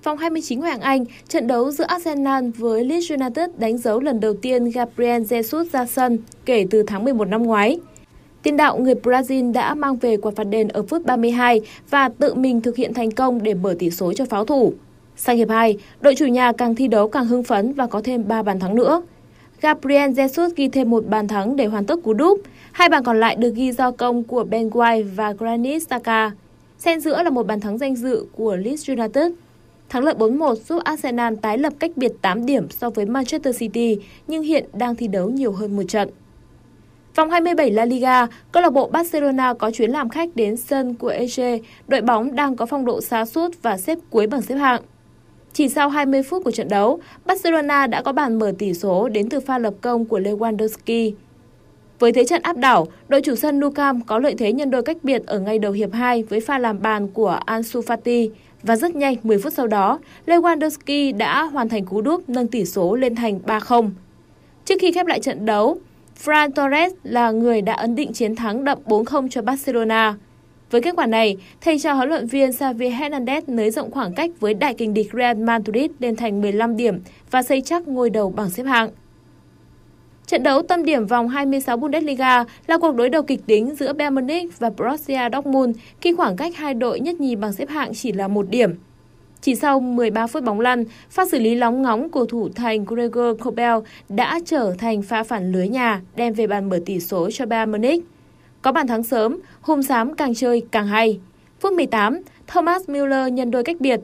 Vòng 0.07 0.17
29 0.17 0.61
Hoàng 0.61 0.81
Anh, 0.81 1.05
trận 1.27 1.47
đấu 1.47 1.71
giữa 1.71 1.83
Arsenal 1.83 2.49
với 2.57 2.85
Leeds 2.85 3.11
United 3.11 3.49
đánh 3.57 3.77
dấu 3.77 3.99
lần 3.99 4.19
đầu 4.19 4.33
tiên 4.33 4.69
Gabriel 4.69 5.21
Jesus 5.21 5.65
ra 5.71 5.85
sân 5.85 6.17
kể 6.45 6.65
từ 6.69 6.83
tháng 6.83 7.03
11 7.03 7.27
năm 7.27 7.43
ngoái. 7.43 7.79
Tiền 8.43 8.57
đạo 8.57 8.77
người 8.79 8.93
Brazil 9.03 9.53
đã 9.53 9.75
mang 9.75 9.97
về 9.97 10.17
quả 10.17 10.31
phạt 10.35 10.43
đền 10.43 10.67
ở 10.67 10.83
phút 10.83 11.05
32 11.05 11.61
và 11.89 12.09
tự 12.09 12.33
mình 12.33 12.61
thực 12.61 12.75
hiện 12.75 12.93
thành 12.93 13.11
công 13.11 13.43
để 13.43 13.53
mở 13.53 13.75
tỷ 13.79 13.89
số 13.89 14.13
cho 14.13 14.25
pháo 14.25 14.45
thủ. 14.45 14.73
Sang 15.15 15.37
hiệp 15.37 15.49
2, 15.49 15.77
đội 16.01 16.15
chủ 16.15 16.25
nhà 16.25 16.51
càng 16.51 16.75
thi 16.75 16.87
đấu 16.87 17.07
càng 17.07 17.25
hưng 17.25 17.43
phấn 17.43 17.73
và 17.73 17.87
có 17.87 18.01
thêm 18.03 18.27
3 18.27 18.43
bàn 18.43 18.59
thắng 18.59 18.75
nữa. 18.75 19.01
Gabriel 19.61 20.11
Jesus 20.11 20.49
ghi 20.55 20.67
thêm 20.67 20.89
một 20.89 21.07
bàn 21.07 21.27
thắng 21.27 21.55
để 21.55 21.65
hoàn 21.65 21.85
tất 21.85 21.99
cú 22.03 22.13
đúp. 22.13 22.41
Hai 22.71 22.89
bàn 22.89 23.03
còn 23.03 23.19
lại 23.19 23.35
được 23.35 23.55
ghi 23.55 23.71
do 23.71 23.91
công 23.91 24.23
của 24.23 24.43
Ben 24.43 24.69
White 24.69 25.07
và 25.15 25.31
Granit 25.31 25.87
Xhaka. 25.87 26.31
Xen 26.77 26.99
giữa 26.99 27.23
là 27.23 27.29
một 27.29 27.47
bàn 27.47 27.59
thắng 27.59 27.77
danh 27.77 27.95
dự 27.95 28.25
của 28.35 28.55
Leeds 28.55 28.89
United. 28.89 29.31
Thắng 29.89 30.03
lợi 30.03 30.15
4-1 30.17 30.55
giúp 30.55 30.83
Arsenal 30.83 31.33
tái 31.41 31.57
lập 31.57 31.73
cách 31.79 31.91
biệt 31.95 32.11
8 32.21 32.45
điểm 32.45 32.69
so 32.69 32.89
với 32.89 33.05
Manchester 33.05 33.59
City, 33.59 33.97
nhưng 34.27 34.43
hiện 34.43 34.65
đang 34.73 34.95
thi 34.95 35.07
đấu 35.07 35.29
nhiều 35.29 35.51
hơn 35.51 35.75
một 35.75 35.83
trận. 35.87 36.09
Vòng 37.15 37.29
27 37.29 37.71
La 37.71 37.85
Liga, 37.85 38.27
câu 38.51 38.63
lạc 38.63 38.69
bộ 38.69 38.87
Barcelona 38.87 39.53
có 39.53 39.71
chuyến 39.71 39.91
làm 39.91 40.09
khách 40.09 40.35
đến 40.35 40.57
sân 40.57 40.93
của 40.93 41.07
EG, 41.07 41.41
đội 41.87 42.01
bóng 42.01 42.35
đang 42.35 42.55
có 42.55 42.65
phong 42.65 42.85
độ 42.85 43.01
xa 43.01 43.25
sút 43.25 43.51
và 43.61 43.77
xếp 43.77 43.97
cuối 44.09 44.27
bảng 44.27 44.41
xếp 44.41 44.55
hạng. 44.55 44.81
Chỉ 45.53 45.69
sau 45.69 45.89
20 45.89 46.23
phút 46.23 46.43
của 46.43 46.51
trận 46.51 46.69
đấu, 46.69 46.99
Barcelona 47.25 47.87
đã 47.87 48.01
có 48.01 48.11
bàn 48.11 48.39
mở 48.39 48.53
tỷ 48.57 48.73
số 48.73 49.09
đến 49.09 49.29
từ 49.29 49.39
pha 49.39 49.57
lập 49.57 49.73
công 49.81 50.05
của 50.05 50.19
Lewandowski. 50.19 51.11
Với 51.99 52.11
thế 52.11 52.25
trận 52.25 52.41
áp 52.41 52.57
đảo, 52.57 52.87
đội 53.07 53.21
chủ 53.21 53.35
sân 53.35 53.59
Nou 53.59 53.71
Camp 53.71 54.07
có 54.07 54.19
lợi 54.19 54.35
thế 54.37 54.53
nhân 54.53 54.71
đôi 54.71 54.83
cách 54.83 54.97
biệt 55.03 55.25
ở 55.25 55.39
ngay 55.39 55.59
đầu 55.59 55.71
hiệp 55.71 55.93
2 55.93 56.23
với 56.23 56.39
pha 56.39 56.59
làm 56.59 56.81
bàn 56.81 57.07
của 57.07 57.39
Ansu 57.45 57.81
Fati 57.81 58.29
và 58.67 58.75
rất 58.75 58.95
nhanh 58.95 59.15
10 59.23 59.37
phút 59.37 59.53
sau 59.53 59.67
đó, 59.67 59.99
Lewandowski 60.25 61.17
đã 61.17 61.43
hoàn 61.43 61.69
thành 61.69 61.85
cú 61.85 62.01
đúp 62.01 62.29
nâng 62.29 62.47
tỷ 62.47 62.65
số 62.65 62.95
lên 62.95 63.15
thành 63.15 63.39
3-0. 63.45 63.89
Trước 64.65 64.75
khi 64.81 64.91
khép 64.91 65.05
lại 65.05 65.19
trận 65.19 65.45
đấu, 65.45 65.77
Fran 66.23 66.51
Torres 66.51 66.93
là 67.03 67.31
người 67.31 67.61
đã 67.61 67.73
ấn 67.73 67.95
định 67.95 68.13
chiến 68.13 68.35
thắng 68.35 68.63
đậm 68.63 68.77
4-0 68.85 69.29
cho 69.29 69.41
Barcelona. 69.41 70.15
Với 70.71 70.81
kết 70.81 70.95
quả 70.95 71.05
này, 71.05 71.37
thầy 71.61 71.79
trò 71.79 71.93
huấn 71.93 72.09
luyện 72.09 72.27
viên 72.27 72.53
Xavi 72.53 72.89
Hernandez 72.89 73.41
nới 73.47 73.71
rộng 73.71 73.91
khoảng 73.91 74.13
cách 74.13 74.31
với 74.39 74.53
đại 74.53 74.73
kình 74.73 74.93
địch 74.93 75.09
Real 75.13 75.37
Madrid 75.37 75.91
lên 75.99 76.15
thành 76.15 76.41
15 76.41 76.77
điểm 76.77 76.99
và 77.31 77.43
xây 77.43 77.61
chắc 77.61 77.87
ngôi 77.87 78.09
đầu 78.09 78.29
bảng 78.29 78.49
xếp 78.49 78.63
hạng. 78.63 78.89
Trận 80.27 80.43
đấu 80.43 80.61
tâm 80.61 80.85
điểm 80.85 81.05
vòng 81.05 81.27
26 81.27 81.77
Bundesliga 81.77 82.43
là 82.67 82.77
cuộc 82.77 82.95
đối 82.95 83.09
đầu 83.09 83.23
kịch 83.23 83.45
tính 83.45 83.75
giữa 83.75 83.93
Bayern 83.93 84.15
Munich 84.15 84.59
và 84.59 84.69
Borussia 84.77 85.19
Dortmund 85.33 85.77
khi 86.01 86.13
khoảng 86.13 86.35
cách 86.35 86.55
hai 86.55 86.73
đội 86.73 86.99
nhất 86.99 87.19
nhì 87.19 87.35
bằng 87.35 87.53
xếp 87.53 87.69
hạng 87.69 87.93
chỉ 87.93 88.11
là 88.11 88.27
một 88.27 88.49
điểm. 88.49 88.75
Chỉ 89.41 89.55
sau 89.55 89.79
13 89.79 90.27
phút 90.27 90.43
bóng 90.43 90.59
lăn, 90.59 90.83
pha 91.09 91.25
xử 91.25 91.39
lý 91.39 91.55
lóng 91.55 91.81
ngóng 91.81 92.09
của 92.09 92.25
thủ 92.25 92.49
thành 92.55 92.85
Gregor 92.85 93.41
Kobel 93.43 93.73
đã 94.09 94.39
trở 94.45 94.73
thành 94.77 95.01
pha 95.01 95.23
phản 95.23 95.51
lưới 95.51 95.67
nhà 95.67 96.01
đem 96.15 96.33
về 96.33 96.47
bàn 96.47 96.69
mở 96.69 96.79
tỷ 96.85 96.99
số 96.99 97.29
cho 97.31 97.45
Bayern 97.45 97.71
Munich. 97.71 98.03
Có 98.61 98.71
bàn 98.71 98.87
thắng 98.87 99.03
sớm, 99.03 99.39
hùng 99.61 99.83
Sám 99.83 100.15
càng 100.15 100.35
chơi 100.35 100.63
càng 100.71 100.87
hay. 100.87 101.19
Phút 101.59 101.73
18, 101.73 102.21
Thomas 102.47 102.89
Müller 102.89 103.33
nhân 103.33 103.51
đôi 103.51 103.63
cách 103.63 103.77
biệt. 103.79 103.99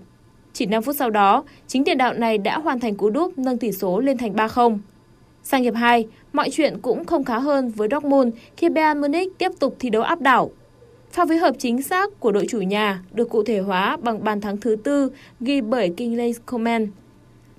Chỉ 0.53 0.65
5 0.65 0.83
phút 0.83 0.95
sau 0.99 1.09
đó, 1.09 1.43
chính 1.67 1.83
tiền 1.83 1.97
đạo 1.97 2.13
này 2.13 2.37
đã 2.37 2.57
hoàn 2.57 2.79
thành 2.79 2.95
cú 2.95 3.09
đúp 3.09 3.37
nâng 3.37 3.57
tỷ 3.57 3.71
số 3.71 3.99
lên 3.99 4.17
thành 4.17 4.33
3-0. 4.33 4.77
Sang 5.43 5.63
hiệp 5.63 5.75
2, 5.75 6.07
mọi 6.33 6.49
chuyện 6.51 6.77
cũng 6.81 7.05
không 7.05 7.23
khá 7.23 7.39
hơn 7.39 7.69
với 7.69 7.87
Dortmund 7.91 8.33
khi 8.57 8.69
Bayern 8.69 9.01
Munich 9.01 9.37
tiếp 9.37 9.51
tục 9.59 9.75
thi 9.79 9.89
đấu 9.89 10.01
áp 10.01 10.21
đảo. 10.21 10.51
Pha 11.11 11.25
phối 11.25 11.37
hợp 11.37 11.55
chính 11.59 11.81
xác 11.81 12.19
của 12.19 12.31
đội 12.31 12.45
chủ 12.49 12.61
nhà 12.61 13.03
được 13.13 13.29
cụ 13.29 13.43
thể 13.43 13.59
hóa 13.59 13.97
bằng 14.01 14.23
bàn 14.23 14.41
thắng 14.41 14.57
thứ 14.57 14.75
tư 14.83 15.11
ghi 15.39 15.61
bởi 15.61 15.93
Kingsley 15.97 16.33
Coman. 16.45 16.87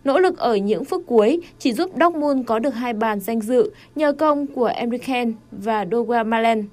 Nỗ 0.05 0.19
lực 0.19 0.39
ở 0.39 0.57
những 0.57 0.85
phút 0.85 1.03
cuối 1.07 1.41
chỉ 1.59 1.73
giúp 1.73 1.91
Dortmund 2.01 2.47
có 2.47 2.59
được 2.59 2.75
hai 2.75 2.93
bàn 2.93 3.21
danh 3.21 3.41
dự 3.41 3.71
nhờ 3.95 4.13
công 4.13 4.47
của 4.47 4.67
Enrique 4.67 5.25
và 5.51 5.87
Douglas 5.93 6.27
Malen. 6.27 6.65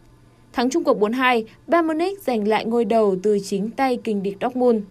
Thắng 0.53 0.69
chung 0.69 0.83
cuộc 0.83 0.99
4-2, 0.99 1.43
Bayern 1.67 1.87
Munich 1.87 2.21
giành 2.21 2.47
lại 2.47 2.65
ngôi 2.65 2.85
đầu 2.85 3.15
từ 3.23 3.37
chính 3.43 3.69
tay 3.69 3.97
kình 4.03 4.23
địch 4.23 4.37
Dortmund. 4.41 4.81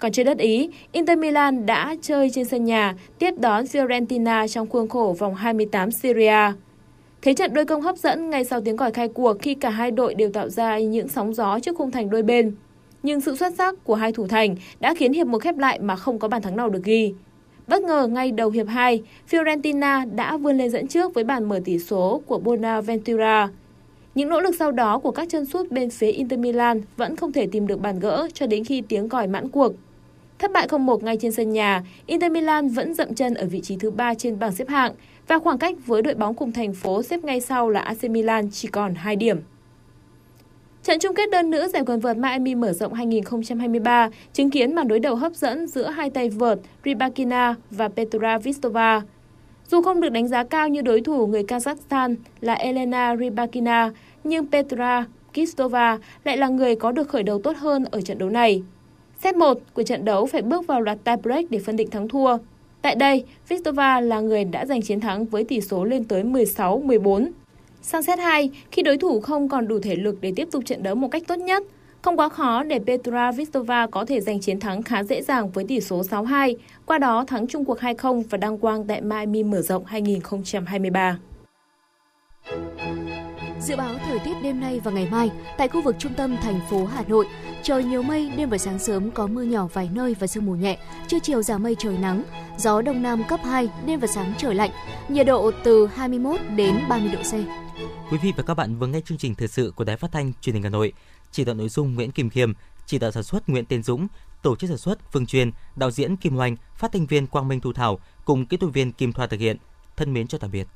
Còn 0.00 0.12
trên 0.12 0.26
đất 0.26 0.38
Ý, 0.38 0.70
Inter 0.92 1.18
Milan 1.18 1.66
đã 1.66 1.96
chơi 2.02 2.30
trên 2.30 2.44
sân 2.44 2.64
nhà 2.64 2.94
tiếp 3.18 3.34
đón 3.38 3.64
Fiorentina 3.64 4.48
trong 4.48 4.68
khuôn 4.68 4.88
khổ 4.88 5.16
vòng 5.18 5.34
28 5.34 5.90
Serie 5.90 6.52
Thế 7.22 7.34
trận 7.34 7.54
đôi 7.54 7.64
công 7.64 7.82
hấp 7.82 7.96
dẫn 7.96 8.30
ngay 8.30 8.44
sau 8.44 8.60
tiếng 8.60 8.76
còi 8.76 8.90
khai 8.90 9.08
cuộc 9.08 9.36
khi 9.42 9.54
cả 9.54 9.70
hai 9.70 9.90
đội 9.90 10.14
đều 10.14 10.30
tạo 10.32 10.48
ra 10.48 10.78
những 10.78 11.08
sóng 11.08 11.34
gió 11.34 11.58
trước 11.60 11.76
khung 11.76 11.90
thành 11.90 12.10
đôi 12.10 12.22
bên. 12.22 12.54
Nhưng 13.02 13.20
sự 13.20 13.36
xuất 13.36 13.54
sắc 13.58 13.84
của 13.84 13.94
hai 13.94 14.12
thủ 14.12 14.26
thành 14.26 14.56
đã 14.80 14.94
khiến 14.94 15.12
hiệp 15.12 15.26
một 15.26 15.38
khép 15.38 15.58
lại 15.58 15.78
mà 15.78 15.96
không 15.96 16.18
có 16.18 16.28
bàn 16.28 16.42
thắng 16.42 16.56
nào 16.56 16.68
được 16.68 16.84
ghi. 16.84 17.14
Bất 17.66 17.82
ngờ 17.82 18.06
ngay 18.06 18.32
đầu 18.32 18.50
hiệp 18.50 18.66
2, 18.68 19.02
Fiorentina 19.30 20.14
đã 20.14 20.36
vươn 20.36 20.56
lên 20.56 20.70
dẫn 20.70 20.86
trước 20.86 21.14
với 21.14 21.24
bàn 21.24 21.48
mở 21.48 21.60
tỷ 21.64 21.78
số 21.78 22.22
của 22.26 22.38
Bonaventura. 22.38 23.48
Những 24.14 24.28
nỗ 24.28 24.40
lực 24.40 24.54
sau 24.58 24.72
đó 24.72 24.98
của 24.98 25.10
các 25.10 25.28
chân 25.28 25.46
sút 25.46 25.70
bên 25.70 25.90
phía 25.90 26.10
Inter 26.10 26.38
Milan 26.38 26.80
vẫn 26.96 27.16
không 27.16 27.32
thể 27.32 27.46
tìm 27.52 27.66
được 27.66 27.80
bàn 27.80 28.00
gỡ 28.00 28.28
cho 28.34 28.46
đến 28.46 28.64
khi 28.64 28.82
tiếng 28.88 29.08
còi 29.08 29.26
mãn 29.26 29.48
cuộc. 29.48 29.72
Thất 30.40 30.52
bại 30.52 30.66
0-1 30.66 30.98
ngay 31.04 31.16
trên 31.20 31.32
sân 31.32 31.52
nhà, 31.52 31.82
Inter 32.06 32.32
Milan 32.32 32.68
vẫn 32.68 32.94
dậm 32.94 33.14
chân 33.14 33.34
ở 33.34 33.46
vị 33.46 33.60
trí 33.60 33.76
thứ 33.76 33.90
3 33.90 34.14
trên 34.14 34.38
bảng 34.38 34.52
xếp 34.52 34.68
hạng 34.68 34.92
và 35.28 35.38
khoảng 35.38 35.58
cách 35.58 35.74
với 35.86 36.02
đội 36.02 36.14
bóng 36.14 36.34
cùng 36.34 36.52
thành 36.52 36.74
phố 36.74 37.02
xếp 37.02 37.24
ngay 37.24 37.40
sau 37.40 37.70
là 37.70 37.80
AC 37.80 38.04
Milan 38.04 38.50
chỉ 38.50 38.68
còn 38.68 38.94
2 38.94 39.16
điểm. 39.16 39.40
Trận 40.82 40.98
chung 40.98 41.14
kết 41.14 41.30
đơn 41.30 41.50
nữ 41.50 41.68
giải 41.68 41.82
quần 41.86 42.00
vợt 42.00 42.16
Miami 42.16 42.54
mở 42.54 42.72
rộng 42.72 42.92
2023 42.92 44.08
chứng 44.32 44.50
kiến 44.50 44.74
màn 44.74 44.88
đối 44.88 45.00
đầu 45.00 45.14
hấp 45.14 45.34
dẫn 45.34 45.66
giữa 45.66 45.88
hai 45.88 46.10
tay 46.10 46.28
vợt 46.28 46.58
Rybakina 46.84 47.54
và 47.70 47.88
Petra 47.88 48.38
Vistova. 48.38 49.02
Dù 49.68 49.82
không 49.82 50.00
được 50.00 50.12
đánh 50.12 50.28
giá 50.28 50.44
cao 50.44 50.68
như 50.68 50.82
đối 50.82 51.00
thủ 51.00 51.26
người 51.26 51.42
Kazakhstan 51.42 52.16
là 52.40 52.54
Elena 52.54 53.16
Rybakina, 53.16 53.90
nhưng 54.24 54.46
Petra 54.46 55.04
Kistova 55.32 55.98
lại 56.24 56.36
là 56.36 56.48
người 56.48 56.74
có 56.74 56.92
được 56.92 57.08
khởi 57.08 57.22
đầu 57.22 57.38
tốt 57.38 57.56
hơn 57.56 57.84
ở 57.90 58.00
trận 58.00 58.18
đấu 58.18 58.30
này. 58.30 58.62
Set 59.22 59.36
1 59.36 59.58
của 59.74 59.82
trận 59.82 60.04
đấu 60.04 60.26
phải 60.26 60.42
bước 60.42 60.66
vào 60.66 60.80
loạt 60.80 60.98
tie 61.04 61.16
break 61.16 61.50
để 61.50 61.58
phân 61.58 61.76
định 61.76 61.90
thắng 61.90 62.08
thua. 62.08 62.38
Tại 62.82 62.94
đây, 62.94 63.24
Vistova 63.48 64.00
là 64.00 64.20
người 64.20 64.44
đã 64.44 64.66
giành 64.66 64.82
chiến 64.82 65.00
thắng 65.00 65.24
với 65.24 65.44
tỷ 65.44 65.60
số 65.60 65.84
lên 65.84 66.04
tới 66.04 66.22
16-14. 66.22 67.30
Sang 67.82 68.02
set 68.02 68.18
2, 68.18 68.50
khi 68.70 68.82
đối 68.82 68.98
thủ 68.98 69.20
không 69.20 69.48
còn 69.48 69.68
đủ 69.68 69.78
thể 69.78 69.96
lực 69.96 70.16
để 70.20 70.32
tiếp 70.36 70.48
tục 70.50 70.62
trận 70.66 70.82
đấu 70.82 70.94
một 70.94 71.08
cách 71.08 71.22
tốt 71.26 71.36
nhất, 71.36 71.62
không 72.02 72.16
quá 72.16 72.28
khó 72.28 72.62
để 72.62 72.78
Petra 72.86 73.32
Vistova 73.32 73.86
có 73.86 74.04
thể 74.04 74.20
giành 74.20 74.40
chiến 74.40 74.60
thắng 74.60 74.82
khá 74.82 75.02
dễ 75.02 75.22
dàng 75.22 75.50
với 75.50 75.64
tỷ 75.64 75.80
số 75.80 76.02
6-2, 76.02 76.54
qua 76.86 76.98
đó 76.98 77.24
thắng 77.26 77.46
chung 77.46 77.64
cuộc 77.64 77.78
2-0 77.78 78.22
và 78.30 78.38
đăng 78.38 78.58
quang 78.58 78.84
tại 78.84 79.00
Miami 79.00 79.42
mở 79.42 79.62
rộng 79.62 79.84
2023. 79.84 81.18
Dự 83.60 83.76
báo 83.76 83.94
thời 84.06 84.18
tiết 84.18 84.34
đêm 84.42 84.60
nay 84.60 84.80
và 84.84 84.90
ngày 84.90 85.08
mai 85.10 85.30
tại 85.58 85.68
khu 85.68 85.82
vực 85.82 85.96
trung 85.98 86.14
tâm 86.14 86.36
thành 86.42 86.60
phố 86.70 86.84
Hà 86.84 87.04
Nội, 87.08 87.26
trời 87.62 87.84
nhiều 87.84 88.02
mây, 88.02 88.32
đêm 88.36 88.48
và 88.48 88.58
sáng 88.58 88.78
sớm 88.78 89.10
có 89.10 89.26
mưa 89.26 89.42
nhỏ 89.42 89.66
vài 89.72 89.88
nơi 89.92 90.16
và 90.20 90.26
sương 90.26 90.46
mù 90.46 90.54
nhẹ, 90.54 90.78
trưa 91.08 91.18
chiều 91.22 91.42
giảm 91.42 91.62
mây 91.62 91.76
trời 91.78 91.98
nắng, 91.98 92.24
gió 92.58 92.82
đông 92.82 93.02
nam 93.02 93.22
cấp 93.28 93.40
2, 93.44 93.68
đêm 93.86 94.00
và 94.00 94.06
sáng 94.06 94.34
trời 94.38 94.54
lạnh, 94.54 94.70
nhiệt 95.08 95.26
độ 95.26 95.50
từ 95.64 95.86
21 95.86 96.40
đến 96.56 96.80
30 96.88 97.08
độ 97.12 97.22
C. 97.22 97.32
Quý 98.12 98.18
vị 98.22 98.32
và 98.36 98.42
các 98.42 98.54
bạn 98.54 98.78
vừa 98.78 98.86
nghe 98.86 99.00
chương 99.00 99.18
trình 99.18 99.34
thời 99.34 99.48
sự 99.48 99.72
của 99.76 99.84
Đài 99.84 99.96
Phát 99.96 100.12
thanh 100.12 100.32
Truyền 100.40 100.54
hình 100.54 100.62
Hà 100.62 100.70
Nội. 100.70 100.92
Chỉ 101.32 101.44
đạo 101.44 101.54
nội 101.54 101.68
dung 101.68 101.94
Nguyễn 101.94 102.10
Kim 102.10 102.30
Khiêm, 102.30 102.52
chỉ 102.86 102.98
đạo 102.98 103.10
sản 103.10 103.22
xuất 103.22 103.48
Nguyễn 103.48 103.64
Tiến 103.64 103.82
Dũng, 103.82 104.06
tổ 104.42 104.56
chức 104.56 104.70
sản 104.70 104.78
xuất 104.78 105.12
Phương 105.12 105.26
Truyền, 105.26 105.50
đạo 105.76 105.90
diễn 105.90 106.16
Kim 106.16 106.36
Hoành, 106.36 106.56
phát 106.76 106.92
thanh 106.92 107.06
viên 107.06 107.26
Quang 107.26 107.48
Minh 107.48 107.60
Thu 107.60 107.72
Thảo 107.72 107.98
cùng 108.24 108.46
kỹ 108.46 108.56
thuật 108.56 108.72
viên 108.72 108.92
Kim 108.92 109.12
Thoa 109.12 109.26
thực 109.26 109.40
hiện. 109.40 109.56
Thân 109.96 110.12
mến 110.12 110.26
chào 110.26 110.38
tạm 110.38 110.50
biệt. 110.50 110.66